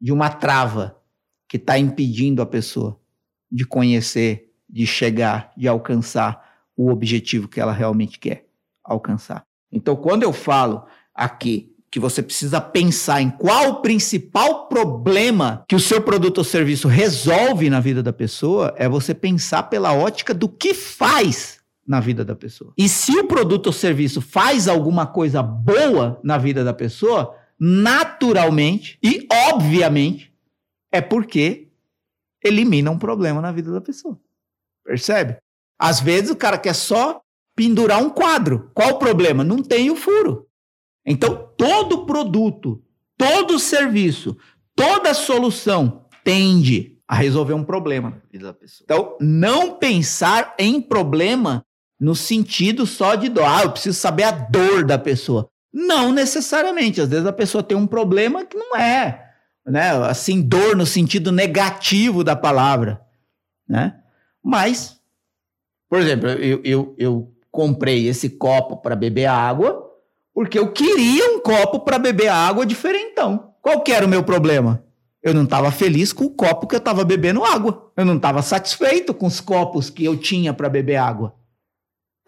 de 0.00 0.12
uma 0.12 0.28
trava 0.28 1.00
que 1.48 1.56
está 1.56 1.78
impedindo 1.78 2.42
a 2.42 2.46
pessoa 2.46 3.00
de 3.48 3.64
conhecer, 3.64 4.52
de 4.68 4.84
chegar, 4.84 5.52
de 5.56 5.68
alcançar 5.68 6.66
o 6.76 6.90
objetivo 6.90 7.46
que 7.46 7.60
ela 7.60 7.70
realmente 7.70 8.18
quer 8.18 8.48
alcançar. 8.82 9.46
Então, 9.70 9.94
quando 9.94 10.24
eu 10.24 10.32
falo 10.32 10.84
aqui 11.14 11.73
que 11.94 12.00
você 12.00 12.20
precisa 12.20 12.60
pensar 12.60 13.22
em 13.22 13.30
qual 13.30 13.68
o 13.68 13.80
principal 13.80 14.66
problema 14.66 15.64
que 15.68 15.76
o 15.76 15.80
seu 15.80 16.02
produto 16.02 16.38
ou 16.38 16.44
serviço 16.44 16.88
resolve 16.88 17.70
na 17.70 17.78
vida 17.78 18.02
da 18.02 18.12
pessoa, 18.12 18.74
é 18.76 18.88
você 18.88 19.14
pensar 19.14 19.62
pela 19.62 19.92
ótica 19.92 20.34
do 20.34 20.48
que 20.48 20.74
faz 20.74 21.60
na 21.86 22.00
vida 22.00 22.24
da 22.24 22.34
pessoa. 22.34 22.72
E 22.76 22.88
se 22.88 23.16
o 23.16 23.28
produto 23.28 23.68
ou 23.68 23.72
serviço 23.72 24.20
faz 24.20 24.66
alguma 24.66 25.06
coisa 25.06 25.40
boa 25.40 26.18
na 26.24 26.36
vida 26.36 26.64
da 26.64 26.74
pessoa, 26.74 27.32
naturalmente 27.60 28.98
e 29.00 29.28
obviamente 29.52 30.34
é 30.90 31.00
porque 31.00 31.68
elimina 32.44 32.90
um 32.90 32.98
problema 32.98 33.40
na 33.40 33.52
vida 33.52 33.70
da 33.70 33.80
pessoa. 33.80 34.18
Percebe? 34.84 35.36
Às 35.78 36.00
vezes 36.00 36.30
o 36.30 36.36
cara 36.36 36.58
quer 36.58 36.74
só 36.74 37.20
pendurar 37.54 38.02
um 38.02 38.10
quadro. 38.10 38.68
Qual 38.74 38.94
o 38.94 38.98
problema? 38.98 39.44
Não 39.44 39.62
tem 39.62 39.92
o 39.92 39.94
furo. 39.96 40.43
Então, 41.06 41.50
todo 41.56 42.06
produto, 42.06 42.82
todo 43.16 43.58
serviço, 43.58 44.36
toda 44.74 45.14
solução 45.14 46.06
tende 46.22 46.98
a 47.06 47.14
resolver 47.16 47.52
um 47.52 47.64
problema 47.64 48.10
na 48.10 48.22
vida 48.32 48.46
da 48.46 48.54
pessoa. 48.54 48.84
Então, 48.84 49.16
não 49.20 49.76
pensar 49.76 50.54
em 50.58 50.80
problema 50.80 51.64
no 52.00 52.14
sentido 52.14 52.86
só 52.86 53.14
de 53.14 53.28
dor. 53.28 53.44
Ah, 53.44 53.62
eu 53.62 53.70
preciso 53.70 53.98
saber 53.98 54.24
a 54.24 54.30
dor 54.30 54.84
da 54.84 54.98
pessoa. 54.98 55.48
Não 55.72 56.12
necessariamente. 56.12 57.00
Às 57.00 57.08
vezes 57.08 57.26
a 57.26 57.32
pessoa 57.32 57.62
tem 57.62 57.76
um 57.76 57.86
problema 57.86 58.44
que 58.44 58.56
não 58.56 58.76
é, 58.76 59.32
né? 59.66 59.90
Assim, 60.06 60.40
dor 60.40 60.76
no 60.76 60.86
sentido 60.86 61.30
negativo 61.30 62.24
da 62.24 62.34
palavra, 62.34 63.00
né? 63.68 64.00
Mas, 64.42 64.98
por 65.88 66.00
exemplo, 66.00 66.28
eu, 66.28 66.60
eu, 66.64 66.94
eu 66.98 67.34
comprei 67.50 68.08
esse 68.08 68.30
copo 68.30 68.76
para 68.78 68.96
beber 68.96 69.26
água 69.26 69.83
porque 70.34 70.58
eu 70.58 70.72
queria 70.72 71.28
um 71.30 71.40
copo 71.40 71.80
para 71.80 71.98
beber 71.98 72.28
água 72.28 72.66
diferentão. 72.66 73.54
Qual 73.62 73.82
que 73.82 73.92
era 73.92 74.04
o 74.04 74.08
meu 74.08 74.24
problema? 74.24 74.84
Eu 75.22 75.32
não 75.32 75.44
estava 75.44 75.70
feliz 75.70 76.12
com 76.12 76.24
o 76.24 76.30
copo 76.30 76.66
que 76.66 76.74
eu 76.74 76.78
estava 76.78 77.04
bebendo 77.04 77.44
água. 77.44 77.90
Eu 77.96 78.04
não 78.04 78.16
estava 78.16 78.42
satisfeito 78.42 79.14
com 79.14 79.26
os 79.26 79.40
copos 79.40 79.88
que 79.88 80.04
eu 80.04 80.18
tinha 80.18 80.52
para 80.52 80.68
beber 80.68 80.96
água. 80.96 81.34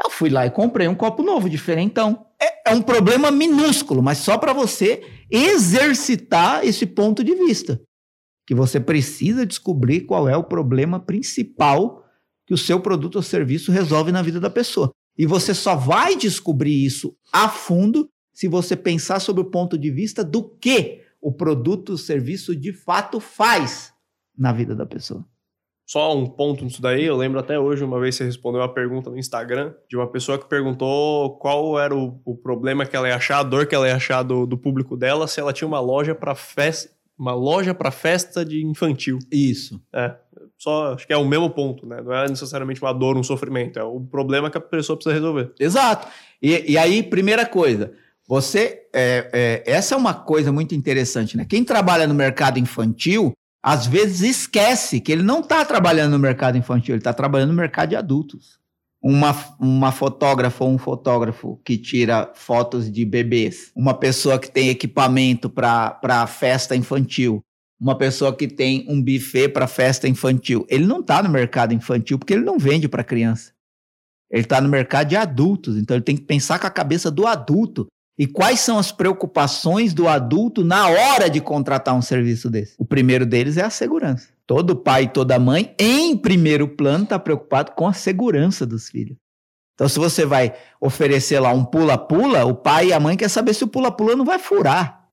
Eu 0.03 0.09
fui 0.09 0.31
lá 0.31 0.47
e 0.47 0.51
comprei 0.51 0.87
um 0.87 0.95
copo 0.95 1.23
novo, 1.23 1.51
diferentão. 1.51 2.27
É, 2.41 2.71
é 2.71 2.75
um 2.75 2.81
problema 2.81 3.31
minúsculo, 3.31 4.03
mas 4.03 4.19
só 4.19 4.39
para 4.39 4.53
você 4.53 5.03
exercitar 5.31 6.65
esse 6.65 6.87
ponto 6.87 7.25
de 7.25 7.35
vista. 7.35 7.81
Que 8.47 8.55
você 8.55 8.79
precisa 8.79 9.45
descobrir 9.45 10.03
qual 10.03 10.29
é 10.29 10.37
o 10.37 10.45
problema 10.45 11.01
principal 11.01 12.05
que 12.47 12.55
o 12.55 12.59
seu 12.59 12.81
produto 12.81 13.17
ou 13.17 13.23
serviço 13.23 13.73
resolve 13.73 14.13
na 14.13 14.23
vida 14.23 14.39
da 14.39 14.49
pessoa. 14.49 14.93
E 15.19 15.27
você 15.27 15.55
só 15.55 15.75
vai 15.75 16.17
descobrir 16.17 16.85
isso 16.85 17.17
a 17.33 17.49
fundo 17.49 18.11
se 18.33 18.49
você 18.49 18.77
pensar 18.77 19.21
sobre 19.21 19.43
o 19.43 19.51
ponto 19.51 19.79
de 19.79 19.91
vista 19.91 20.23
do 20.23 20.43
que 20.43 21.03
o 21.21 21.33
produto 21.33 21.91
ou 21.91 21.99
serviço 21.99 22.55
de 22.55 22.73
fato 22.73 23.19
faz 23.19 23.93
na 24.37 24.53
vida 24.53 24.75
da 24.75 24.85
pessoa. 24.85 25.25
Só 25.87 26.17
um 26.17 26.27
ponto 26.27 26.65
nisso 26.65 26.83
daí, 26.83 27.05
eu 27.05 27.17
lembro 27.17 27.39
até 27.39 27.59
hoje, 27.59 27.85
uma 27.85 28.01
vez 28.01 28.17
você 28.17 28.25
respondeu 28.25 28.61
uma 28.61 28.73
pergunta 28.73 29.09
no 29.09 29.17
Instagram 29.17 29.73
de 29.89 29.97
uma 29.97 30.07
pessoa 30.09 30.37
que 30.37 30.49
perguntou 30.49 31.39
qual 31.39 31.79
era 31.79 31.97
o, 31.97 32.21
o 32.25 32.37
problema 32.37 32.85
que 32.85 32.97
ela 32.97 33.09
ia 33.09 33.15
achar, 33.15 33.39
a 33.39 33.43
dor 33.45 33.67
que 33.67 33.75
ela 33.75 33.87
ia 33.87 33.95
achar 33.95 34.25
do, 34.25 34.47
do 34.47 34.59
público 34.59 34.97
dela, 34.97 35.29
se 35.29 35.39
ela 35.39 35.53
tinha 35.53 35.69
uma 35.69 35.79
loja 35.79 36.13
para 36.13 36.35
festa, 36.35 36.91
uma 37.17 37.35
loja 37.35 37.73
para 37.73 37.93
festa 37.93 38.45
de 38.45 38.65
infantil. 38.67 39.19
Isso. 39.31 39.81
É, 39.95 40.17
só 40.59 40.95
acho 40.95 41.07
que 41.07 41.13
é 41.13 41.17
o 41.17 41.27
mesmo 41.27 41.51
ponto, 41.51 41.87
né? 41.87 42.01
Não 42.03 42.13
é 42.13 42.29
necessariamente 42.29 42.81
uma 42.83 42.93
dor, 42.93 43.17
um 43.17 43.23
sofrimento, 43.23 43.79
é 43.79 43.85
o 43.85 44.01
problema 44.01 44.51
que 44.51 44.59
a 44.59 44.61
pessoa 44.61 44.97
precisa 44.97 45.15
resolver. 45.15 45.53
Exato. 45.59 46.09
E, 46.41 46.73
e 46.73 46.79
aí, 46.79 47.03
primeira 47.03 47.45
coisa, 47.45 47.93
você, 48.27 48.87
é, 48.93 49.31
é, 49.33 49.63
essa 49.67 49.95
é 49.95 49.99
uma 49.99 50.15
coisa 50.15 50.51
muito 50.51 50.75
interessante, 50.75 51.37
né? 51.37 51.45
Quem 51.45 51.63
trabalha 51.63 52.07
no 52.07 52.15
mercado 52.15 52.59
infantil 52.59 53.33
às 53.67 53.85
vezes 53.85 54.21
esquece 54.21 55.01
que 55.01 55.11
ele 55.11 55.25
não 55.25 55.41
está 55.41 55.65
trabalhando 55.65 56.13
no 56.13 56.21
mercado 56.21 56.57
infantil, 56.57 56.95
ele 56.95 57.01
está 57.01 57.13
trabalhando 57.13 57.49
no 57.49 57.57
mercado 57.57 57.89
de 57.89 57.97
adultos. 57.97 58.61
Uma, 59.03 59.35
uma 59.59 59.91
fotógrafa 59.91 60.63
ou 60.63 60.71
um 60.71 60.79
fotógrafo 60.79 61.61
que 61.65 61.77
tira 61.77 62.31
fotos 62.33 62.89
de 62.91 63.05
bebês, 63.05 63.73
uma 63.75 63.93
pessoa 63.93 64.39
que 64.39 64.51
tem 64.51 64.69
equipamento 64.69 65.51
para 65.51 66.27
festa 66.29 66.77
infantil, 66.77 67.43
uma 67.81 67.97
pessoa 67.97 68.35
que 68.35 68.49
tem 68.49 68.87
um 68.89 69.03
buffet 69.03 69.49
para 69.49 69.67
festa 69.67 70.09
infantil. 70.09 70.67
Ele 70.69 70.87
não 70.87 71.01
está 71.01 71.23
no 71.23 71.29
mercado 71.29 71.75
infantil 71.75 72.19
porque 72.19 72.35
ele 72.35 72.45
não 72.45 72.59
vende 72.59 72.89
para 72.89 73.05
criança. 73.05 73.53
Ele 74.31 74.43
está 74.43 74.61
no 74.61 74.69
mercado 74.69 75.09
de 75.09 75.17
adultos, 75.17 75.77
então 75.77 75.97
ele 75.97 76.05
tem 76.05 76.17
que 76.17 76.25
pensar 76.25 76.59
com 76.59 76.67
a 76.67 76.71
cabeça 76.71 77.11
do 77.11 77.27
adulto. 77.27 77.87
E 78.19 78.27
quais 78.27 78.61
são 78.61 78.79
as 78.79 78.91
preocupações 78.91 79.93
do 79.93 80.09
adulto 80.09 80.65
na 80.65 80.89
hora 80.89 81.29
de 81.29 81.41
contratar 81.41 81.95
um 81.95 82.01
serviço 82.01 82.49
desse? 82.49 82.75
O 82.79 82.85
primeiro 82.85 83.27
deles 83.27 83.59
é 83.59 83.63
a 83.63 83.71
segurança. 83.71 84.29
Todo 84.47 84.75
pai 84.75 85.05
e 85.05 85.09
toda 85.09 85.39
mãe, 85.39 85.75
em 85.79 86.17
primeiro 86.17 86.67
plano, 86.67 87.05
está 87.05 87.19
preocupado 87.19 87.73
com 87.73 87.87
a 87.87 87.93
segurança 87.93 88.65
dos 88.65 88.89
filhos. 88.89 89.19
Então, 89.75 89.89
se 89.89 89.99
você 89.99 90.25
vai 90.25 90.55
oferecer 90.81 91.39
lá 91.39 91.53
um 91.53 91.65
pula-pula, 91.65 92.47
o 92.47 92.55
pai 92.55 92.89
e 92.89 92.93
a 92.95 92.99
mãe 92.99 93.17
quer 93.17 93.29
saber 93.29 93.53
se 93.53 93.65
o 93.65 93.69
pula-pula 93.69 94.17
não 94.17 94.25
vai 94.25 94.39
furar. 94.39 95.06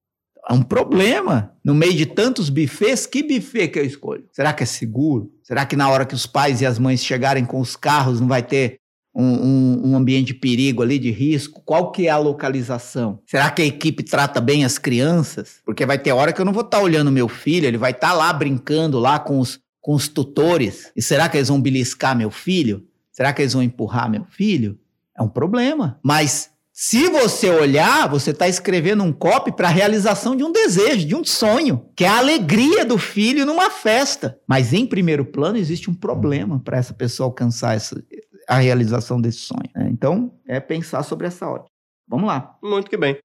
É 0.49 0.53
um 0.53 0.61
problema. 0.61 1.53
No 1.63 1.73
meio 1.73 1.93
de 1.93 2.05
tantos 2.05 2.49
bufês, 2.49 3.05
que 3.05 3.23
buffet 3.23 3.69
que 3.69 3.79
eu 3.79 3.85
escolho? 3.85 4.25
Será 4.31 4.51
que 4.53 4.63
é 4.63 4.65
seguro? 4.65 5.31
Será 5.41 5.65
que 5.65 5.75
na 5.75 5.89
hora 5.89 6.05
que 6.05 6.13
os 6.13 6.25
pais 6.25 6.61
e 6.61 6.65
as 6.65 6.77
mães 6.77 7.03
chegarem 7.03 7.45
com 7.45 7.59
os 7.59 7.75
carros 7.75 8.19
não 8.19 8.27
vai 8.27 8.43
ter 8.43 8.77
um, 9.15 9.23
um, 9.23 9.81
um, 9.89 9.95
ambiente 9.95 10.27
de 10.27 10.33
perigo 10.33 10.81
ali, 10.81 10.99
de 10.99 11.11
risco? 11.11 11.61
Qual 11.63 11.91
que 11.91 12.07
é 12.07 12.09
a 12.09 12.17
localização? 12.17 13.19
Será 13.25 13.49
que 13.51 13.61
a 13.61 13.65
equipe 13.65 14.03
trata 14.03 14.41
bem 14.41 14.65
as 14.65 14.77
crianças? 14.77 15.61
Porque 15.65 15.85
vai 15.85 15.97
ter 15.97 16.11
hora 16.11 16.33
que 16.33 16.41
eu 16.41 16.45
não 16.45 16.53
vou 16.53 16.63
estar 16.63 16.79
tá 16.79 16.83
olhando 16.83 17.11
meu 17.11 17.29
filho, 17.29 17.65
ele 17.65 17.77
vai 17.77 17.91
estar 17.91 18.09
tá 18.09 18.13
lá 18.13 18.33
brincando 18.33 18.99
lá 18.99 19.19
com 19.19 19.39
os, 19.39 19.59
com 19.79 19.93
os 19.93 20.07
tutores. 20.07 20.91
E 20.95 21.01
será 21.01 21.29
que 21.29 21.37
eles 21.37 21.47
vão 21.47 21.61
beliscar 21.61 22.17
meu 22.17 22.31
filho? 22.31 22.85
Será 23.11 23.31
que 23.31 23.41
eles 23.41 23.53
vão 23.53 23.63
empurrar 23.63 24.09
meu 24.09 24.25
filho? 24.25 24.77
É 25.17 25.21
um 25.21 25.29
problema. 25.29 25.99
Mas 26.03 26.49
se 26.75 27.07
você 27.07 27.51
olhar, 27.51 28.09
você 28.09 28.31
está 28.31 28.47
escrevendo 28.47 29.03
um 29.03 29.13
copy 29.13 29.51
para 29.55 29.67
a 29.67 29.71
realização 29.71 30.35
de 30.35 30.43
um 30.43 30.51
desejo, 30.51 31.05
de 31.05 31.15
um 31.15 31.23
sonho, 31.23 31.85
que 31.95 32.03
é 32.03 32.07
a 32.07 32.17
alegria 32.17 32.83
do 32.83 32.97
filho 32.97 33.45
numa 33.45 33.69
festa. 33.69 34.39
Mas 34.47 34.73
em 34.73 34.83
primeiro 34.83 35.23
plano 35.23 35.59
existe 35.59 35.87
um 35.87 35.93
problema 35.93 36.59
para 36.59 36.77
essa 36.77 36.91
pessoa 36.91 37.27
alcançar 37.27 37.75
essa, 37.75 38.03
a 38.49 38.57
realização 38.57 39.21
desse 39.21 39.37
sonho. 39.37 39.69
Né? 39.75 39.87
Então, 39.91 40.33
é 40.47 40.59
pensar 40.59 41.03
sobre 41.03 41.27
essa 41.27 41.47
ótica. 41.47 41.69
Vamos 42.07 42.25
lá. 42.25 42.57
Muito 42.63 42.89
que 42.89 42.97
bem. 42.97 43.19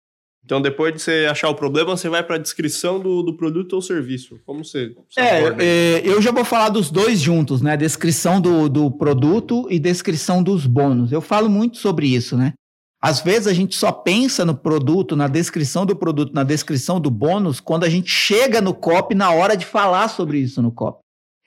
Então, 0.44 0.60
depois 0.60 0.92
de 0.92 1.00
você 1.00 1.26
achar 1.30 1.48
o 1.48 1.54
problema, 1.54 1.96
você 1.96 2.08
vai 2.10 2.22
para 2.22 2.36
a 2.36 2.38
descrição 2.38 3.00
do, 3.00 3.22
do 3.22 3.34
produto 3.34 3.72
ou 3.72 3.82
serviço. 3.82 4.38
Como 4.44 4.62
você. 4.62 4.94
você 5.08 5.20
é, 5.20 5.56
é, 5.58 6.02
eu 6.04 6.20
já 6.20 6.32
vou 6.32 6.44
falar 6.44 6.68
dos 6.68 6.90
dois 6.90 7.18
juntos, 7.18 7.62
né? 7.62 7.78
Descrição 7.78 8.40
do, 8.40 8.68
do 8.68 8.90
produto 8.90 9.66
e 9.70 9.78
descrição 9.78 10.42
dos 10.42 10.66
bônus. 10.66 11.12
Eu 11.12 11.20
falo 11.20 11.48
muito 11.48 11.78
sobre 11.78 12.06
isso, 12.06 12.36
né? 12.36 12.52
Às 13.00 13.20
vezes 13.20 13.46
a 13.46 13.52
gente 13.52 13.76
só 13.76 13.92
pensa 13.92 14.44
no 14.44 14.56
produto, 14.56 15.14
na 15.14 15.28
descrição 15.28 15.86
do 15.86 15.94
produto, 15.94 16.32
na 16.34 16.42
descrição 16.42 17.00
do 17.00 17.10
bônus, 17.10 17.60
quando 17.60 17.84
a 17.84 17.88
gente 17.88 18.10
chega 18.10 18.60
no 18.60 18.74
COP 18.74 19.14
na 19.14 19.30
hora 19.30 19.56
de 19.56 19.64
falar 19.64 20.08
sobre 20.08 20.38
isso 20.38 20.60
no 20.60 20.72
COP. 20.72 21.00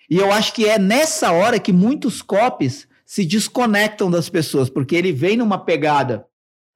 E 0.10 0.18
eu 0.18 0.32
acho 0.32 0.54
que 0.54 0.66
é 0.66 0.80
nessa 0.80 1.32
hora 1.32 1.60
que 1.60 1.74
muitos 1.74 2.22
COPs 2.22 2.88
se 3.06 3.26
desconectam 3.26 4.10
das 4.10 4.30
pessoas, 4.30 4.70
porque 4.70 4.95
ele 4.95 5.12
vem 5.12 5.36
numa 5.36 5.58
pegada 5.58 6.26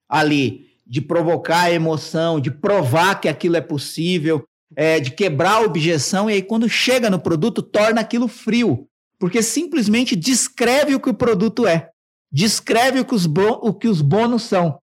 ali 0.08 0.66
de 0.86 1.00
provocar 1.00 1.72
emoção, 1.72 2.38
de 2.38 2.50
provar 2.50 3.20
que 3.20 3.28
aquilo 3.28 3.56
é 3.56 3.60
possível, 3.60 4.44
é, 4.74 5.00
de 5.00 5.10
quebrar 5.10 5.56
a 5.56 5.60
objeção, 5.60 6.28
e 6.28 6.34
aí 6.34 6.42
quando 6.42 6.68
chega 6.68 7.08
no 7.08 7.18
produto, 7.18 7.62
torna 7.62 8.02
aquilo 8.02 8.28
frio, 8.28 8.86
porque 9.18 9.42
simplesmente 9.42 10.14
descreve 10.14 10.94
o 10.94 11.00
que 11.00 11.08
o 11.08 11.14
produto 11.14 11.66
é, 11.66 11.90
descreve 12.36 13.00
o 13.00 13.04
que 13.06 13.14
os, 13.14 13.24
o 13.24 13.72
que 13.72 13.88
os 13.88 14.02
bônus 14.02 14.42
são, 14.42 14.78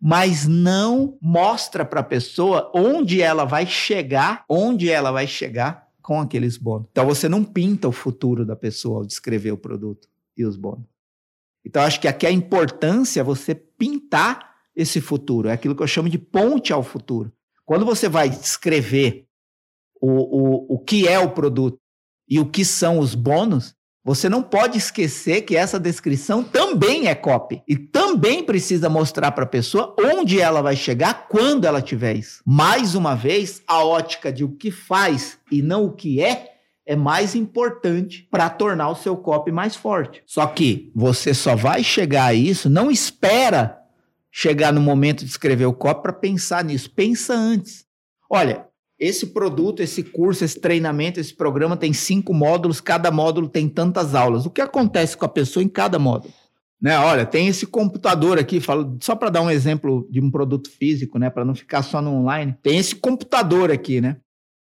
mas 0.00 0.46
não 0.46 1.18
mostra 1.20 1.84
para 1.84 2.00
a 2.00 2.04
pessoa 2.04 2.72
onde 2.74 3.20
ela 3.20 3.44
vai 3.44 3.66
chegar, 3.66 4.42
onde 4.48 4.88
ela 4.88 5.12
vai 5.12 5.26
chegar 5.26 5.86
com 6.00 6.18
aqueles 6.18 6.56
bônus. 6.56 6.88
Então 6.90 7.04
você 7.04 7.28
não 7.28 7.44
pinta 7.44 7.86
o 7.86 7.92
futuro 7.92 8.46
da 8.46 8.56
pessoa 8.56 9.00
ao 9.00 9.04
descrever 9.04 9.52
o 9.52 9.58
produto 9.58 10.08
e 10.34 10.46
os 10.46 10.56
bônus. 10.56 10.86
Então, 11.62 11.82
acho 11.82 12.00
que 12.00 12.08
aqui 12.08 12.26
a 12.26 12.30
importância 12.30 13.20
é 13.20 13.24
você 13.24 13.54
pintar 13.54 14.54
esse 14.74 14.98
futuro. 14.98 15.48
É 15.48 15.52
aquilo 15.52 15.76
que 15.76 15.82
eu 15.82 15.86
chamo 15.86 16.08
de 16.08 16.18
ponte 16.18 16.72
ao 16.72 16.82
futuro. 16.82 17.30
Quando 17.66 17.84
você 17.84 18.08
vai 18.08 18.30
descrever 18.30 19.26
o, 20.00 20.08
o, 20.10 20.74
o 20.74 20.78
que 20.78 21.06
é 21.06 21.18
o 21.18 21.30
produto 21.30 21.78
e 22.28 22.40
o 22.40 22.50
que 22.50 22.64
são 22.64 22.98
os 22.98 23.14
bônus, 23.14 23.74
você 24.04 24.28
não 24.28 24.42
pode 24.42 24.76
esquecer 24.76 25.42
que 25.42 25.56
essa 25.56 25.80
descrição 25.80 26.44
também 26.44 27.08
é 27.08 27.14
copy. 27.14 27.62
E 27.66 27.74
também 27.74 28.44
precisa 28.44 28.90
mostrar 28.90 29.32
para 29.32 29.44
a 29.44 29.48
pessoa 29.48 29.96
onde 29.98 30.38
ela 30.38 30.60
vai 30.60 30.76
chegar 30.76 31.26
quando 31.26 31.64
ela 31.64 31.80
tiver 31.80 32.14
isso. 32.14 32.42
Mais 32.44 32.94
uma 32.94 33.14
vez, 33.14 33.62
a 33.66 33.82
ótica 33.82 34.30
de 34.30 34.44
o 34.44 34.50
que 34.50 34.70
faz 34.70 35.38
e 35.50 35.62
não 35.62 35.86
o 35.86 35.92
que 35.92 36.22
é 36.22 36.50
é 36.86 36.94
mais 36.94 37.34
importante 37.34 38.28
para 38.30 38.50
tornar 38.50 38.90
o 38.90 38.94
seu 38.94 39.16
copy 39.16 39.50
mais 39.50 39.74
forte. 39.74 40.22
Só 40.26 40.46
que 40.46 40.92
você 40.94 41.32
só 41.32 41.56
vai 41.56 41.82
chegar 41.82 42.26
a 42.26 42.34
isso, 42.34 42.68
não 42.68 42.90
espera 42.90 43.78
chegar 44.30 44.70
no 44.70 44.82
momento 44.82 45.24
de 45.24 45.30
escrever 45.30 45.64
o 45.64 45.72
copy 45.72 46.02
para 46.02 46.12
pensar 46.12 46.62
nisso. 46.62 46.90
Pensa 46.90 47.32
antes. 47.32 47.86
Olha, 48.28 48.66
esse 49.04 49.26
produto, 49.26 49.82
esse 49.82 50.02
curso, 50.02 50.44
esse 50.44 50.58
treinamento, 50.58 51.20
esse 51.20 51.34
programa 51.34 51.76
tem 51.76 51.92
cinco 51.92 52.32
módulos, 52.32 52.80
cada 52.80 53.10
módulo 53.10 53.48
tem 53.48 53.68
tantas 53.68 54.14
aulas. 54.14 54.46
O 54.46 54.50
que 54.50 54.60
acontece 54.60 55.16
com 55.16 55.24
a 55.24 55.28
pessoa 55.28 55.62
em 55.62 55.68
cada 55.68 55.98
módulo? 55.98 56.32
Né, 56.80 56.98
olha, 56.98 57.24
tem 57.24 57.48
esse 57.48 57.66
computador 57.66 58.38
aqui, 58.38 58.60
falo, 58.60 58.98
só 59.00 59.14
para 59.14 59.30
dar 59.30 59.42
um 59.42 59.50
exemplo 59.50 60.06
de 60.10 60.20
um 60.20 60.30
produto 60.30 60.70
físico, 60.70 61.18
né, 61.18 61.30
para 61.30 61.44
não 61.44 61.54
ficar 61.54 61.82
só 61.82 62.02
no 62.02 62.12
online. 62.12 62.54
Tem 62.62 62.78
esse 62.78 62.94
computador 62.94 63.70
aqui, 63.70 64.00
né? 64.00 64.18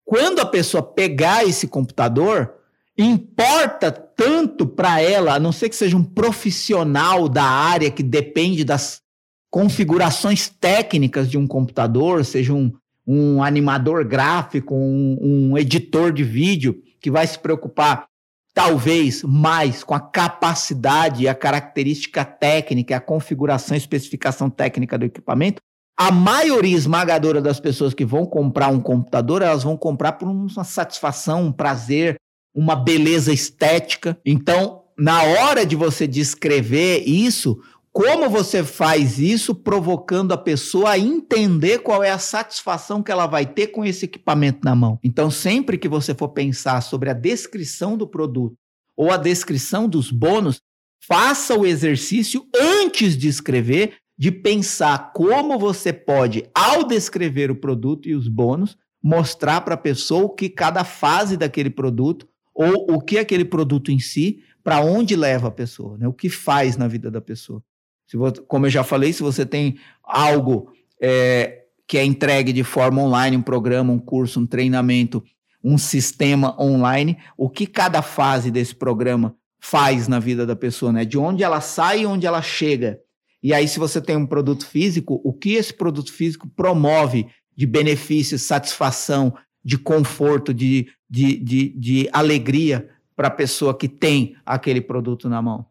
Quando 0.05 0.41
a 0.41 0.47
pessoa 0.47 0.83
pegar 0.83 1.45
esse 1.45 1.67
computador, 1.67 2.55
importa 2.97 3.91
tanto 3.91 4.67
para 4.67 5.01
ela, 5.01 5.35
a 5.35 5.41
não 5.41 5.53
ser 5.53 5.69
que 5.69 5.77
seja 5.77 5.97
um 5.97 6.05
profissional 6.05 7.29
da 7.29 7.45
área 7.45 7.91
que 7.91 8.03
depende 8.03 8.65
das 8.65 9.03
configurações 9.51 10.49
técnicas 10.49 11.31
de 11.31 11.37
um 11.37 11.47
computador, 11.47 12.25
seja 12.25 12.55
um, 12.55 12.73
um 13.07 13.43
animador 13.43 14.05
gráfico, 14.05 14.75
um, 14.75 15.19
um 15.21 15.59
editor 15.59 16.13
de 16.13 16.25
vídeo, 16.25 16.83
que 17.01 17.11
vai 17.11 17.27
se 17.27 17.39
preocupar 17.39 18.07
talvez 18.53 19.23
mais 19.23 19.85
com 19.85 19.95
a 19.95 20.01
capacidade 20.01 21.29
a 21.29 21.35
característica 21.35 22.25
técnica, 22.25 22.97
a 22.97 23.01
configuração 23.01 23.77
especificação 23.77 24.49
técnica 24.49 24.97
do 24.97 25.05
equipamento, 25.05 25.61
a 25.97 26.11
maioria 26.11 26.77
esmagadora 26.77 27.41
das 27.41 27.61
pessoas 27.61 27.95
que 27.95 28.05
vão 28.05 28.27
comprar 28.27 28.69
um 28.69 28.81
computador, 28.81 29.43
elas 29.43 29.63
vão 29.63 29.77
comprar 29.77 30.13
por 30.13 30.27
uma 30.27 30.65
satisfação, 30.65 31.45
um 31.45 31.53
prazer, 31.53 32.17
uma 32.55 32.75
beleza 32.75 33.33
estética. 33.33 34.19
Então, 34.25 34.85
na 34.99 35.23
hora 35.23 35.67
de 35.67 35.77
você 35.77 36.07
descrever 36.07 37.03
isso, 37.07 37.61
como 37.97 38.29
você 38.29 38.63
faz 38.63 39.19
isso 39.19 39.55
provocando 39.55 40.33
a 40.33 40.37
pessoa 40.37 40.91
a 40.91 40.99
entender 40.99 41.79
qual 41.79 42.05
é 42.05 42.11
a 42.11 42.19
satisfação 42.19 43.03
que 43.03 43.11
ela 43.11 43.27
vai 43.27 43.47
ter 43.47 43.69
com 43.69 43.83
esse 43.83 44.05
equipamento 44.05 44.59
na 44.63 44.77
mão? 44.77 45.01
Então, 45.03 45.31
sempre 45.31 45.79
que 45.79 45.89
você 45.89 46.15
for 46.15 46.29
pensar 46.29 46.83
sobre 46.83 47.09
a 47.09 47.15
descrição 47.15 47.97
do 47.97 48.07
produto 48.07 48.55
ou 48.95 49.11
a 49.11 49.17
descrição 49.17 49.89
dos 49.89 50.11
bônus, 50.11 50.61
faça 51.09 51.59
o 51.59 51.65
exercício 51.65 52.47
antes 52.55 53.17
de 53.17 53.29
escrever, 53.29 53.95
de 54.19 54.31
pensar 54.31 55.15
como 55.15 55.59
você 55.59 55.91
pode, 55.91 56.45
ao 56.55 56.85
descrever 56.85 57.51
o 57.51 57.57
produto 57.57 58.11
e 58.11 58.15
os 58.15 58.29
bônus, 58.29 58.77
mostrar 59.03 59.63
para 59.63 59.73
a 59.73 59.79
pessoa 59.79 60.25
o 60.25 60.35
que 60.35 60.51
cada 60.51 60.85
fase 60.85 61.35
daquele 61.35 61.71
produto 61.71 62.29
ou 62.55 62.95
o 62.95 63.01
que 63.01 63.17
aquele 63.17 63.47
produto 63.47 63.91
em 63.91 63.99
si, 63.99 64.43
para 64.63 64.83
onde 64.83 65.17
leva 65.17 65.49
a 65.49 65.51
pessoa, 65.51 65.97
né? 65.97 66.07
o 66.07 66.13
que 66.13 66.29
faz 66.29 66.77
na 66.77 66.87
vida 66.87 67.11
da 67.11 67.23
pessoa. 67.23 67.63
Se 68.07 68.17
você, 68.17 68.41
como 68.43 68.67
eu 68.67 68.71
já 68.71 68.85
falei, 68.85 69.13
se 69.13 69.23
você 69.23 69.45
tem 69.45 69.79
algo 70.03 70.71
é, 71.01 71.65
que 71.87 71.99
é 71.99 72.05
entregue 72.05 72.53
de 72.53 72.65
forma 72.65 73.03
online, 73.03 73.37
um 73.37 73.43
programa, 73.43 73.93
um 73.93 73.99
curso, 73.99 74.41
um 74.41 74.47
treinamento, 74.47 75.23
um 75.63 75.77
sistema 75.77 76.61
online, 76.61 77.19
o 77.37 77.51
que 77.51 77.67
cada 77.67 78.03
fase 78.03 78.51
desse 78.51 78.75
programa 78.75 79.35
faz 79.59 80.07
na 80.07 80.21
vida 80.21 80.47
da 80.47 80.55
pessoa, 80.55 80.93
né? 80.93 81.05
De 81.05 81.19
onde 81.19 81.43
ela 81.43 81.61
sai 81.61 82.03
e 82.03 82.07
onde 82.07 82.27
ela 82.27 82.41
chega. 82.41 83.01
E 83.43 83.53
aí, 83.53 83.67
se 83.67 83.79
você 83.79 84.01
tem 84.01 84.17
um 84.17 84.27
produto 84.27 84.67
físico, 84.67 85.21
o 85.25 85.33
que 85.33 85.55
esse 85.55 85.73
produto 85.73 86.13
físico 86.13 86.49
promove 86.49 87.27
de 87.57 87.67
benefícios, 87.67 88.43
satisfação, 88.43 89.35
de 89.65 89.77
conforto, 89.77 90.55
de, 90.55 90.89
de, 91.09 91.37
de, 91.37 91.69
de 91.77 92.09
alegria 92.13 92.89
para 93.17 93.29
a 93.29 93.31
pessoa 93.31 93.77
que 93.77 93.89
tem 93.89 94.37
aquele 94.45 94.81
produto 94.81 95.29
na 95.29 95.41
mão. 95.41 95.67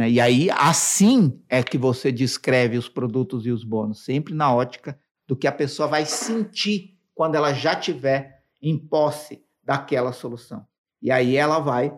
É, 0.00 0.08
e 0.08 0.18
aí, 0.18 0.48
assim 0.50 1.38
é 1.46 1.62
que 1.62 1.76
você 1.76 2.10
descreve 2.10 2.78
os 2.78 2.88
produtos 2.88 3.44
e 3.44 3.50
os 3.50 3.62
bônus, 3.62 4.02
sempre 4.02 4.32
na 4.32 4.54
ótica 4.54 4.98
do 5.28 5.36
que 5.36 5.46
a 5.46 5.52
pessoa 5.52 5.86
vai 5.86 6.06
sentir 6.06 6.98
quando 7.14 7.34
ela 7.34 7.52
já 7.52 7.76
tiver 7.76 8.42
em 8.62 8.78
posse 8.78 9.42
daquela 9.62 10.12
solução. 10.12 10.64
E 11.02 11.10
aí 11.10 11.36
ela 11.36 11.58
vai 11.58 11.92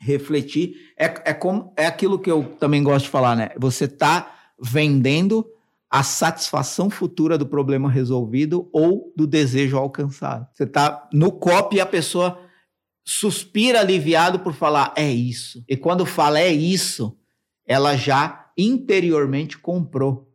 refletir. 0.00 0.74
É, 0.98 1.04
é, 1.30 1.34
como, 1.34 1.74
é 1.76 1.86
aquilo 1.86 2.18
que 2.18 2.30
eu 2.30 2.56
também 2.56 2.82
gosto 2.82 3.04
de 3.04 3.10
falar, 3.10 3.36
né? 3.36 3.50
Você 3.58 3.84
está 3.84 4.34
vendendo 4.58 5.46
a 5.90 6.02
satisfação 6.02 6.88
futura 6.88 7.36
do 7.36 7.46
problema 7.46 7.90
resolvido 7.90 8.68
ou 8.72 9.12
do 9.14 9.26
desejo 9.26 9.76
alcançado. 9.76 10.46
Você 10.54 10.64
está 10.64 11.06
no 11.12 11.30
copo 11.32 11.74
e 11.74 11.80
a 11.80 11.86
pessoa 11.86 12.40
suspira 13.04 13.80
aliviado 13.80 14.40
por 14.40 14.54
falar 14.54 14.92
é 14.96 15.10
isso. 15.10 15.64
E 15.68 15.76
quando 15.76 16.06
fala 16.06 16.40
é 16.40 16.52
isso, 16.52 17.16
ela 17.66 17.96
já 17.96 18.50
interiormente 18.56 19.58
comprou 19.58 20.30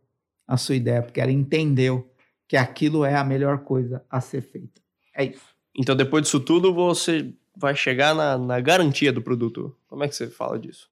a 0.46 0.56
sua 0.56 0.76
ideia, 0.76 1.02
porque 1.02 1.20
ela 1.20 1.32
entendeu 1.32 2.10
que 2.48 2.56
aquilo 2.56 3.04
é 3.04 3.14
a 3.14 3.24
melhor 3.24 3.58
coisa 3.58 4.04
a 4.10 4.20
ser 4.20 4.42
feita. 4.42 4.80
É 5.14 5.24
isso. 5.24 5.56
Então, 5.76 5.96
depois 5.96 6.24
disso 6.24 6.40
tudo, 6.40 6.72
você 6.72 7.32
vai 7.56 7.74
chegar 7.74 8.14
na, 8.14 8.38
na 8.38 8.60
garantia 8.60 9.12
do 9.12 9.22
produto. 9.22 9.76
Como 9.88 10.04
é 10.04 10.08
que 10.08 10.14
você 10.14 10.28
fala 10.28 10.58
disso? 10.58 10.88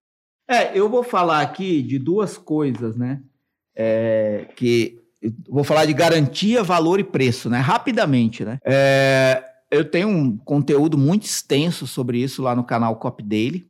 É, 0.49 0.77
eu 0.79 0.89
vou 0.89 1.03
falar 1.03 1.41
aqui 1.41 1.83
de 1.83 1.99
duas 1.99 2.37
coisas, 2.37 2.97
né? 2.97 3.23
É, 3.75 4.47
que 4.57 5.01
vou 5.49 5.65
falar 5.65 5.87
de 5.87 5.93
garantia, 5.93 6.63
valor 6.63 7.01
e 7.01 7.05
preço, 7.05 7.49
né? 7.49 7.59
Rapidamente, 7.59 8.45
né? 8.45 8.59
É, 8.65 9.43
eu 9.75 9.85
tenho 9.85 10.09
um 10.09 10.37
conteúdo 10.37 10.97
muito 10.97 11.25
extenso 11.25 11.87
sobre 11.87 12.19
isso 12.19 12.43
lá 12.43 12.55
no 12.55 12.65
canal 12.65 12.97
Cop 12.97 13.23
Daily. 13.23 13.67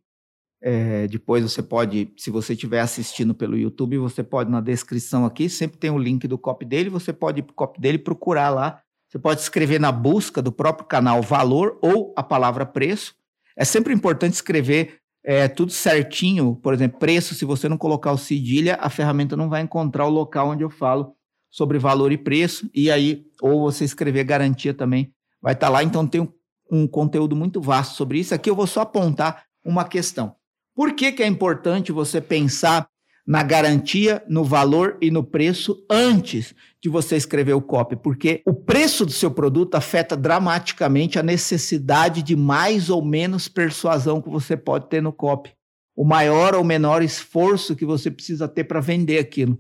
É, 0.63 1.07
depois 1.09 1.43
você 1.43 1.63
pode, 1.63 2.13
se 2.17 2.31
você 2.31 2.55
estiver 2.55 2.81
assistindo 2.81 3.35
pelo 3.35 3.57
YouTube, 3.57 3.99
você 3.99 4.23
pode 4.23 4.51
na 4.51 4.61
descrição 4.61 5.27
aqui, 5.27 5.49
sempre 5.49 5.79
tem 5.79 5.91
o 5.91 5.99
link 5.99 6.27
do 6.27 6.39
Cop 6.39 6.65
Daily, 6.65 6.89
você 6.89 7.13
pode 7.13 7.41
ir 7.41 7.43
para 7.43 7.53
o 7.53 7.55
Cop 7.55 7.79
Daily 7.79 7.99
procurar 7.99 8.49
lá 8.49 8.81
você 9.15 9.19
pode 9.21 9.43
escrever 9.43 9.79
na 9.79 9.93
busca 9.93 10.43
do 10.43 10.51
próprio 10.51 10.89
canal 10.89 11.23
valor 11.23 11.79
ou 11.81 12.13
a 12.17 12.23
palavra 12.23 12.67
preço. 12.67 13.15
É 13.57 13.65
sempre 13.65 13.95
importante 13.95 14.33
escrever 14.33 14.99
é, 15.25 15.47
tudo 15.47 15.71
certinho. 15.71 16.57
Por 16.57 16.75
exemplo, 16.75 16.99
preço, 16.99 17.33
se 17.33 17.45
você 17.45 17.69
não 17.69 17.79
colocar 17.79 18.11
o 18.11 18.19
cedilha, 18.19 18.77
a 18.81 18.91
ferramenta 18.91 19.37
não 19.37 19.49
vai 19.49 19.63
encontrar 19.63 20.07
o 20.07 20.11
local 20.11 20.49
onde 20.49 20.65
eu 20.65 20.69
falo 20.69 21.15
sobre 21.49 21.79
valor 21.79 22.11
e 22.11 22.19
preço. 22.19 22.69
E 22.75 22.91
aí, 22.91 23.25
ou 23.41 23.61
você 23.61 23.85
escrever 23.85 24.25
garantia 24.25 24.75
também, 24.75 25.13
vai 25.45 25.53
estar 25.53 25.66
tá 25.66 25.72
lá. 25.72 25.84
Então, 25.84 26.07
tem 26.07 26.26
um, 26.72 26.86
conteúdo 26.86 27.36
muito 27.36 27.61
vasto 27.61 27.95
sobre 27.97 28.18
isso. 28.18 28.34
Aqui 28.34 28.49
eu 28.49 28.57
vou 28.57 28.66
só 28.66 28.80
apontar 28.80 29.45
uma 29.62 29.84
questão. 29.84 30.34
Por 30.74 30.95
que, 30.95 31.12
que 31.12 31.22
é 31.22 31.26
importante 31.26 31.92
você 31.92 32.18
pensar 32.18 32.88
na 33.26 33.42
garantia, 33.42 34.22
no 34.28 34.42
valor 34.42 34.97
e 35.01 35.11
no 35.11 35.22
preço 35.22 35.84
antes 35.90 36.55
de 36.82 36.88
você 36.88 37.16
escrever 37.16 37.55
o 37.55 37.62
copy, 37.62 37.97
porque 37.97 38.42
o 38.47 38.53
preço 38.53 39.07
do 39.07 39.12
seu 39.12 39.30
produto 39.30 39.76
afeta 39.76 40.14
dramaticamente 40.14 41.18
a 41.18 41.22
necessidade 41.22 42.22
de 42.22 42.36
mais 42.36 42.90
ou 42.90 43.03
menos 43.03 43.49
persuasão 43.49 44.20
que 44.20 44.28
você 44.28 44.57
pode 44.57 44.88
ter 44.88 45.03
no 45.03 45.12
copy. 45.12 45.53
O 45.97 46.05
maior 46.05 46.55
ou 46.55 46.64
menor 46.64 47.03
esforço 47.03 47.76
que 47.76 47.86
você 47.86 48.11
precisa 48.11 48.47
ter 48.47 48.64
para 48.64 48.80
vender 48.80 49.18
aquilo. 49.18 49.59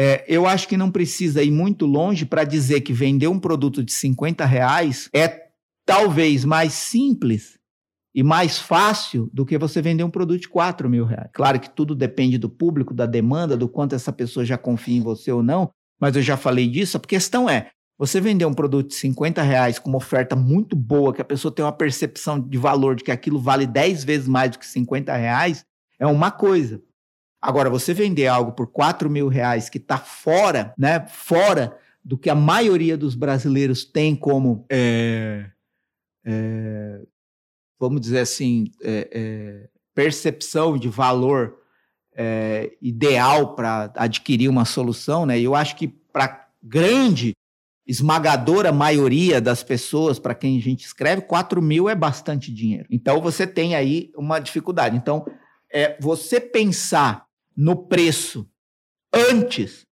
É, 0.00 0.24
eu 0.28 0.46
acho 0.46 0.68
que 0.68 0.76
não 0.76 0.92
precisa 0.92 1.42
ir 1.42 1.50
muito 1.50 1.84
longe 1.84 2.24
para 2.24 2.44
dizer 2.44 2.82
que 2.82 2.92
vender 2.92 3.26
um 3.26 3.40
produto 3.40 3.82
de 3.82 3.92
50 3.92 4.44
reais 4.44 5.10
é 5.12 5.48
talvez 5.84 6.44
mais 6.44 6.72
simples 6.72 7.58
e 8.14 8.22
mais 8.22 8.58
fácil 8.58 9.28
do 9.32 9.44
que 9.44 9.58
você 9.58 9.82
vender 9.82 10.04
um 10.04 10.10
produto 10.10 10.42
de 10.42 10.48
4 10.48 10.88
mil 10.88 11.04
reais. 11.04 11.28
Claro 11.32 11.58
que 11.58 11.68
tudo 11.68 11.96
depende 11.96 12.38
do 12.38 12.48
público, 12.48 12.94
da 12.94 13.06
demanda, 13.06 13.56
do 13.56 13.68
quanto 13.68 13.96
essa 13.96 14.12
pessoa 14.12 14.46
já 14.46 14.56
confia 14.56 14.96
em 14.96 15.02
você 15.02 15.32
ou 15.32 15.42
não, 15.42 15.70
mas 16.00 16.14
eu 16.14 16.22
já 16.22 16.36
falei 16.36 16.68
disso. 16.68 16.96
A 16.96 17.00
questão 17.00 17.50
é, 17.50 17.70
você 17.98 18.20
vender 18.20 18.44
um 18.44 18.54
produto 18.54 18.90
de 18.90 18.94
50 18.94 19.42
reais 19.42 19.80
com 19.80 19.88
uma 19.88 19.98
oferta 19.98 20.36
muito 20.36 20.76
boa, 20.76 21.12
que 21.12 21.20
a 21.20 21.24
pessoa 21.24 21.52
tem 21.52 21.64
uma 21.64 21.72
percepção 21.72 22.38
de 22.40 22.56
valor 22.56 22.94
de 22.94 23.02
que 23.02 23.10
aquilo 23.10 23.40
vale 23.40 23.66
10 23.66 24.04
vezes 24.04 24.28
mais 24.28 24.52
do 24.52 24.60
que 24.60 24.66
50 24.66 25.12
reais, 25.16 25.64
é 25.98 26.06
uma 26.06 26.30
coisa. 26.30 26.80
Agora, 27.40 27.70
você 27.70 27.94
vender 27.94 28.26
algo 28.26 28.52
por 28.52 28.66
4 28.66 29.08
mil 29.08 29.28
reais 29.28 29.68
que 29.68 29.78
está 29.78 29.98
fora, 29.98 30.74
né? 30.76 31.06
Fora 31.08 31.76
do 32.04 32.18
que 32.18 32.30
a 32.30 32.34
maioria 32.34 32.96
dos 32.96 33.14
brasileiros 33.14 33.84
tem 33.84 34.16
como 34.16 34.64
é, 34.70 35.50
é, 36.24 37.00
vamos 37.78 38.00
dizer 38.00 38.20
assim, 38.20 38.72
é, 38.82 39.08
é, 39.12 39.68
percepção 39.94 40.76
de 40.76 40.88
valor 40.88 41.58
é, 42.16 42.76
ideal 42.82 43.54
para 43.54 43.92
adquirir 43.96 44.48
uma 44.48 44.64
solução, 44.64 45.24
né? 45.24 45.38
Eu 45.38 45.54
acho 45.54 45.76
que 45.76 45.86
para 45.86 46.48
grande, 46.62 47.32
esmagadora 47.86 48.72
maioria 48.72 49.40
das 49.40 49.62
pessoas 49.62 50.18
para 50.18 50.34
quem 50.34 50.58
a 50.58 50.60
gente 50.60 50.84
escreve, 50.84 51.22
4 51.22 51.62
mil 51.62 51.88
é 51.88 51.94
bastante 51.94 52.52
dinheiro. 52.52 52.86
Então 52.90 53.20
você 53.20 53.46
tem 53.46 53.76
aí 53.76 54.10
uma 54.16 54.40
dificuldade. 54.40 54.96
Então, 54.96 55.24
é, 55.72 55.96
você 56.00 56.40
pensar 56.40 57.27
no 57.58 57.74
preço 57.74 58.48
antes 59.12 59.84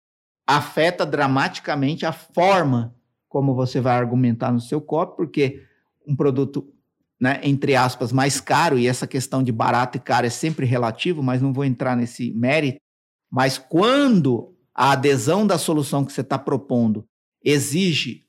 afeta 0.47 1.05
dramaticamente 1.05 2.07
a 2.07 2.13
forma 2.13 2.95
como 3.29 3.57
você 3.57 3.81
vai 3.81 3.97
argumentar 3.97 4.53
no 4.53 4.61
seu 4.61 4.81
copy, 4.81 5.17
porque 5.17 5.67
um 6.07 6.15
produto 6.15 6.73
né, 7.21 7.41
entre 7.43 7.75
aspas, 7.75 8.13
mais 8.13 8.41
caro, 8.41 8.79
e 8.79 8.87
essa 8.87 9.07
questão 9.07 9.43
de 9.43 9.51
barato 9.51 9.97
e 9.97 10.01
caro 10.01 10.27
é 10.27 10.31
sempre 10.31 10.65
relativo, 10.65 11.23
mas 11.23 11.43
não 11.43 11.53
vou 11.53 11.65
entrar 11.65 11.97
nesse 11.97 12.31
mérito. 12.33 12.79
Mas 13.29 13.59
quando 13.59 14.55
a 14.73 14.93
adesão 14.93 15.47
da 15.47 15.59
solução 15.59 16.05
que 16.05 16.13
você 16.13 16.21
está 16.21 16.39
propondo 16.39 17.05
exige 17.43 18.25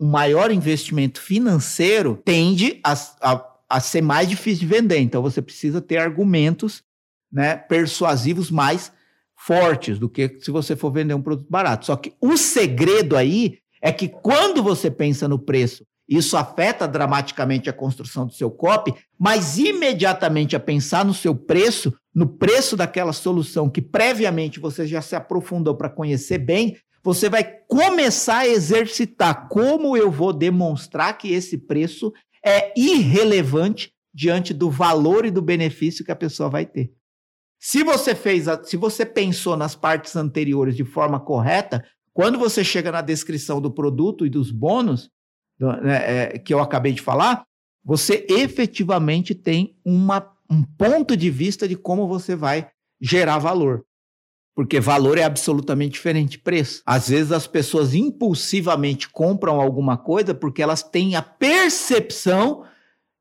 um 0.00 0.08
maior 0.08 0.50
investimento 0.50 1.20
financeiro, 1.20 2.22
tende 2.24 2.80
a, 2.84 2.92
a, 3.20 3.58
a, 3.68 3.80
ser 3.80 4.00
mais 4.00 4.28
difícil 4.28 4.60
de 4.60 4.74
vender. 4.74 5.00
Então 5.00 5.20
você 5.20 5.42
precisa 5.42 5.80
ter 5.80 5.98
argumentos 5.98 6.82
né, 7.30 7.56
persuasivos 7.56 8.50
mais 8.50 8.92
fortes 9.36 9.98
do 9.98 10.08
que 10.08 10.38
se 10.40 10.50
você 10.50 10.74
for 10.74 10.90
vender 10.90 11.14
um 11.14 11.22
produto 11.22 11.48
barato. 11.48 11.86
Só 11.86 11.96
que 11.96 12.14
o 12.20 12.36
segredo 12.36 13.16
aí 13.16 13.58
é 13.80 13.92
que 13.92 14.08
quando 14.08 14.62
você 14.62 14.90
pensa 14.90 15.28
no 15.28 15.38
preço 15.38 15.84
isso 16.08 16.38
afeta 16.38 16.88
dramaticamente 16.88 17.68
a 17.68 17.72
construção 17.72 18.26
do 18.26 18.32
seu 18.32 18.50
copy, 18.50 18.94
mas 19.18 19.58
imediatamente 19.58 20.56
a 20.56 20.60
pensar 20.60 21.04
no 21.04 21.12
seu 21.12 21.34
preço, 21.34 21.92
no 22.14 22.26
preço 22.26 22.76
daquela 22.76 23.12
solução 23.12 23.68
que 23.68 23.82
previamente 23.82 24.58
você 24.58 24.86
já 24.86 25.02
se 25.02 25.14
aprofundou 25.14 25.76
para 25.76 25.90
conhecer 25.90 26.38
bem, 26.38 26.78
você 27.04 27.28
vai 27.28 27.44
começar 27.68 28.38
a 28.38 28.48
exercitar 28.48 29.48
como 29.48 29.96
eu 29.96 30.10
vou 30.10 30.32
demonstrar 30.32 31.18
que 31.18 31.32
esse 31.32 31.58
preço 31.58 32.12
é 32.44 32.72
irrelevante 32.74 33.92
diante 34.12 34.54
do 34.54 34.70
valor 34.70 35.26
e 35.26 35.30
do 35.30 35.42
benefício 35.42 36.04
que 36.04 36.10
a 36.10 36.16
pessoa 36.16 36.48
vai 36.48 36.64
ter. 36.64 36.90
Se 37.58 37.82
você 37.82 38.14
fez, 38.14 38.46
a, 38.46 38.62
se 38.62 38.76
você 38.76 39.04
pensou 39.04 39.56
nas 39.56 39.74
partes 39.74 40.14
anteriores 40.14 40.76
de 40.76 40.84
forma 40.84 41.18
correta, 41.18 41.84
quando 42.12 42.38
você 42.38 42.62
chega 42.62 42.92
na 42.92 43.00
descrição 43.00 43.60
do 43.60 43.70
produto 43.70 44.24
e 44.24 44.30
dos 44.30 44.50
bônus, 44.50 45.10
né, 45.58 46.32
é, 46.34 46.38
que 46.38 46.54
eu 46.54 46.60
acabei 46.60 46.92
de 46.92 47.02
falar, 47.02 47.44
você 47.84 48.26
efetivamente 48.28 49.34
tem 49.34 49.76
uma, 49.84 50.32
um 50.48 50.62
ponto 50.62 51.16
de 51.16 51.30
vista 51.30 51.66
de 51.66 51.76
como 51.76 52.06
você 52.06 52.36
vai 52.36 52.70
gerar 53.00 53.38
valor. 53.38 53.84
Porque 54.54 54.80
valor 54.80 55.18
é 55.18 55.22
absolutamente 55.22 55.92
diferente 55.92 56.32
de 56.32 56.38
preço. 56.38 56.82
Às 56.84 57.08
vezes 57.08 57.30
as 57.30 57.46
pessoas 57.46 57.94
impulsivamente 57.94 59.08
compram 59.08 59.60
alguma 59.60 59.96
coisa 59.96 60.34
porque 60.34 60.60
elas 60.60 60.82
têm 60.82 61.14
a 61.14 61.22
percepção 61.22 62.64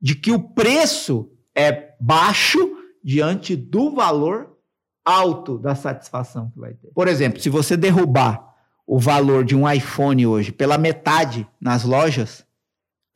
de 0.02 0.16
que 0.16 0.32
o 0.32 0.40
preço 0.40 1.32
é 1.56 1.94
baixo 2.00 2.77
diante 3.08 3.56
do 3.56 3.96
valor 3.96 4.58
alto 5.06 5.58
da 5.58 5.74
satisfação 5.76 6.52
que 6.52 6.60
vai 6.60 6.74
ter. 6.74 6.90
Por 6.94 7.08
exemplo, 7.08 7.40
se 7.40 7.50
você 7.50 7.78
derrubar 7.78 8.54
o 8.86 9.00
valor 9.00 9.46
de 9.46 9.56
um 9.56 9.70
iPhone 9.70 10.28
hoje 10.28 10.52
pela 10.52 10.78
metade 10.78 11.48
nas 11.62 11.86
lojas, 11.86 12.46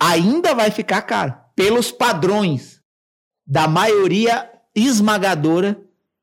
ainda 0.01 0.55
vai 0.55 0.71
ficar 0.71 1.01
caro. 1.01 1.35
Pelos 1.53 1.91
padrões 1.91 2.81
da 3.45 3.67
maioria 3.67 4.49
esmagadora 4.73 5.77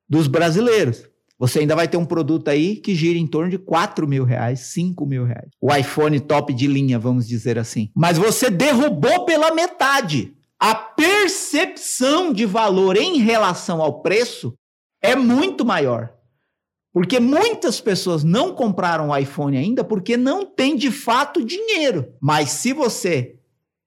dos 0.09 0.29
brasileiros. 0.29 1.07
Você 1.39 1.59
ainda 1.59 1.77
vai 1.77 1.87
ter 1.87 1.99
um 1.99 2.07
produto 2.07 2.49
aí 2.49 2.77
que 2.77 2.95
gira 2.95 3.19
em 3.19 3.27
torno 3.27 3.51
de 3.51 3.59
4 3.59 4.09
mil 4.09 4.25
reais, 4.25 4.61
5 4.61 5.05
mil 5.05 5.27
reais. 5.27 5.51
O 5.61 5.75
iPhone 5.75 6.19
top 6.21 6.55
de 6.55 6.67
linha, 6.67 6.99
vamos 6.99 7.29
dizer 7.29 7.59
assim. 7.59 7.91
Mas 7.95 8.17
você 8.17 8.49
derrubou 8.49 9.27
pela 9.27 9.55
metade. 9.55 10.38
A 10.61 10.75
percepção 10.75 12.33
de 12.33 12.45
valor 12.45 12.97
em 12.97 13.19
relação 13.19 13.81
ao 13.81 14.03
preço 14.03 14.59
é 15.01 15.15
muito 15.15 15.65
maior. 15.65 16.13
Porque 16.93 17.21
muitas 17.21 17.81
pessoas 17.81 18.25
não 18.25 18.55
compraram 18.55 19.11
o 19.11 19.17
iPhone 19.17 19.57
ainda 19.57 19.85
porque 19.85 20.17
não 20.17 20.45
tem 20.45 20.75
de 20.77 20.91
fato 20.91 21.45
dinheiro. 21.45 22.13
Mas 22.21 22.51
se 22.51 22.73
você 22.73 23.39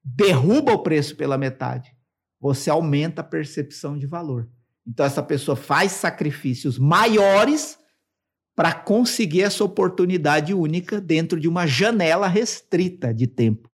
derruba 0.03 0.71
o 0.71 0.81
preço 0.81 1.15
pela 1.17 1.37
metade, 1.37 1.93
você 2.39 2.69
aumenta 2.69 3.19
a 3.21 3.25
percepção 3.25 3.97
de 3.97 4.07
valor. 4.07 4.49
Então 4.87 5.05
essa 5.05 5.21
pessoa 5.21 5.57
faz 5.57 5.91
sacrifícios 5.91 6.79
maiores 6.79 7.77
para 8.55 8.73
conseguir 8.73 9.41
essa 9.41 9.63
oportunidade 9.63 10.53
única 10.53 11.01
dentro 11.01 11.39
de 11.39 11.49
uma 11.49 11.67
janela 11.67 12.27
restrita 12.27 13.13
de 13.13 13.27
tempo 13.27 13.70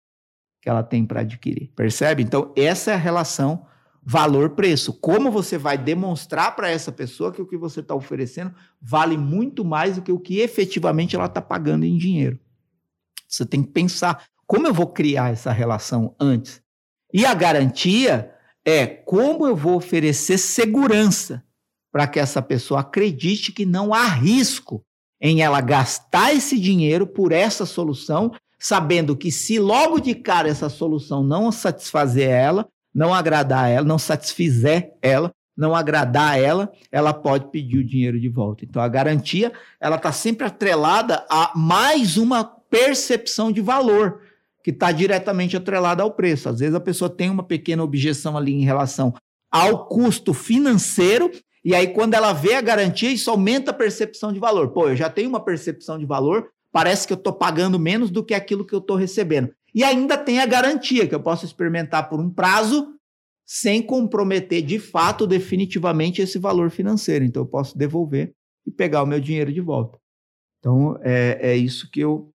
que 0.64 0.70
ela 0.70 0.82
tem 0.82 1.04
para 1.04 1.20
adquirir. 1.20 1.70
Percebe? 1.76 2.22
Então 2.22 2.50
essa 2.56 2.90
é 2.90 2.94
a 2.94 2.96
relação 2.96 3.66
valor-preço. 4.02 4.94
Como 4.94 5.30
você 5.30 5.58
vai 5.58 5.76
demonstrar 5.76 6.56
para 6.56 6.70
essa 6.70 6.90
pessoa 6.90 7.30
que 7.30 7.42
o 7.42 7.46
que 7.46 7.58
você 7.58 7.80
está 7.80 7.94
oferecendo 7.94 8.54
vale 8.80 9.18
muito 9.18 9.62
mais 9.62 9.96
do 9.96 10.02
que 10.02 10.10
o 10.10 10.18
que 10.18 10.40
efetivamente 10.40 11.14
ela 11.14 11.26
está 11.26 11.42
pagando 11.42 11.84
em 11.84 11.98
dinheiro. 11.98 12.40
Você 13.28 13.44
tem 13.44 13.62
que 13.62 13.72
pensar 13.72 14.24
como 14.46 14.66
eu 14.66 14.72
vou 14.72 14.86
criar 14.86 15.32
essa 15.32 15.52
relação 15.52 16.16
antes. 16.18 16.62
E 17.12 17.26
a 17.26 17.34
garantia 17.34 18.32
é 18.64 18.86
como 18.86 19.46
eu 19.46 19.54
vou 19.54 19.76
oferecer 19.76 20.38
segurança 20.38 21.44
para 21.92 22.06
que 22.06 22.18
essa 22.18 22.40
pessoa 22.40 22.80
acredite 22.80 23.52
que 23.52 23.66
não 23.66 23.92
há 23.92 24.06
risco 24.06 24.82
em 25.20 25.42
ela 25.42 25.60
gastar 25.60 26.32
esse 26.34 26.58
dinheiro 26.58 27.06
por 27.06 27.32
essa 27.32 27.66
solução, 27.66 28.32
sabendo 28.64 29.14
que 29.14 29.30
se 29.30 29.58
logo 29.58 30.00
de 30.00 30.14
cara 30.14 30.48
essa 30.48 30.70
solução 30.70 31.22
não 31.22 31.52
satisfazer 31.52 32.30
ela, 32.30 32.66
não 32.94 33.12
agradar 33.12 33.70
ela, 33.70 33.84
não 33.84 33.98
satisfizer 33.98 34.90
ela, 35.02 35.30
não 35.54 35.74
agradar 35.74 36.40
ela, 36.40 36.72
ela 36.90 37.12
pode 37.12 37.50
pedir 37.50 37.76
o 37.76 37.84
dinheiro 37.84 38.18
de 38.18 38.30
volta. 38.30 38.64
Então 38.64 38.80
a 38.80 38.88
garantia, 38.88 39.52
ela 39.78 39.96
está 39.96 40.10
sempre 40.12 40.46
atrelada 40.46 41.26
a 41.28 41.52
mais 41.54 42.16
uma 42.16 42.42
percepção 42.42 43.52
de 43.52 43.60
valor 43.60 44.22
que 44.62 44.70
está 44.70 44.90
diretamente 44.92 45.54
atrelada 45.58 46.02
ao 46.02 46.12
preço. 46.12 46.48
Às 46.48 46.60
vezes 46.60 46.74
a 46.74 46.80
pessoa 46.80 47.10
tem 47.10 47.28
uma 47.28 47.42
pequena 47.42 47.84
objeção 47.84 48.34
ali 48.34 48.54
em 48.54 48.64
relação 48.64 49.12
ao 49.50 49.86
custo 49.88 50.32
financeiro 50.32 51.30
e 51.62 51.74
aí 51.74 51.88
quando 51.88 52.14
ela 52.14 52.32
vê 52.32 52.54
a 52.54 52.62
garantia, 52.62 53.10
isso 53.10 53.30
aumenta 53.30 53.72
a 53.72 53.74
percepção 53.74 54.32
de 54.32 54.40
valor. 54.40 54.68
Pô, 54.70 54.88
eu 54.88 54.96
já 54.96 55.10
tenho 55.10 55.28
uma 55.28 55.44
percepção 55.44 55.98
de 55.98 56.06
valor, 56.06 56.48
parece 56.74 57.06
que 57.06 57.12
eu 57.12 57.16
estou 57.16 57.32
pagando 57.32 57.78
menos 57.78 58.10
do 58.10 58.24
que 58.24 58.34
aquilo 58.34 58.66
que 58.66 58.74
eu 58.74 58.80
estou 58.80 58.96
recebendo. 58.96 59.54
E 59.72 59.84
ainda 59.84 60.18
tem 60.18 60.40
a 60.40 60.46
garantia, 60.46 61.06
que 61.06 61.14
eu 61.14 61.22
posso 61.22 61.44
experimentar 61.44 62.08
por 62.08 62.18
um 62.18 62.28
prazo 62.28 62.96
sem 63.46 63.80
comprometer 63.80 64.60
de 64.60 64.80
fato, 64.80 65.24
definitivamente, 65.24 66.20
esse 66.20 66.36
valor 66.36 66.70
financeiro. 66.70 67.24
Então, 67.24 67.42
eu 67.42 67.46
posso 67.46 67.78
devolver 67.78 68.34
e 68.66 68.72
pegar 68.72 69.04
o 69.04 69.06
meu 69.06 69.20
dinheiro 69.20 69.52
de 69.52 69.60
volta. 69.60 70.00
Então, 70.58 70.98
é, 71.02 71.38
é 71.52 71.56
isso 71.56 71.88
que 71.92 72.00
eu, 72.00 72.28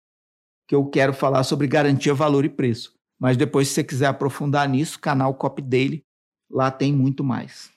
que 0.68 0.74
eu 0.74 0.86
quero 0.86 1.12
falar 1.12 1.42
sobre 1.42 1.66
garantia, 1.66 2.14
valor 2.14 2.44
e 2.44 2.48
preço. 2.48 2.92
Mas 3.18 3.36
depois, 3.36 3.66
se 3.66 3.74
você 3.74 3.84
quiser 3.84 4.06
aprofundar 4.06 4.68
nisso, 4.68 5.00
canal 5.00 5.34
Copy 5.34 5.62
Daily, 5.62 6.04
lá 6.48 6.70
tem 6.70 6.92
muito 6.92 7.24
mais. 7.24 7.72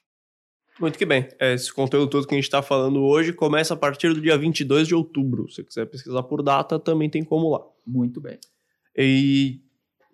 Muito 0.82 0.98
que 0.98 1.06
bem. 1.06 1.28
É, 1.40 1.54
esse 1.54 1.72
conteúdo 1.72 2.10
todo 2.10 2.28
que 2.28 2.34
a 2.34 2.38
gente 2.38 2.46
está 2.46 2.62
falando 2.62 3.04
hoje 3.04 3.32
começa 3.32 3.76
a 3.76 3.78
partir 3.78 4.14
do 4.14 4.20
dia 4.20 4.36
22 4.38 4.88
de 4.88 4.96
outubro. 4.96 5.48
Se 5.48 5.58
você 5.58 5.64
quiser 5.64 5.86
pesquisar 5.86 6.24
por 6.24 6.42
data, 6.42 6.80
também 6.80 7.10
tem 7.10 7.24
como 7.24 7.50
lá. 7.50 7.62
Muito 7.86 8.20
bem. 8.20 8.40
E 8.98 9.62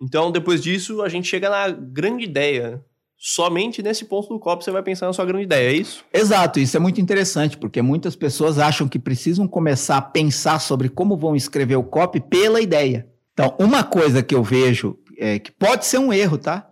então, 0.00 0.30
depois 0.30 0.62
disso, 0.62 1.02
a 1.02 1.08
gente 1.08 1.26
chega 1.26 1.50
na 1.50 1.70
grande 1.70 2.24
ideia. 2.24 2.84
Somente 3.20 3.82
nesse 3.82 4.04
ponto 4.04 4.28
do 4.28 4.38
copo 4.38 4.62
você 4.62 4.70
vai 4.70 4.82
pensar 4.82 5.06
na 5.06 5.12
sua 5.12 5.24
grande 5.24 5.42
ideia, 5.42 5.70
é 5.70 5.72
isso? 5.72 6.04
Exato, 6.14 6.60
isso 6.60 6.76
é 6.76 6.80
muito 6.80 7.00
interessante, 7.00 7.58
porque 7.58 7.82
muitas 7.82 8.14
pessoas 8.14 8.60
acham 8.60 8.86
que 8.86 8.96
precisam 8.96 9.48
começar 9.48 9.96
a 9.96 10.02
pensar 10.02 10.60
sobre 10.60 10.88
como 10.88 11.16
vão 11.16 11.34
escrever 11.34 11.74
o 11.74 11.82
copy 11.82 12.20
pela 12.20 12.60
ideia. 12.60 13.08
Então, 13.32 13.56
uma 13.58 13.82
coisa 13.82 14.22
que 14.22 14.36
eu 14.36 14.42
vejo, 14.44 14.96
é, 15.18 15.40
que 15.40 15.50
pode 15.50 15.84
ser 15.84 15.98
um 15.98 16.12
erro, 16.12 16.38
tá? 16.38 16.67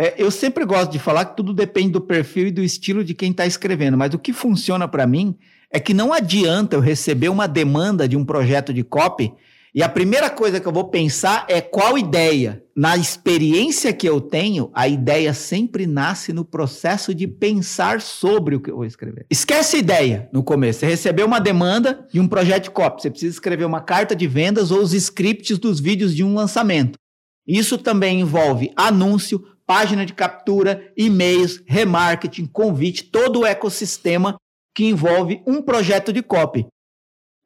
É, 0.00 0.14
eu 0.16 0.30
sempre 0.30 0.64
gosto 0.64 0.90
de 0.90 0.98
falar 0.98 1.26
que 1.26 1.36
tudo 1.36 1.52
depende 1.52 1.90
do 1.90 2.00
perfil 2.00 2.46
e 2.46 2.50
do 2.50 2.62
estilo 2.62 3.04
de 3.04 3.12
quem 3.12 3.32
está 3.32 3.44
escrevendo, 3.44 3.98
mas 3.98 4.14
o 4.14 4.18
que 4.18 4.32
funciona 4.32 4.88
para 4.88 5.06
mim 5.06 5.36
é 5.70 5.78
que 5.78 5.92
não 5.92 6.10
adianta 6.10 6.74
eu 6.74 6.80
receber 6.80 7.28
uma 7.28 7.46
demanda 7.46 8.08
de 8.08 8.16
um 8.16 8.24
projeto 8.24 8.72
de 8.72 8.82
copy 8.82 9.30
e 9.74 9.82
a 9.82 9.88
primeira 9.90 10.30
coisa 10.30 10.58
que 10.58 10.66
eu 10.66 10.72
vou 10.72 10.88
pensar 10.88 11.44
é 11.48 11.60
qual 11.60 11.98
ideia. 11.98 12.64
Na 12.74 12.96
experiência 12.96 13.92
que 13.92 14.08
eu 14.08 14.22
tenho, 14.22 14.70
a 14.74 14.88
ideia 14.88 15.34
sempre 15.34 15.86
nasce 15.86 16.32
no 16.32 16.46
processo 16.46 17.14
de 17.14 17.28
pensar 17.28 18.00
sobre 18.00 18.56
o 18.56 18.60
que 18.60 18.70
eu 18.70 18.76
vou 18.76 18.86
escrever. 18.86 19.26
Esquece 19.28 19.76
a 19.76 19.80
ideia 19.80 20.30
no 20.32 20.42
começo. 20.42 20.80
Você 20.80 20.86
recebeu 20.86 21.26
uma 21.26 21.38
demanda 21.38 22.06
de 22.10 22.18
um 22.18 22.26
projeto 22.26 22.64
de 22.64 22.70
copy. 22.70 23.02
Você 23.02 23.10
precisa 23.10 23.34
escrever 23.34 23.66
uma 23.66 23.82
carta 23.82 24.16
de 24.16 24.26
vendas 24.26 24.70
ou 24.70 24.80
os 24.80 24.94
scripts 24.94 25.58
dos 25.58 25.78
vídeos 25.78 26.16
de 26.16 26.24
um 26.24 26.32
lançamento. 26.32 26.98
Isso 27.46 27.76
também 27.76 28.20
envolve 28.20 28.72
anúncio, 28.76 29.44
página 29.70 30.04
de 30.04 30.12
captura, 30.12 30.92
e-mails, 30.96 31.62
remarketing, 31.64 32.44
convite, 32.44 33.04
todo 33.04 33.38
o 33.38 33.46
ecossistema 33.46 34.34
que 34.74 34.86
envolve 34.86 35.40
um 35.46 35.62
projeto 35.62 36.12
de 36.12 36.24
copy. 36.24 36.66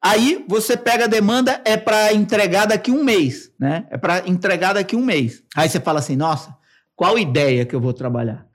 Aí 0.03 0.43
você 0.47 0.75
pega 0.75 1.03
a 1.03 1.07
demanda, 1.07 1.61
é 1.63 1.77
para 1.77 2.11
entregar 2.13 2.65
daqui 2.65 2.89
um 2.89 3.03
mês, 3.03 3.51
né? 3.59 3.85
É 3.91 3.97
para 3.99 4.27
entregar 4.27 4.73
daqui 4.73 4.95
um 4.95 5.05
mês. 5.05 5.43
Aí 5.55 5.69
você 5.69 5.79
fala 5.79 5.99
assim, 5.99 6.15
nossa, 6.15 6.57
qual 6.95 7.19
ideia 7.19 7.63
que 7.63 7.75
eu 7.75 7.79
vou 7.79 7.93
trabalhar? 7.93 8.47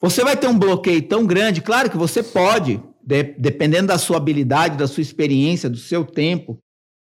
Você 0.00 0.24
vai 0.24 0.34
ter 0.34 0.46
um 0.46 0.58
bloqueio 0.58 1.02
tão 1.02 1.26
grande, 1.26 1.60
claro 1.60 1.90
que 1.90 1.98
você 1.98 2.22
pode, 2.22 2.82
de, 3.04 3.24
dependendo 3.36 3.88
da 3.88 3.98
sua 3.98 4.16
habilidade, 4.16 4.78
da 4.78 4.88
sua 4.88 5.02
experiência, 5.02 5.68
do 5.68 5.76
seu 5.76 6.02
tempo, 6.02 6.58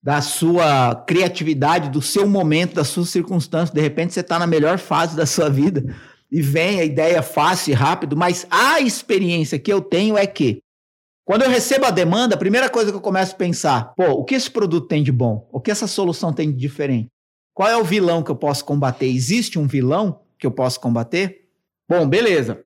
da 0.02 0.20
sua 0.20 0.94
criatividade, 0.94 1.90
do 1.90 2.00
seu 2.00 2.26
momento, 2.28 2.74
das 2.74 2.88
suas 2.88 3.08
circunstâncias. 3.08 3.70
De 3.70 3.80
repente 3.80 4.14
você 4.14 4.20
está 4.20 4.38
na 4.38 4.46
melhor 4.46 4.78
fase 4.78 5.16
da 5.16 5.26
sua 5.26 5.48
vida 5.48 5.94
e 6.30 6.40
vem 6.40 6.80
a 6.80 6.84
ideia 6.84 7.22
fácil 7.22 7.72
e 7.72 7.74
rápido, 7.74 8.16
mas 8.16 8.46
a 8.50 8.80
experiência 8.80 9.58
que 9.58 9.72
eu 9.72 9.80
tenho 9.80 10.16
é 10.16 10.26
que 10.26 10.62
quando 11.24 11.42
eu 11.42 11.50
recebo 11.50 11.84
a 11.84 11.90
demanda, 11.90 12.34
a 12.34 12.38
primeira 12.38 12.70
coisa 12.70 12.90
que 12.90 12.96
eu 12.96 13.02
começo 13.02 13.34
a 13.34 13.38
pensar, 13.38 13.92
pô, 13.94 14.12
o 14.12 14.24
que 14.24 14.34
esse 14.34 14.50
produto 14.50 14.88
tem 14.88 15.02
de 15.02 15.12
bom? 15.12 15.46
O 15.52 15.60
que 15.60 15.70
essa 15.70 15.86
solução 15.86 16.32
tem 16.32 16.50
de 16.50 16.56
diferente? 16.56 17.08
Qual 17.52 17.68
é 17.68 17.76
o 17.76 17.84
vilão 17.84 18.22
que 18.22 18.30
eu 18.30 18.36
posso 18.36 18.64
combater? 18.64 19.06
Existe 19.06 19.58
um 19.58 19.66
vilão 19.66 20.22
que 20.38 20.46
eu 20.46 20.50
posso 20.50 20.80
combater? 20.80 21.46
Bom, 21.86 22.08
beleza. 22.08 22.62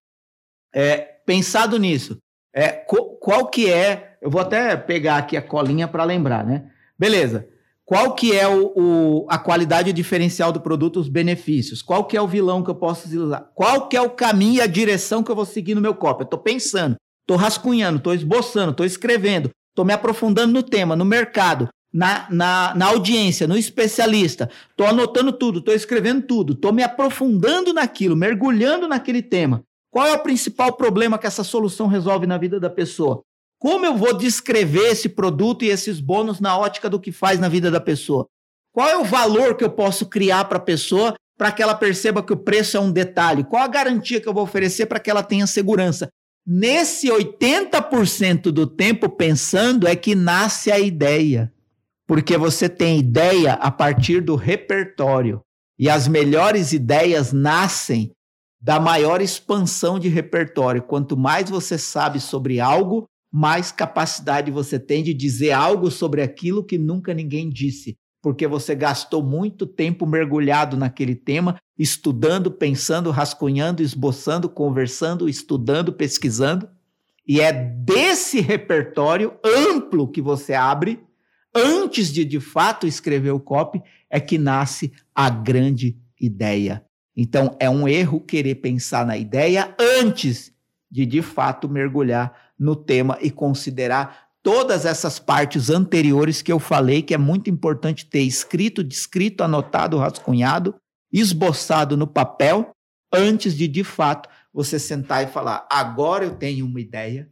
É, 0.73 0.99
pensado 1.27 1.79
nisso, 1.79 2.19
é, 2.55 2.69
qual 2.69 3.49
que 3.49 3.69
é? 3.71 4.17
Eu 4.21 4.31
vou 4.31 4.41
até 4.41 4.77
pegar 4.77 5.17
aqui 5.17 5.37
a 5.37 5.43
colinha 5.43 5.89
para 5.89 6.05
lembrar, 6.05 6.47
né? 6.47 6.71
Beleza. 7.03 7.49
Qual 7.85 8.15
que 8.15 8.33
é 8.33 8.47
o, 8.47 8.73
o, 8.77 9.27
a 9.29 9.37
qualidade 9.37 9.93
diferencial 9.93 10.53
do 10.53 10.61
produto, 10.61 11.01
os 11.01 11.09
benefícios? 11.09 11.83
Qual 11.83 12.05
que 12.05 12.17
é 12.17 12.23
o 12.23 12.29
vilão 12.29 12.63
que 12.63 12.71
eu 12.71 12.77
posso 12.77 13.09
usar? 13.21 13.41
Qual 13.57 13.89
que 13.89 13.97
é 13.97 14.01
o 14.01 14.11
caminho 14.11 14.59
e 14.59 14.61
a 14.61 14.69
direção 14.69 15.21
que 15.21 15.29
eu 15.29 15.35
vou 15.35 15.45
seguir 15.45 15.75
no 15.75 15.81
meu 15.81 15.97
copo? 15.97 16.23
Eu 16.23 16.27
estou 16.27 16.39
pensando. 16.39 16.95
Estou 17.23 17.37
rascunhando, 17.37 17.99
estou 17.99 18.15
esboçando, 18.15 18.71
estou 18.71 18.87
escrevendo, 18.87 19.51
estou 19.71 19.85
me 19.85 19.93
aprofundando 19.93 20.53
no 20.53 20.63
tema, 20.63 20.95
no 20.95 21.05
mercado, 21.05 21.69
na, 21.93 22.29
na, 22.31 22.73
na 22.77 22.87
audiência, 22.87 23.49
no 23.49 23.59
especialista. 23.59 24.49
Estou 24.71 24.87
anotando 24.87 25.33
tudo, 25.33 25.59
estou 25.59 25.75
escrevendo 25.75 26.25
tudo, 26.25 26.53
estou 26.53 26.73
me 26.73 26.85
aprofundando 26.85 27.73
naquilo, 27.73 28.15
mergulhando 28.15 28.87
naquele 28.87 29.23
tema. 29.23 29.61
Qual 29.91 30.07
é 30.07 30.13
o 30.13 30.23
principal 30.23 30.73
problema 30.75 31.19
que 31.19 31.27
essa 31.27 31.43
solução 31.43 31.89
resolve 31.89 32.29
na 32.29 32.39
vida 32.39 32.61
da 32.61 32.71
pessoa? 32.71 33.25
Como 33.63 33.87
eu 33.87 33.97
vou 33.97 34.13
descrever 34.13 34.89
esse 34.89 35.09
produto 35.09 35.65
e 35.65 35.69
esses 35.69 36.01
bônus 36.01 36.41
na 36.41 36.59
ótica 36.59 36.91
do 36.91 36.99
que 36.99 37.13
faz 37.13 37.39
na 37.39 37.49
vida 37.49 37.71
da 37.71 37.81
pessoa? 37.81 38.27
Qual 38.73 38.89
é 38.89 38.97
o 38.97 39.05
valor 39.05 39.57
que 39.57 39.63
eu 39.63 39.71
posso 39.71 40.07
criar 40.07 40.47
para 40.47 40.59
a 40.59 40.61
pessoa 40.61 41.15
para 41.39 41.53
que 41.53 41.63
ela 41.63 41.77
perceba 41.77 42.25
que 42.25 42.33
o 42.33 42.37
preço 42.37 42.77
é 42.77 42.81
um 42.81 42.91
detalhe? 42.91 43.45
Qual 43.45 43.63
a 43.63 43.69
garantia 43.69 44.21
que 44.21 44.29
eu 44.29 44.35
vou 44.35 44.43
oferecer 44.43 44.87
para 44.87 44.99
que 44.99 45.09
ela 45.09 45.23
tenha 45.23 45.47
segurança? 45.47 46.09
Nesse 46.45 47.07
80% 47.07 48.51
do 48.51 48.67
tempo 48.67 49.09
pensando 49.09 49.87
é 49.87 49.95
que 49.95 50.17
nasce 50.17 50.73
a 50.73 50.81
ideia. 50.81 51.53
Porque 52.05 52.37
você 52.37 52.69
tem 52.69 52.99
ideia 52.99 53.53
a 53.53 53.71
partir 53.71 54.23
do 54.23 54.35
repertório. 54.35 55.41
E 55.79 55.89
as 55.89 56.09
melhores 56.09 56.73
ideias 56.73 57.33
nascem 57.33 58.11
da 58.61 58.81
maior 58.81 59.23
expansão 59.23 60.01
de 60.01 60.09
repertório. 60.09 60.83
Quanto 60.83 61.17
mais 61.17 61.49
você 61.49 61.79
sabe 61.79 62.19
sobre 62.19 62.59
algo, 62.59 63.07
mais 63.33 63.73
capacidade 63.73 64.51
você 64.51 64.79
tem 64.79 65.03
de 65.03 65.15
dizer 65.15 65.53
algo 65.53 65.91
sobre 65.91 66.21
aquilo 66.21 66.63
que 66.63 66.77
nunca 66.77 67.15
ninguém 67.15 67.49
disse, 67.49 67.97
porque 68.21 68.47
você 68.47 68.75
gastou 68.75 69.23
muito 69.23 69.67
tempo 69.67 70.07
mergulhado 70.07 70.77
naquele 70.77 71.15
tema, 71.15 71.57
estudando, 71.79 72.51
pensando, 72.51 73.11
rascunhando, 73.11 73.83
esboçando, 73.83 74.51
conversando, 74.51 75.31
estudando, 75.31 75.95
pesquisando. 75.95 76.69
E 77.27 77.41
é 77.41 77.53
desse 77.53 78.41
repertório 78.41 79.33
amplo 79.43 80.07
que 80.07 80.21
você 80.21 80.53
abre, 80.53 81.03
antes 81.55 82.13
de 82.13 82.25
de 82.27 82.39
fato 82.39 82.87
escrever 82.87 83.31
o 83.31 83.41
copy, 83.41 83.81
é 84.11 84.21
que 84.21 84.37
nasce 84.37 84.93
a 85.15 85.31
grande 85.31 85.97
ideia. 86.21 86.85
Então, 87.17 87.57
é 87.59 87.69
um 87.69 87.89
erro 87.89 88.21
querer 88.21 88.57
pensar 88.57 89.07
na 89.07 89.17
ideia 89.17 89.75
antes 89.79 90.53
de 90.91 91.07
de 91.07 91.23
fato 91.23 91.69
mergulhar 91.69 92.42
no 92.63 92.77
tema 92.77 93.19
e 93.21 93.31
considerar 93.31 94.29
todas 94.43 94.87
essas 94.87 95.19
partes 95.19 95.71
anteriores 95.71 96.43
que 96.43 96.53
eu 96.53 96.59
falei, 96.59 97.03
que 97.03 97.15
é 97.15 97.19
muito 97.19 97.51
importante 97.51 98.07
ter 98.07 98.23
escrito, 98.23 98.83
descrito, 98.83 99.43
anotado, 99.43 99.99
rascunhado, 99.99 100.75
esboçado 101.13 101.97
no 101.97 102.07
papel, 102.07 102.71
antes 103.13 103.57
de 103.57 103.69
de 103.69 103.85
fato 103.85 104.29
você 104.53 104.79
sentar 104.79 105.25
e 105.25 105.27
falar: 105.27 105.67
agora 105.71 106.25
eu 106.25 106.35
tenho 106.35 106.67
uma 106.67 106.81
ideia, 106.81 107.31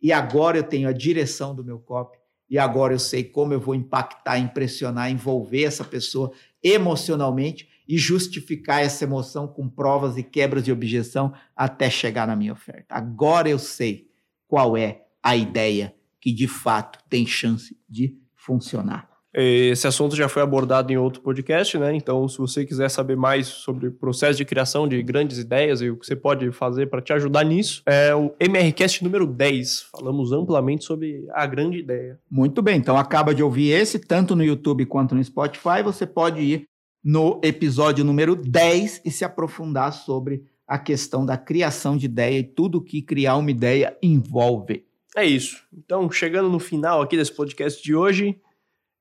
e 0.00 0.12
agora 0.12 0.58
eu 0.58 0.64
tenho 0.64 0.88
a 0.88 0.92
direção 0.92 1.54
do 1.54 1.64
meu 1.64 1.78
copy, 1.78 2.18
e 2.50 2.58
agora 2.58 2.92
eu 2.92 2.98
sei 2.98 3.24
como 3.24 3.52
eu 3.52 3.60
vou 3.60 3.74
impactar, 3.74 4.38
impressionar, 4.38 5.10
envolver 5.10 5.64
essa 5.64 5.84
pessoa 5.84 6.32
emocionalmente 6.62 7.68
e 7.88 7.98
justificar 7.98 8.82
essa 8.82 9.04
emoção 9.04 9.48
com 9.48 9.68
provas 9.68 10.16
e 10.16 10.22
quebras 10.22 10.64
de 10.64 10.72
objeção 10.72 11.32
até 11.56 11.90
chegar 11.90 12.26
na 12.26 12.36
minha 12.36 12.52
oferta. 12.52 12.94
Agora 12.94 13.48
eu 13.48 13.58
sei 13.58 14.11
qual 14.52 14.76
é 14.76 15.00
a 15.22 15.34
ideia 15.34 15.94
que 16.20 16.30
de 16.30 16.46
fato 16.46 16.98
tem 17.08 17.24
chance 17.24 17.74
de 17.88 18.18
funcionar. 18.34 19.08
Esse 19.32 19.86
assunto 19.86 20.14
já 20.14 20.28
foi 20.28 20.42
abordado 20.42 20.92
em 20.92 20.98
outro 20.98 21.22
podcast, 21.22 21.78
né? 21.78 21.96
Então, 21.96 22.28
se 22.28 22.36
você 22.36 22.66
quiser 22.66 22.90
saber 22.90 23.16
mais 23.16 23.46
sobre 23.46 23.88
o 23.88 23.92
processo 23.92 24.36
de 24.36 24.44
criação 24.44 24.86
de 24.86 25.02
grandes 25.02 25.38
ideias 25.38 25.80
e 25.80 25.88
o 25.88 25.96
que 25.96 26.04
você 26.04 26.14
pode 26.14 26.52
fazer 26.52 26.90
para 26.90 27.00
te 27.00 27.14
ajudar 27.14 27.46
nisso, 27.46 27.82
é 27.86 28.14
o 28.14 28.34
MRCast 28.38 29.02
número 29.02 29.26
10. 29.26 29.86
Falamos 29.90 30.32
amplamente 30.32 30.84
sobre 30.84 31.24
a 31.30 31.46
grande 31.46 31.78
ideia. 31.78 32.20
Muito 32.30 32.60
bem, 32.60 32.76
então 32.76 32.98
acaba 32.98 33.34
de 33.34 33.42
ouvir 33.42 33.70
esse, 33.70 33.98
tanto 33.98 34.36
no 34.36 34.44
YouTube 34.44 34.84
quanto 34.84 35.14
no 35.14 35.24
Spotify. 35.24 35.82
Você 35.82 36.06
pode 36.06 36.42
ir 36.42 36.66
no 37.02 37.40
episódio 37.42 38.04
número 38.04 38.36
10 38.36 39.00
e 39.02 39.10
se 39.10 39.24
aprofundar 39.24 39.94
sobre 39.94 40.44
a 40.72 40.78
questão 40.78 41.26
da 41.26 41.36
criação 41.36 41.98
de 41.98 42.06
ideia 42.06 42.38
e 42.38 42.42
tudo 42.42 42.82
que 42.82 43.02
criar 43.02 43.36
uma 43.36 43.50
ideia 43.50 43.94
envolve. 44.02 44.86
É 45.14 45.22
isso. 45.22 45.62
Então, 45.70 46.10
chegando 46.10 46.48
no 46.48 46.58
final 46.58 47.02
aqui 47.02 47.14
desse 47.14 47.30
podcast 47.30 47.82
de 47.82 47.94
hoje, 47.94 48.40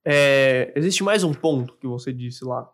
é, 0.06 0.74
existe 0.76 1.02
mais 1.02 1.24
um 1.24 1.34
ponto 1.34 1.78
que 1.78 1.88
você 1.88 2.12
disse 2.12 2.44
lá. 2.44 2.70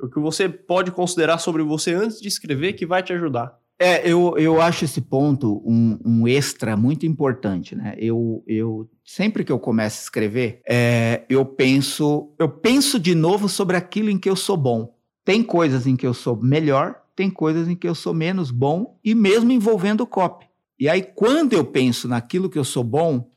O 0.00 0.08
que 0.08 0.20
você 0.20 0.48
pode 0.48 0.92
considerar 0.92 1.38
sobre 1.38 1.64
você 1.64 1.92
antes 1.92 2.20
de 2.20 2.28
escrever 2.28 2.74
que 2.74 2.86
vai 2.86 3.02
te 3.02 3.12
ajudar. 3.12 3.58
É, 3.80 4.08
eu, 4.08 4.38
eu 4.38 4.60
acho 4.60 4.84
esse 4.84 5.00
ponto 5.00 5.60
um, 5.66 5.98
um 6.04 6.28
extra 6.28 6.76
muito 6.76 7.04
importante, 7.04 7.74
né? 7.74 7.96
Eu, 7.98 8.44
eu 8.46 8.88
sempre 9.04 9.44
que 9.44 9.50
eu 9.50 9.58
começo 9.58 9.98
a 9.98 10.04
escrever, 10.04 10.62
é, 10.68 11.24
eu 11.28 11.44
penso 11.44 12.32
eu 12.38 12.48
penso 12.48 13.00
de 13.00 13.14
novo 13.14 13.48
sobre 13.48 13.76
aquilo 13.76 14.08
em 14.08 14.18
que 14.18 14.30
eu 14.30 14.36
sou 14.36 14.56
bom. 14.56 14.94
Tem 15.24 15.42
coisas 15.42 15.84
em 15.84 15.96
que 15.96 16.06
eu 16.06 16.14
sou 16.14 16.40
melhor, 16.40 17.02
tem 17.16 17.30
coisas 17.30 17.66
em 17.66 17.74
que 17.74 17.88
eu 17.88 17.94
sou 17.94 18.12
menos 18.12 18.50
bom 18.50 19.00
e 19.02 19.14
mesmo 19.14 19.50
envolvendo 19.50 20.02
o 20.02 20.06
copy. 20.06 20.46
E 20.78 20.88
aí 20.88 21.02
quando 21.02 21.54
eu 21.54 21.64
penso 21.64 22.06
naquilo 22.06 22.50
que 22.50 22.58
eu 22.58 22.64
sou 22.64 22.84
bom, 22.84 23.30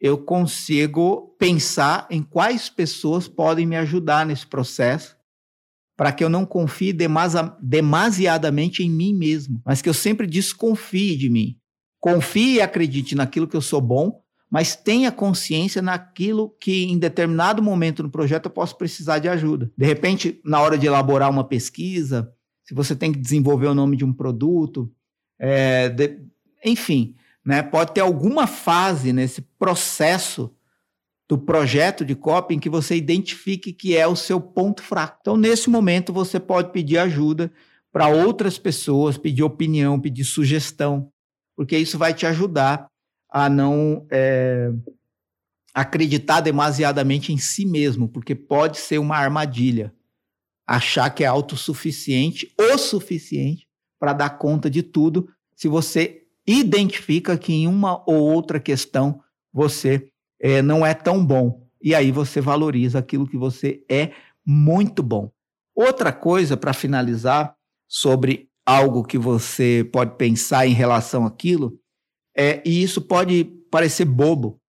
eu 0.00 0.16
consigo 0.16 1.36
pensar 1.38 2.06
em 2.10 2.22
quais 2.22 2.68
pessoas 2.68 3.28
podem 3.28 3.66
me 3.66 3.76
ajudar 3.76 4.24
nesse 4.24 4.46
processo 4.46 5.16
para 5.96 6.12
que 6.12 6.22
eu 6.22 6.30
não 6.30 6.46
confie 6.46 6.92
demasiadamente 7.60 8.84
em 8.84 8.90
mim 8.90 9.12
mesmo, 9.12 9.60
mas 9.66 9.82
que 9.82 9.88
eu 9.88 9.94
sempre 9.94 10.28
desconfie 10.28 11.16
de 11.16 11.28
mim. 11.28 11.56
Confie 11.98 12.54
e 12.54 12.60
acredite 12.60 13.16
naquilo 13.16 13.48
que 13.48 13.56
eu 13.56 13.60
sou 13.60 13.80
bom, 13.80 14.22
mas 14.48 14.76
tenha 14.76 15.10
consciência 15.10 15.82
naquilo 15.82 16.54
que 16.60 16.84
em 16.84 16.96
determinado 16.96 17.60
momento 17.60 18.04
no 18.04 18.10
projeto 18.10 18.46
eu 18.46 18.50
posso 18.52 18.78
precisar 18.78 19.18
de 19.18 19.28
ajuda. 19.28 19.72
De 19.76 19.84
repente, 19.84 20.40
na 20.44 20.60
hora 20.60 20.78
de 20.78 20.86
elaborar 20.86 21.28
uma 21.28 21.42
pesquisa, 21.42 22.32
se 22.68 22.74
você 22.74 22.94
tem 22.94 23.10
que 23.10 23.18
desenvolver 23.18 23.66
o 23.68 23.74
nome 23.74 23.96
de 23.96 24.04
um 24.04 24.12
produto, 24.12 24.92
é, 25.38 25.88
de, 25.88 26.20
enfim, 26.62 27.16
né, 27.42 27.62
pode 27.62 27.94
ter 27.94 28.02
alguma 28.02 28.46
fase 28.46 29.10
nesse 29.10 29.40
processo 29.40 30.54
do 31.26 31.38
projeto 31.38 32.04
de 32.04 32.14
copy 32.14 32.54
em 32.54 32.58
que 32.58 32.68
você 32.68 32.94
identifique 32.94 33.72
que 33.72 33.96
é 33.96 34.06
o 34.06 34.14
seu 34.14 34.38
ponto 34.38 34.82
fraco. 34.82 35.16
Então, 35.22 35.34
nesse 35.34 35.70
momento, 35.70 36.12
você 36.12 36.38
pode 36.38 36.70
pedir 36.70 36.98
ajuda 36.98 37.50
para 37.90 38.08
outras 38.08 38.58
pessoas, 38.58 39.16
pedir 39.16 39.42
opinião, 39.42 39.98
pedir 39.98 40.24
sugestão, 40.24 41.10
porque 41.56 41.78
isso 41.78 41.96
vai 41.96 42.12
te 42.12 42.26
ajudar 42.26 42.86
a 43.30 43.48
não 43.48 44.06
é, 44.10 44.70
acreditar 45.72 46.42
demasiadamente 46.42 47.32
em 47.32 47.38
si 47.38 47.64
mesmo, 47.64 48.10
porque 48.10 48.34
pode 48.34 48.76
ser 48.76 48.98
uma 48.98 49.16
armadilha 49.16 49.90
achar 50.68 51.08
que 51.08 51.24
é 51.24 51.26
autossuficiente 51.26 52.52
o 52.60 52.76
suficiente 52.76 53.66
para 53.98 54.12
dar 54.12 54.30
conta 54.38 54.68
de 54.68 54.82
tudo, 54.82 55.28
se 55.56 55.66
você 55.66 56.24
identifica 56.46 57.38
que 57.38 57.52
em 57.52 57.66
uma 57.66 58.02
ou 58.06 58.20
outra 58.20 58.60
questão 58.60 59.20
você 59.52 60.10
é, 60.38 60.60
não 60.60 60.84
é 60.84 60.92
tão 60.92 61.24
bom. 61.24 61.66
E 61.82 61.94
aí 61.94 62.12
você 62.12 62.40
valoriza 62.40 62.98
aquilo 62.98 63.26
que 63.26 63.36
você 63.36 63.82
é 63.88 64.12
muito 64.44 65.02
bom. 65.02 65.32
Outra 65.74 66.12
coisa, 66.12 66.56
para 66.56 66.74
finalizar, 66.74 67.54
sobre 67.88 68.50
algo 68.66 69.02
que 69.02 69.16
você 69.16 69.88
pode 69.90 70.16
pensar 70.16 70.66
em 70.66 70.74
relação 70.74 71.24
àquilo, 71.24 71.78
é, 72.36 72.62
e 72.64 72.82
isso 72.82 73.00
pode 73.00 73.44
parecer 73.70 74.04
bobo, 74.04 74.60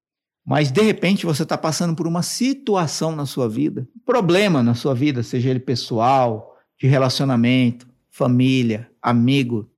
mas 0.50 0.72
de 0.72 0.82
repente 0.82 1.28
você 1.28 1.43
está 1.43 1.56
passando 1.56 1.95
por 1.95 2.08
uma 2.08 2.24
situação 2.24 3.16
na 3.16 3.28
sua 3.28 3.47
vida, 3.47 3.88
um 3.95 4.00
problema 4.00 4.64
na 4.64 4.74
sua 4.74 4.95
vida, 4.95 5.22
seja 5.22 5.47
ele 5.47 5.60
pessoal, 5.60 6.58
de 6.76 6.88
relacionamento, 6.88 7.88
família, 8.10 8.89
amigo, 9.00 9.70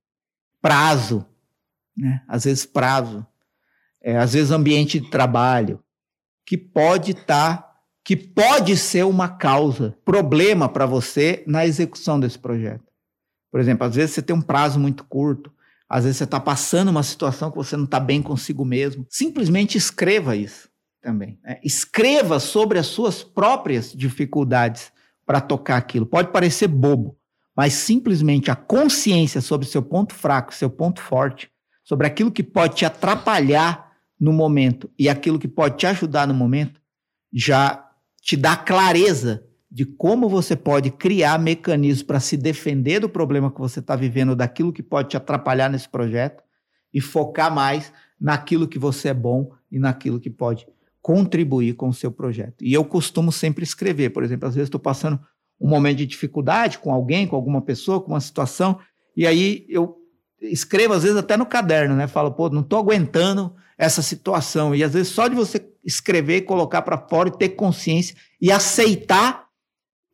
prazo, 0.62 1.26
né? 1.94 2.22
às 2.26 2.44
vezes 2.44 2.64
prazo, 2.64 3.26
é, 4.00 4.16
às 4.16 4.32
vezes 4.32 4.50
ambiente 4.50 4.98
de 4.98 5.10
trabalho, 5.10 5.78
que 6.46 6.56
pode 6.56 7.10
estar, 7.10 7.58
tá, 7.58 7.72
que 8.02 8.16
pode 8.16 8.74
ser 8.78 9.04
uma 9.04 9.28
causa, 9.28 9.94
problema 10.06 10.70
para 10.70 10.86
você 10.86 11.44
na 11.46 11.66
execução 11.66 12.18
desse 12.18 12.38
projeto. 12.38 12.90
Por 13.50 13.60
exemplo, 13.60 13.86
às 13.86 13.94
vezes 13.94 14.14
você 14.14 14.22
tem 14.22 14.34
um 14.34 14.40
prazo 14.40 14.80
muito 14.80 15.04
curto, 15.04 15.52
às 15.92 16.04
vezes 16.04 16.16
você 16.16 16.24
está 16.24 16.40
passando 16.40 16.88
uma 16.88 17.02
situação 17.02 17.50
que 17.50 17.56
você 17.58 17.76
não 17.76 17.84
está 17.84 18.00
bem 18.00 18.22
consigo 18.22 18.64
mesmo. 18.64 19.06
Simplesmente 19.10 19.76
escreva 19.76 20.34
isso 20.34 20.70
também. 21.02 21.38
Né? 21.44 21.60
Escreva 21.62 22.40
sobre 22.40 22.78
as 22.78 22.86
suas 22.86 23.22
próprias 23.22 23.92
dificuldades 23.92 24.90
para 25.26 25.38
tocar 25.38 25.76
aquilo. 25.76 26.06
Pode 26.06 26.32
parecer 26.32 26.66
bobo, 26.66 27.18
mas 27.54 27.74
simplesmente 27.74 28.50
a 28.50 28.56
consciência 28.56 29.42
sobre 29.42 29.66
seu 29.66 29.82
ponto 29.82 30.14
fraco, 30.14 30.54
seu 30.54 30.70
ponto 30.70 30.98
forte, 30.98 31.50
sobre 31.84 32.06
aquilo 32.06 32.32
que 32.32 32.42
pode 32.42 32.76
te 32.76 32.86
atrapalhar 32.86 33.92
no 34.18 34.32
momento 34.32 34.90
e 34.98 35.10
aquilo 35.10 35.38
que 35.38 35.48
pode 35.48 35.76
te 35.76 35.86
ajudar 35.86 36.26
no 36.26 36.32
momento, 36.32 36.80
já 37.30 37.86
te 38.22 38.34
dá 38.34 38.56
clareza 38.56 39.44
de 39.72 39.86
como 39.86 40.28
você 40.28 40.54
pode 40.54 40.90
criar 40.90 41.38
mecanismos 41.38 42.02
para 42.02 42.20
se 42.20 42.36
defender 42.36 43.00
do 43.00 43.08
problema 43.08 43.50
que 43.50 43.58
você 43.58 43.80
está 43.80 43.96
vivendo, 43.96 44.36
daquilo 44.36 44.70
que 44.70 44.82
pode 44.82 45.08
te 45.08 45.16
atrapalhar 45.16 45.70
nesse 45.70 45.88
projeto 45.88 46.42
e 46.92 47.00
focar 47.00 47.52
mais 47.52 47.90
naquilo 48.20 48.68
que 48.68 48.78
você 48.78 49.08
é 49.08 49.14
bom 49.14 49.50
e 49.70 49.78
naquilo 49.78 50.20
que 50.20 50.28
pode 50.28 50.66
contribuir 51.00 51.72
com 51.72 51.88
o 51.88 51.94
seu 51.94 52.12
projeto. 52.12 52.62
E 52.62 52.70
eu 52.74 52.84
costumo 52.84 53.32
sempre 53.32 53.64
escrever, 53.64 54.10
por 54.10 54.22
exemplo, 54.22 54.46
às 54.46 54.54
vezes 54.54 54.66
estou 54.66 54.78
passando 54.78 55.18
um 55.58 55.68
momento 55.68 55.96
de 55.98 56.06
dificuldade 56.06 56.78
com 56.78 56.92
alguém, 56.92 57.26
com 57.26 57.34
alguma 57.34 57.62
pessoa, 57.62 57.98
com 57.98 58.12
uma 58.12 58.20
situação, 58.20 58.78
e 59.16 59.26
aí 59.26 59.64
eu 59.70 59.96
escrevo 60.42 60.92
às 60.92 61.02
vezes 61.02 61.16
até 61.16 61.34
no 61.34 61.46
caderno, 61.46 61.96
né? 61.96 62.06
Falo, 62.06 62.32
pô, 62.32 62.50
não 62.50 62.60
estou 62.60 62.78
aguentando 62.78 63.54
essa 63.78 64.02
situação. 64.02 64.74
E 64.74 64.84
às 64.84 64.92
vezes 64.92 65.08
só 65.08 65.28
de 65.28 65.34
você 65.34 65.66
escrever, 65.82 66.42
colocar 66.42 66.82
para 66.82 66.98
fora 66.98 67.30
e 67.30 67.38
ter 67.38 67.50
consciência 67.50 68.14
e 68.40 68.52
aceitar 68.52 69.41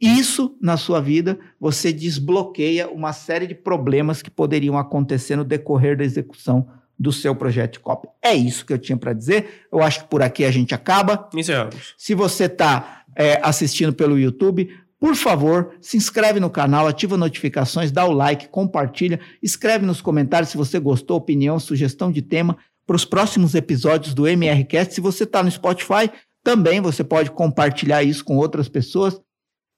isso 0.00 0.56
na 0.60 0.76
sua 0.76 1.00
vida, 1.00 1.38
você 1.58 1.92
desbloqueia 1.92 2.88
uma 2.88 3.12
série 3.12 3.46
de 3.46 3.54
problemas 3.54 4.22
que 4.22 4.30
poderiam 4.30 4.78
acontecer 4.78 5.36
no 5.36 5.44
decorrer 5.44 5.96
da 5.96 6.04
execução 6.04 6.68
do 6.98 7.12
seu 7.12 7.34
projeto 7.34 7.74
de 7.74 7.80
copy. 7.80 8.08
É 8.22 8.34
isso 8.34 8.66
que 8.66 8.72
eu 8.72 8.78
tinha 8.78 8.96
para 8.96 9.12
dizer. 9.12 9.66
Eu 9.72 9.82
acho 9.82 10.00
que 10.02 10.08
por 10.08 10.22
aqui 10.22 10.44
a 10.44 10.50
gente 10.50 10.74
acaba. 10.74 11.28
Encerramos. 11.34 11.94
Se 11.96 12.14
você 12.14 12.44
está 12.44 13.02
é, 13.16 13.40
assistindo 13.42 13.92
pelo 13.92 14.18
YouTube, 14.18 14.68
Por 14.98 15.14
favor, 15.14 15.76
se 15.80 15.96
inscreve 15.96 16.40
no 16.40 16.50
canal, 16.50 16.88
ativa 16.88 17.16
notificações, 17.16 17.92
dá 17.92 18.04
o 18.04 18.12
like, 18.12 18.48
compartilha, 18.48 19.20
escreve 19.40 19.86
nos 19.86 20.00
comentários 20.00 20.50
se 20.50 20.56
você 20.56 20.78
gostou, 20.80 21.16
opinião, 21.16 21.60
sugestão 21.60 22.10
de 22.10 22.20
tema 22.20 22.58
para 22.84 22.96
os 22.96 23.04
próximos 23.04 23.54
episódios 23.54 24.12
do 24.12 24.26
MRCast. 24.26 24.94
Se 24.94 25.00
você 25.00 25.22
está 25.22 25.40
no 25.42 25.50
Spotify, 25.50 26.10
também 26.42 26.80
você 26.80 27.04
pode 27.04 27.30
compartilhar 27.30 28.02
isso 28.02 28.24
com 28.24 28.36
outras 28.36 28.68
pessoas. 28.68 29.20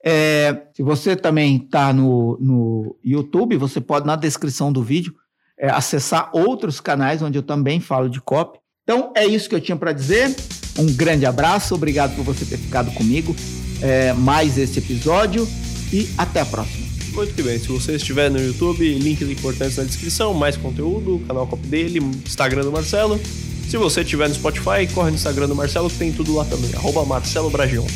É, 0.05 0.63
se 0.75 0.83
você 0.83 1.15
também 1.15 1.57
está 1.57 1.93
no, 1.93 2.39
no 2.41 2.97
YouTube, 3.05 3.57
você 3.57 3.81
pode, 3.81 4.07
na 4.07 4.17
descrição 4.17 4.73
do 4.73 4.83
vídeo, 4.83 5.15
é, 5.59 5.71
acessar 5.71 6.31
outros 6.33 6.81
canais 6.81 7.23
onde 7.23 7.37
eu 7.39 7.43
também 7.43 7.81
falo 7.81 8.09
de 8.09 8.21
copy. 8.21 8.59
Então, 8.83 9.13
é 9.15 9.27
isso 9.27 9.49
que 9.49 9.55
eu 9.55 9.61
tinha 9.61 9.77
para 9.77 9.93
dizer. 9.93 10.35
Um 10.79 10.93
grande 10.95 11.27
abraço, 11.27 11.75
obrigado 11.75 12.17
por 12.17 12.25
você 12.25 12.45
ter 12.45 12.57
ficado 12.57 12.91
comigo 12.93 13.37
é, 13.83 14.13
mais 14.13 14.59
esse 14.59 14.79
episódio 14.79 15.47
e 15.93 16.09
até 16.17 16.41
a 16.41 16.47
próxima. 16.47 16.87
Muito 17.13 17.43
bem. 17.43 17.59
Se 17.59 17.69
você 17.69 17.97
estiver 17.97 18.31
no 18.31 18.39
YouTube, 18.39 18.87
links 18.99 19.29
importantes 19.29 19.77
na 19.77 19.85
descrição, 19.85 20.33
mais 20.33 20.57
conteúdo, 20.57 21.21
canal 21.27 21.47
Copy 21.47 21.67
dele, 21.67 21.99
Instagram 21.99 22.63
do 22.63 22.73
Marcelo. 22.73 23.21
Se 23.69 23.77
você 23.77 24.03
estiver 24.03 24.29
no 24.29 24.35
Spotify, 24.35 24.87
corre 24.93 25.11
no 25.11 25.17
Instagram 25.17 25.49
do 25.49 25.55
Marcelo, 25.55 25.91
que 25.91 25.99
tem 25.99 26.13
tudo 26.13 26.35
lá 26.35 26.45
também, 26.45 26.73
arroba 26.75 27.05
Marcelo 27.05 27.51
Bragion. 27.51 27.87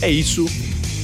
É 0.00 0.10
isso, 0.10 0.46